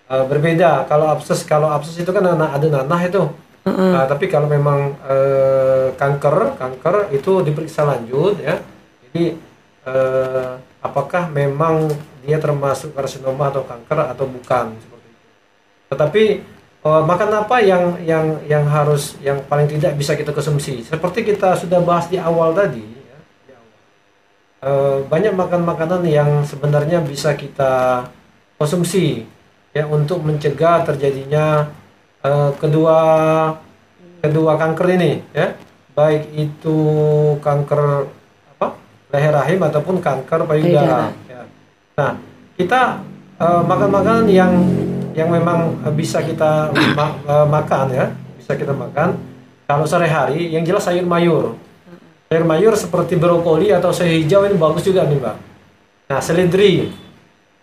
[0.05, 3.25] Eh, berbeda kalau abses kalau abses itu kan ada nanah itu.
[3.61, 8.57] Eh, tapi kalau memang eh, kanker kanker itu diperiksa lanjut ya.
[9.05, 9.37] Jadi
[9.85, 10.51] eh,
[10.81, 11.85] apakah memang
[12.25, 15.27] dia termasuk karsinoma atau kanker atau bukan seperti itu.
[15.93, 16.23] Tetapi
[16.81, 20.81] eh, makan apa yang yang yang harus yang paling tidak bisa kita konsumsi?
[20.81, 23.17] Seperti kita sudah bahas di awal tadi, ya,
[25.05, 28.09] banyak makan makanan yang sebenarnya bisa kita
[28.57, 29.25] konsumsi
[29.69, 31.69] ya untuk mencegah terjadinya
[32.21, 32.97] eh, kedua
[34.21, 35.57] kedua kanker ini ya.
[35.91, 36.77] Baik itu
[37.43, 38.07] kanker
[38.55, 38.67] apa
[39.11, 41.11] leher rahim ataupun kanker payudara.
[41.27, 41.41] Ya.
[41.99, 42.11] Nah
[42.55, 43.03] kita
[43.41, 44.53] eh, makan makanan yang
[45.11, 48.07] yang memang eh, bisa kita ma- eh, makan ya.
[48.39, 49.19] Bisa kita makan.
[49.67, 51.55] Kalau sehari-hari yang jelas sayur mayur.
[52.31, 55.35] Sayur mayur seperti brokoli atau sayur hijau ini bagus juga nih mbak.
[56.07, 56.91] Nah seledri.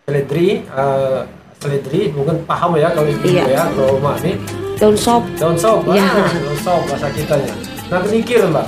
[0.05, 1.21] Seledri eh,
[1.59, 3.45] seledri mungkin paham ya kalau ibu Iya.
[3.47, 4.33] ya kalau mbak ini
[4.79, 5.23] Daun sop.
[5.35, 6.07] daun sop Iya.
[6.07, 7.55] ah, daun sop bahasa kitanya
[7.87, 8.67] nah kenikir mbak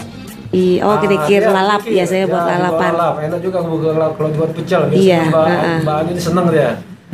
[0.51, 2.91] I, oh Ah, kenikir iya, lalap ya saya buat Ya, lalapan.
[2.93, 3.79] lalap enak juga kalau
[4.19, 5.79] kalau buat pecel Iya, mbak ah, ah.
[5.81, 6.71] mbak Ani ini seneng dia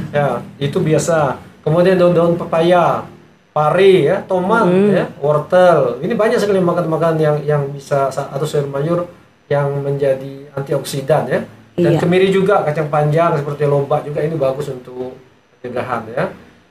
[0.08, 0.26] ya
[0.56, 3.04] itu biasa kemudian daun-daun pepaya
[3.52, 4.88] pari ya tomat Hmm.
[4.90, 9.04] ya wortel ini banyak sekali makan-makan yang yang bisa atau sayur mayur
[9.46, 11.40] yang menjadi antioksidan ya
[11.74, 12.00] dan Iya.
[12.00, 15.12] kemiri juga kacang panjang seperti lobak juga ini bagus untuk
[15.66, 16.24] pencegahan ya.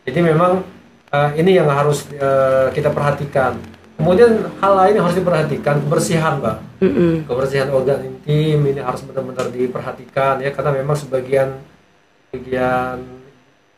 [0.08, 0.64] Jadi memang
[1.12, 3.60] eh, ini yang harus eh, kita perhatikan.
[3.96, 6.58] Kemudian hal lain yang harus diperhatikan kebersihan mbak.
[6.84, 7.24] Mm-mm.
[7.24, 10.52] kebersihan organ intim ini harus benar-benar diperhatikan ya.
[10.56, 11.60] Karena memang sebagian
[12.32, 13.00] sebagian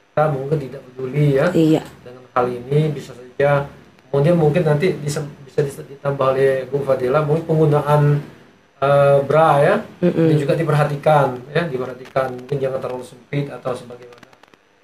[0.10, 1.50] kita mungkin tidak peduli ya.
[1.54, 1.84] Iya.
[2.06, 3.70] dengan hal ini bisa saja.
[4.10, 8.22] Kemudian mungkin nanti bisa bisa ditambah oleh Bu Fadila mungkin penggunaan
[8.82, 9.76] eh, bra ya.
[10.02, 10.34] Mm-mm.
[10.34, 11.70] ini juga diperhatikan ya.
[11.70, 14.27] Diperhatikan mungkin jangan terlalu sempit atau sebagaimana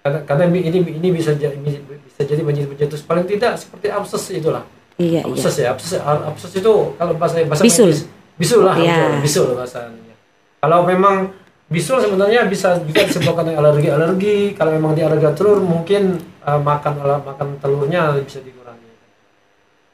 [0.03, 0.69] karena karena ini
[0.99, 1.55] ini bisa jadi
[2.03, 4.67] bisa jadi menjadi menjadi paling tidak seperti abses itulah.
[4.93, 5.21] Iya, iya.
[5.25, 7.89] abses ya abses abses itu kalau bahasa bahasa Bisul.
[7.89, 8.03] medis,
[8.35, 8.93] bisul lah Iya.
[8.93, 10.13] betul, bisul bahasanya.
[10.59, 11.15] Kalau memang
[11.65, 16.59] bisul sebenarnya bisa bisa disebabkan oleh alergi alergi kalau memang dia alergi telur mungkin eh,
[16.61, 18.91] makan ala- makan telurnya bisa dikurangi.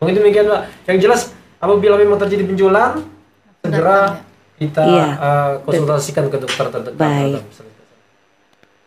[0.01, 0.61] Mungkin demikian pak.
[0.83, 1.21] Yang jelas
[1.57, 2.99] apabila memang terjadi benjolan
[3.61, 4.19] segera
[4.57, 5.07] kita Iya.
[5.15, 7.39] eh, konsultasikan ke dokter terdekat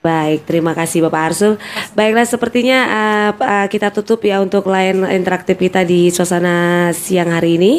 [0.03, 0.51] Baik.
[0.51, 1.63] terima kasih Bapak Arsul.
[1.95, 7.55] Baiklah, sepertinya uh, uh, kita tutup ya untuk lain interaktif kita di suasana siang hari
[7.55, 7.73] ini.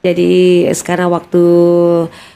[0.00, 1.44] Jadi sekarang waktu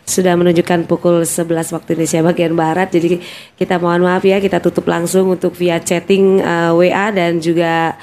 [0.04, 2.92] sudah menunjukkan pukul 11 waktu Indonesia bagian Barat.
[2.92, 3.24] Jadi
[3.56, 7.96] kita mohon maaf ya, kita tutup langsung untuk via chatting uh, WA dan juga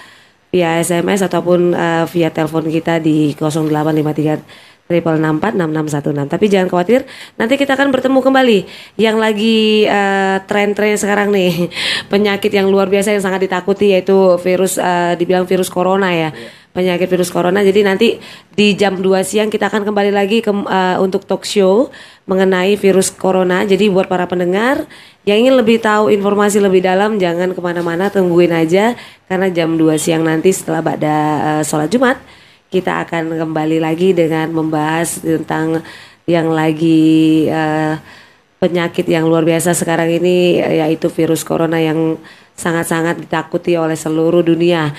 [0.49, 6.11] via SMS ataupun uh, via telepon kita di 0853 triple enam empat enam enam satu
[6.11, 6.27] enam.
[6.27, 7.07] Tapi jangan khawatir,
[7.39, 8.59] nanti kita akan bertemu kembali.
[8.99, 9.57] Yang lagi
[9.87, 11.71] eh, tren-tren sekarang nih
[12.11, 16.35] penyakit yang luar biasa yang sangat ditakuti yaitu virus eh, dibilang virus corona ya.
[16.71, 17.63] Penyakit virus corona.
[17.63, 18.07] Jadi nanti
[18.55, 21.87] di jam 2 siang kita akan kembali lagi ke, eh, untuk talk show
[22.27, 23.63] mengenai virus corona.
[23.63, 24.87] Jadi buat para pendengar
[25.23, 28.97] yang ingin lebih tahu informasi lebih dalam jangan ke mana-mana tungguin aja
[29.29, 32.19] karena jam 2 siang nanti setelah pada eh, sholat Jumat
[32.71, 35.83] kita akan kembali lagi dengan membahas tentang
[36.23, 37.99] yang lagi eh,
[38.63, 42.15] penyakit yang luar biasa sekarang ini yaitu virus corona yang
[42.55, 44.93] sangat-sangat ditakuti oleh seluruh dunia.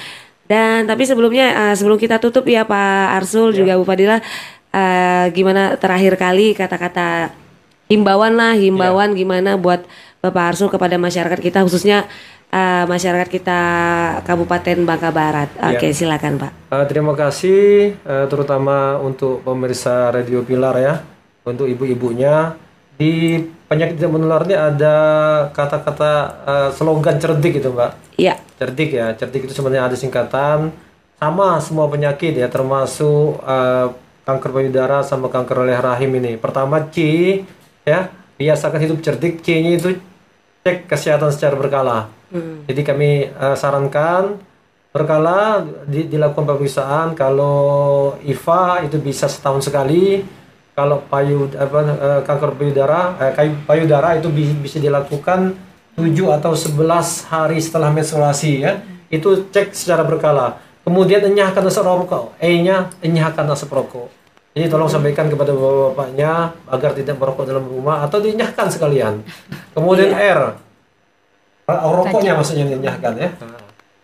[0.50, 3.64] Dan tapi sebelumnya uh, sebelum kita tutup ya Pak Arsul ya.
[3.64, 7.32] juga Bu Fadila uh, gimana terakhir kali kata-kata
[7.88, 9.24] himbauan lah himbauan ya.
[9.24, 9.86] gimana buat
[10.20, 12.04] Bapak Arsul kepada masyarakat kita khususnya
[12.52, 13.60] uh, masyarakat kita
[14.22, 15.48] Kabupaten Bangka Barat.
[15.56, 15.74] Ya.
[15.74, 15.96] Oke, ya.
[15.96, 16.52] silakan Pak.
[16.68, 20.94] Uh, terima kasih uh, terutama untuk pemirsa Radio Pilar ya,
[21.42, 22.54] untuk ibu-ibunya
[23.00, 24.96] di penyakit tidak menular ini ada
[25.56, 26.12] kata-kata
[26.44, 28.20] uh, slogan cerdik itu Mbak.
[28.20, 28.36] Iya.
[28.60, 30.70] Cerdik ya, cerdik itu sebenarnya ada singkatan
[31.16, 36.38] sama semua penyakit ya termasuk uh, kanker payudara sama kanker leher rahim ini.
[36.38, 36.98] Pertama C
[37.82, 39.42] ya, biasakan hidup cerdik.
[39.42, 39.98] C-nya itu
[40.62, 42.06] cek kesehatan secara berkala.
[42.32, 42.64] Hmm.
[42.64, 44.40] Jadi kami uh, sarankan
[44.92, 50.24] berkala di, dilakukan pemeriksaan kalau IVA itu bisa setahun sekali
[50.72, 53.32] kalau payu apa uh, kanker payudara uh,
[53.68, 55.52] payudara itu bisa, bisa dilakukan
[55.92, 56.08] 7
[56.40, 58.80] atau 11 hari setelah menstruasi ya.
[59.12, 60.56] Itu cek secara berkala.
[60.88, 62.32] Kemudian enyahkan asap rokok.
[62.40, 64.08] E-nya enyahkan asap rokok.
[64.56, 69.20] Jadi tolong sampaikan kepada bapak-bapaknya agar tidak merokok dalam rumah atau dinyahkan sekalian.
[69.76, 70.71] Kemudian R
[71.80, 73.30] rokoknya maksudnya dinyahkan ya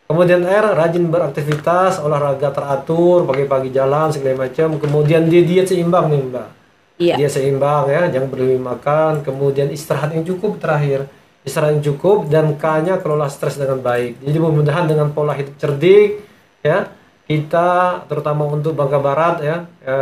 [0.08, 4.80] Kemudian R rajin beraktivitas, olahraga teratur, pagi-pagi jalan segala macam.
[4.80, 6.48] Kemudian dia diet seimbang nih mbak.
[6.96, 7.14] Iya.
[7.20, 11.12] Dia seimbang ya, jangan berlebih makan, kemudian istirahat yang cukup terakhir.
[11.44, 14.24] Istirahat yang cukup dan kanya kelola stres dengan baik.
[14.24, 16.24] Jadi mudah-mudahan dengan pola hidup cerdik
[16.64, 16.88] ya,
[17.28, 19.96] kita terutama untuk Bangka Barat ya, e,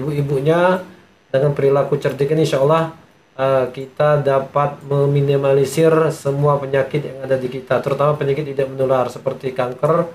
[0.00, 0.80] ibu-ibunya
[1.28, 2.96] dengan perilaku cerdik ini insya Allah
[3.36, 9.52] e, kita dapat meminimalisir semua penyakit yang ada di kita, terutama penyakit tidak menular seperti
[9.52, 10.08] kanker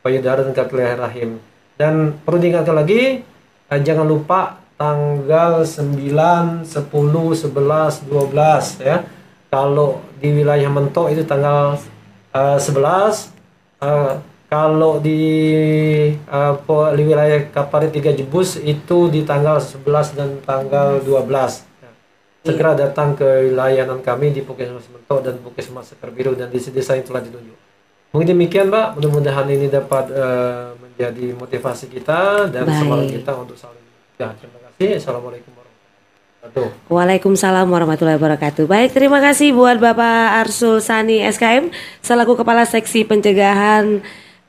[0.00, 1.42] payudara dan kanker rahim.
[1.74, 3.22] Dan perlu diingatkan lagi,
[3.68, 9.06] e, jangan lupa tanggal 9, 10, 11, 12 ya.
[9.50, 11.78] Kalau di wilayah Mentok itu tanggal
[12.34, 13.30] uh, 11
[13.78, 14.18] uh,
[14.50, 15.18] kalau di
[16.26, 16.54] uh,
[16.94, 21.73] di wilayah Kapari Tiga Jebus itu di tanggal 11 dan tanggal 12.
[22.44, 26.92] Segera datang ke layanan kami di Puskesmas Mentok dan Puskesmas Sekar Biru dan di desa
[26.92, 27.56] yang telah ditunjuk.
[28.12, 33.80] Mungkin demikian Mbak, mudah-mudahan ini dapat uh, menjadi motivasi kita dan semangat kita untuk saling
[34.20, 35.90] ya, terima Assalamualaikum warahmatullahi
[36.44, 36.66] wabarakatuh.
[36.92, 38.64] Waalaikumsalam warahmatullahi wabarakatuh.
[38.68, 41.72] Baik, terima kasih buat Bapak Arsul Sani SKM
[42.04, 44.04] selaku Kepala Seksi Pencegahan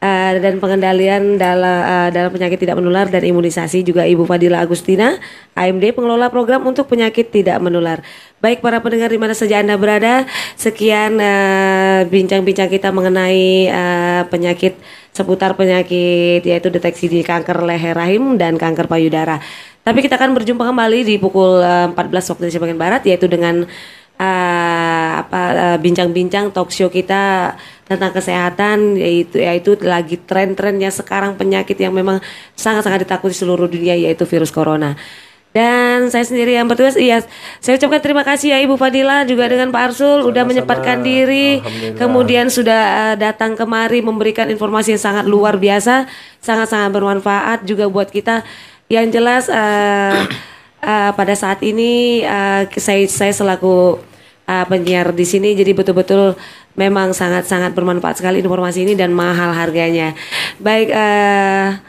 [0.06, 5.18] uh, dan Pengendalian dalam uh, dalam penyakit tidak menular dan imunisasi juga Ibu Fadila Agustina
[5.58, 8.06] AMD pengelola program untuk penyakit tidak menular.
[8.44, 10.28] Baik para pendengar di mana saja Anda berada,
[10.60, 14.78] sekian eh, bincang-bincang uh, kita mengenai uh, penyakit
[15.16, 19.40] seputar penyakit yaitu deteksi di kanker leher rahim dan kanker payudara.
[19.86, 23.64] Tapi kita akan berjumpa kembali di pukul 14 eh, waktu Indonesia bagian barat yaitu dengan
[24.20, 27.56] uh, apa uh, bincang-bincang talk show kita
[27.86, 32.18] tentang kesehatan yaitu yaitu lagi tren-trennya sekarang penyakit yang memang
[32.58, 34.98] sangat-sangat ditakuti seluruh dunia yaitu virus corona.
[35.56, 37.24] Dan saya sendiri yang bertugas, iya,
[37.64, 41.64] saya ucapkan terima kasih ya Ibu Fadila juga dengan Pak Arsul udah menyempatkan diri,
[41.96, 46.12] kemudian sudah uh, datang kemari memberikan informasi yang sangat luar biasa,
[46.44, 48.44] sangat-sangat bermanfaat juga buat kita.
[48.92, 50.28] Yang jelas uh,
[50.86, 53.98] uh, pada saat ini uh, saya saya selaku
[54.46, 56.38] uh, penyiar di sini jadi betul-betul
[56.78, 60.14] memang sangat-sangat bermanfaat sekali informasi ini dan mahal harganya.
[60.62, 61.82] Baik uh,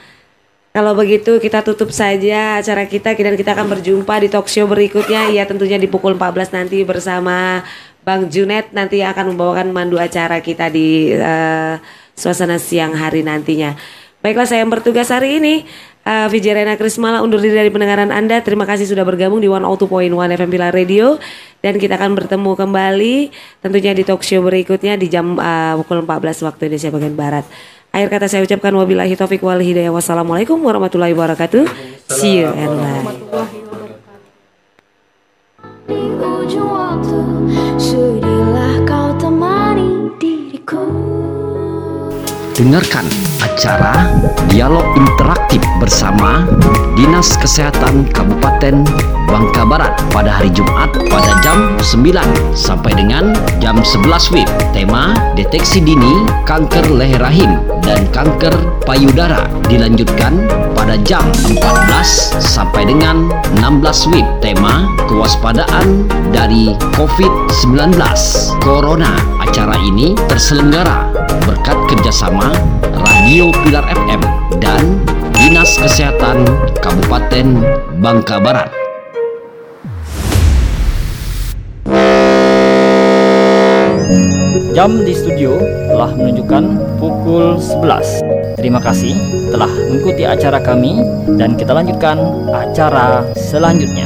[0.73, 5.33] kalau begitu kita tutup saja acara kita dan kita akan berjumpa di talk show berikutnya
[5.33, 7.65] ya tentunya di pukul 14 nanti bersama
[8.05, 11.81] Bang Junet nanti akan membawakan mandu acara kita di uh,
[12.13, 13.73] suasana siang hari nantinya.
[14.21, 15.65] Baiklah saya yang bertugas hari ini
[16.07, 18.39] uh, Vijarena Krismala undur diri dari pendengaran Anda.
[18.41, 21.19] Terima kasih sudah bergabung di 102.1 FM Pilar Radio
[21.61, 23.17] dan kita akan bertemu kembali
[23.59, 27.45] tentunya di talk show berikutnya di jam uh, pukul 14 waktu Indonesia bagian barat.
[27.91, 29.91] Akhir kata saya ucapkan wabillahi taufik wal hidayah.
[29.91, 31.65] Wassalamualaikum warahmatullahi wabarakatuh.
[32.13, 33.67] See you and bye.
[37.77, 40.96] Sudilah kau temani diriku.
[42.57, 43.05] Dengarkan
[43.45, 44.09] acara
[44.49, 46.49] Dialog Interaktif bersama
[46.97, 48.81] Dinas Kesehatan Kabupaten
[49.29, 52.17] Bangka Barat pada hari Jumat pada jam 9
[52.57, 54.49] sampai dengan jam 11 WIB.
[54.73, 58.57] Tema deteksi dini kanker leher rahim dan kanker
[58.89, 60.41] payudara dilanjutkan
[60.73, 61.61] pada jam 14
[62.41, 63.29] sampai dengan
[63.61, 64.25] 16 WIB.
[64.41, 68.01] Tema kewaspadaan dari COVID-19
[68.65, 69.13] Corona.
[69.45, 71.13] Acara ini terselenggara
[71.47, 72.46] berkat kerjasama
[72.97, 74.23] Radio Pilar FM,
[74.63, 74.83] dan
[75.35, 76.45] Dinas Kesehatan
[76.79, 77.47] Kabupaten
[77.99, 78.71] Bangka Barat.
[84.77, 85.57] Jam di studio
[85.89, 86.65] telah menunjukkan
[87.01, 88.61] pukul 11.
[88.61, 89.17] Terima kasih
[89.49, 91.01] telah mengikuti acara kami
[91.41, 92.21] dan kita lanjutkan
[92.53, 94.05] acara selanjutnya.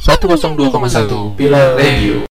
[0.00, 2.28] 102,1 Pilar Radio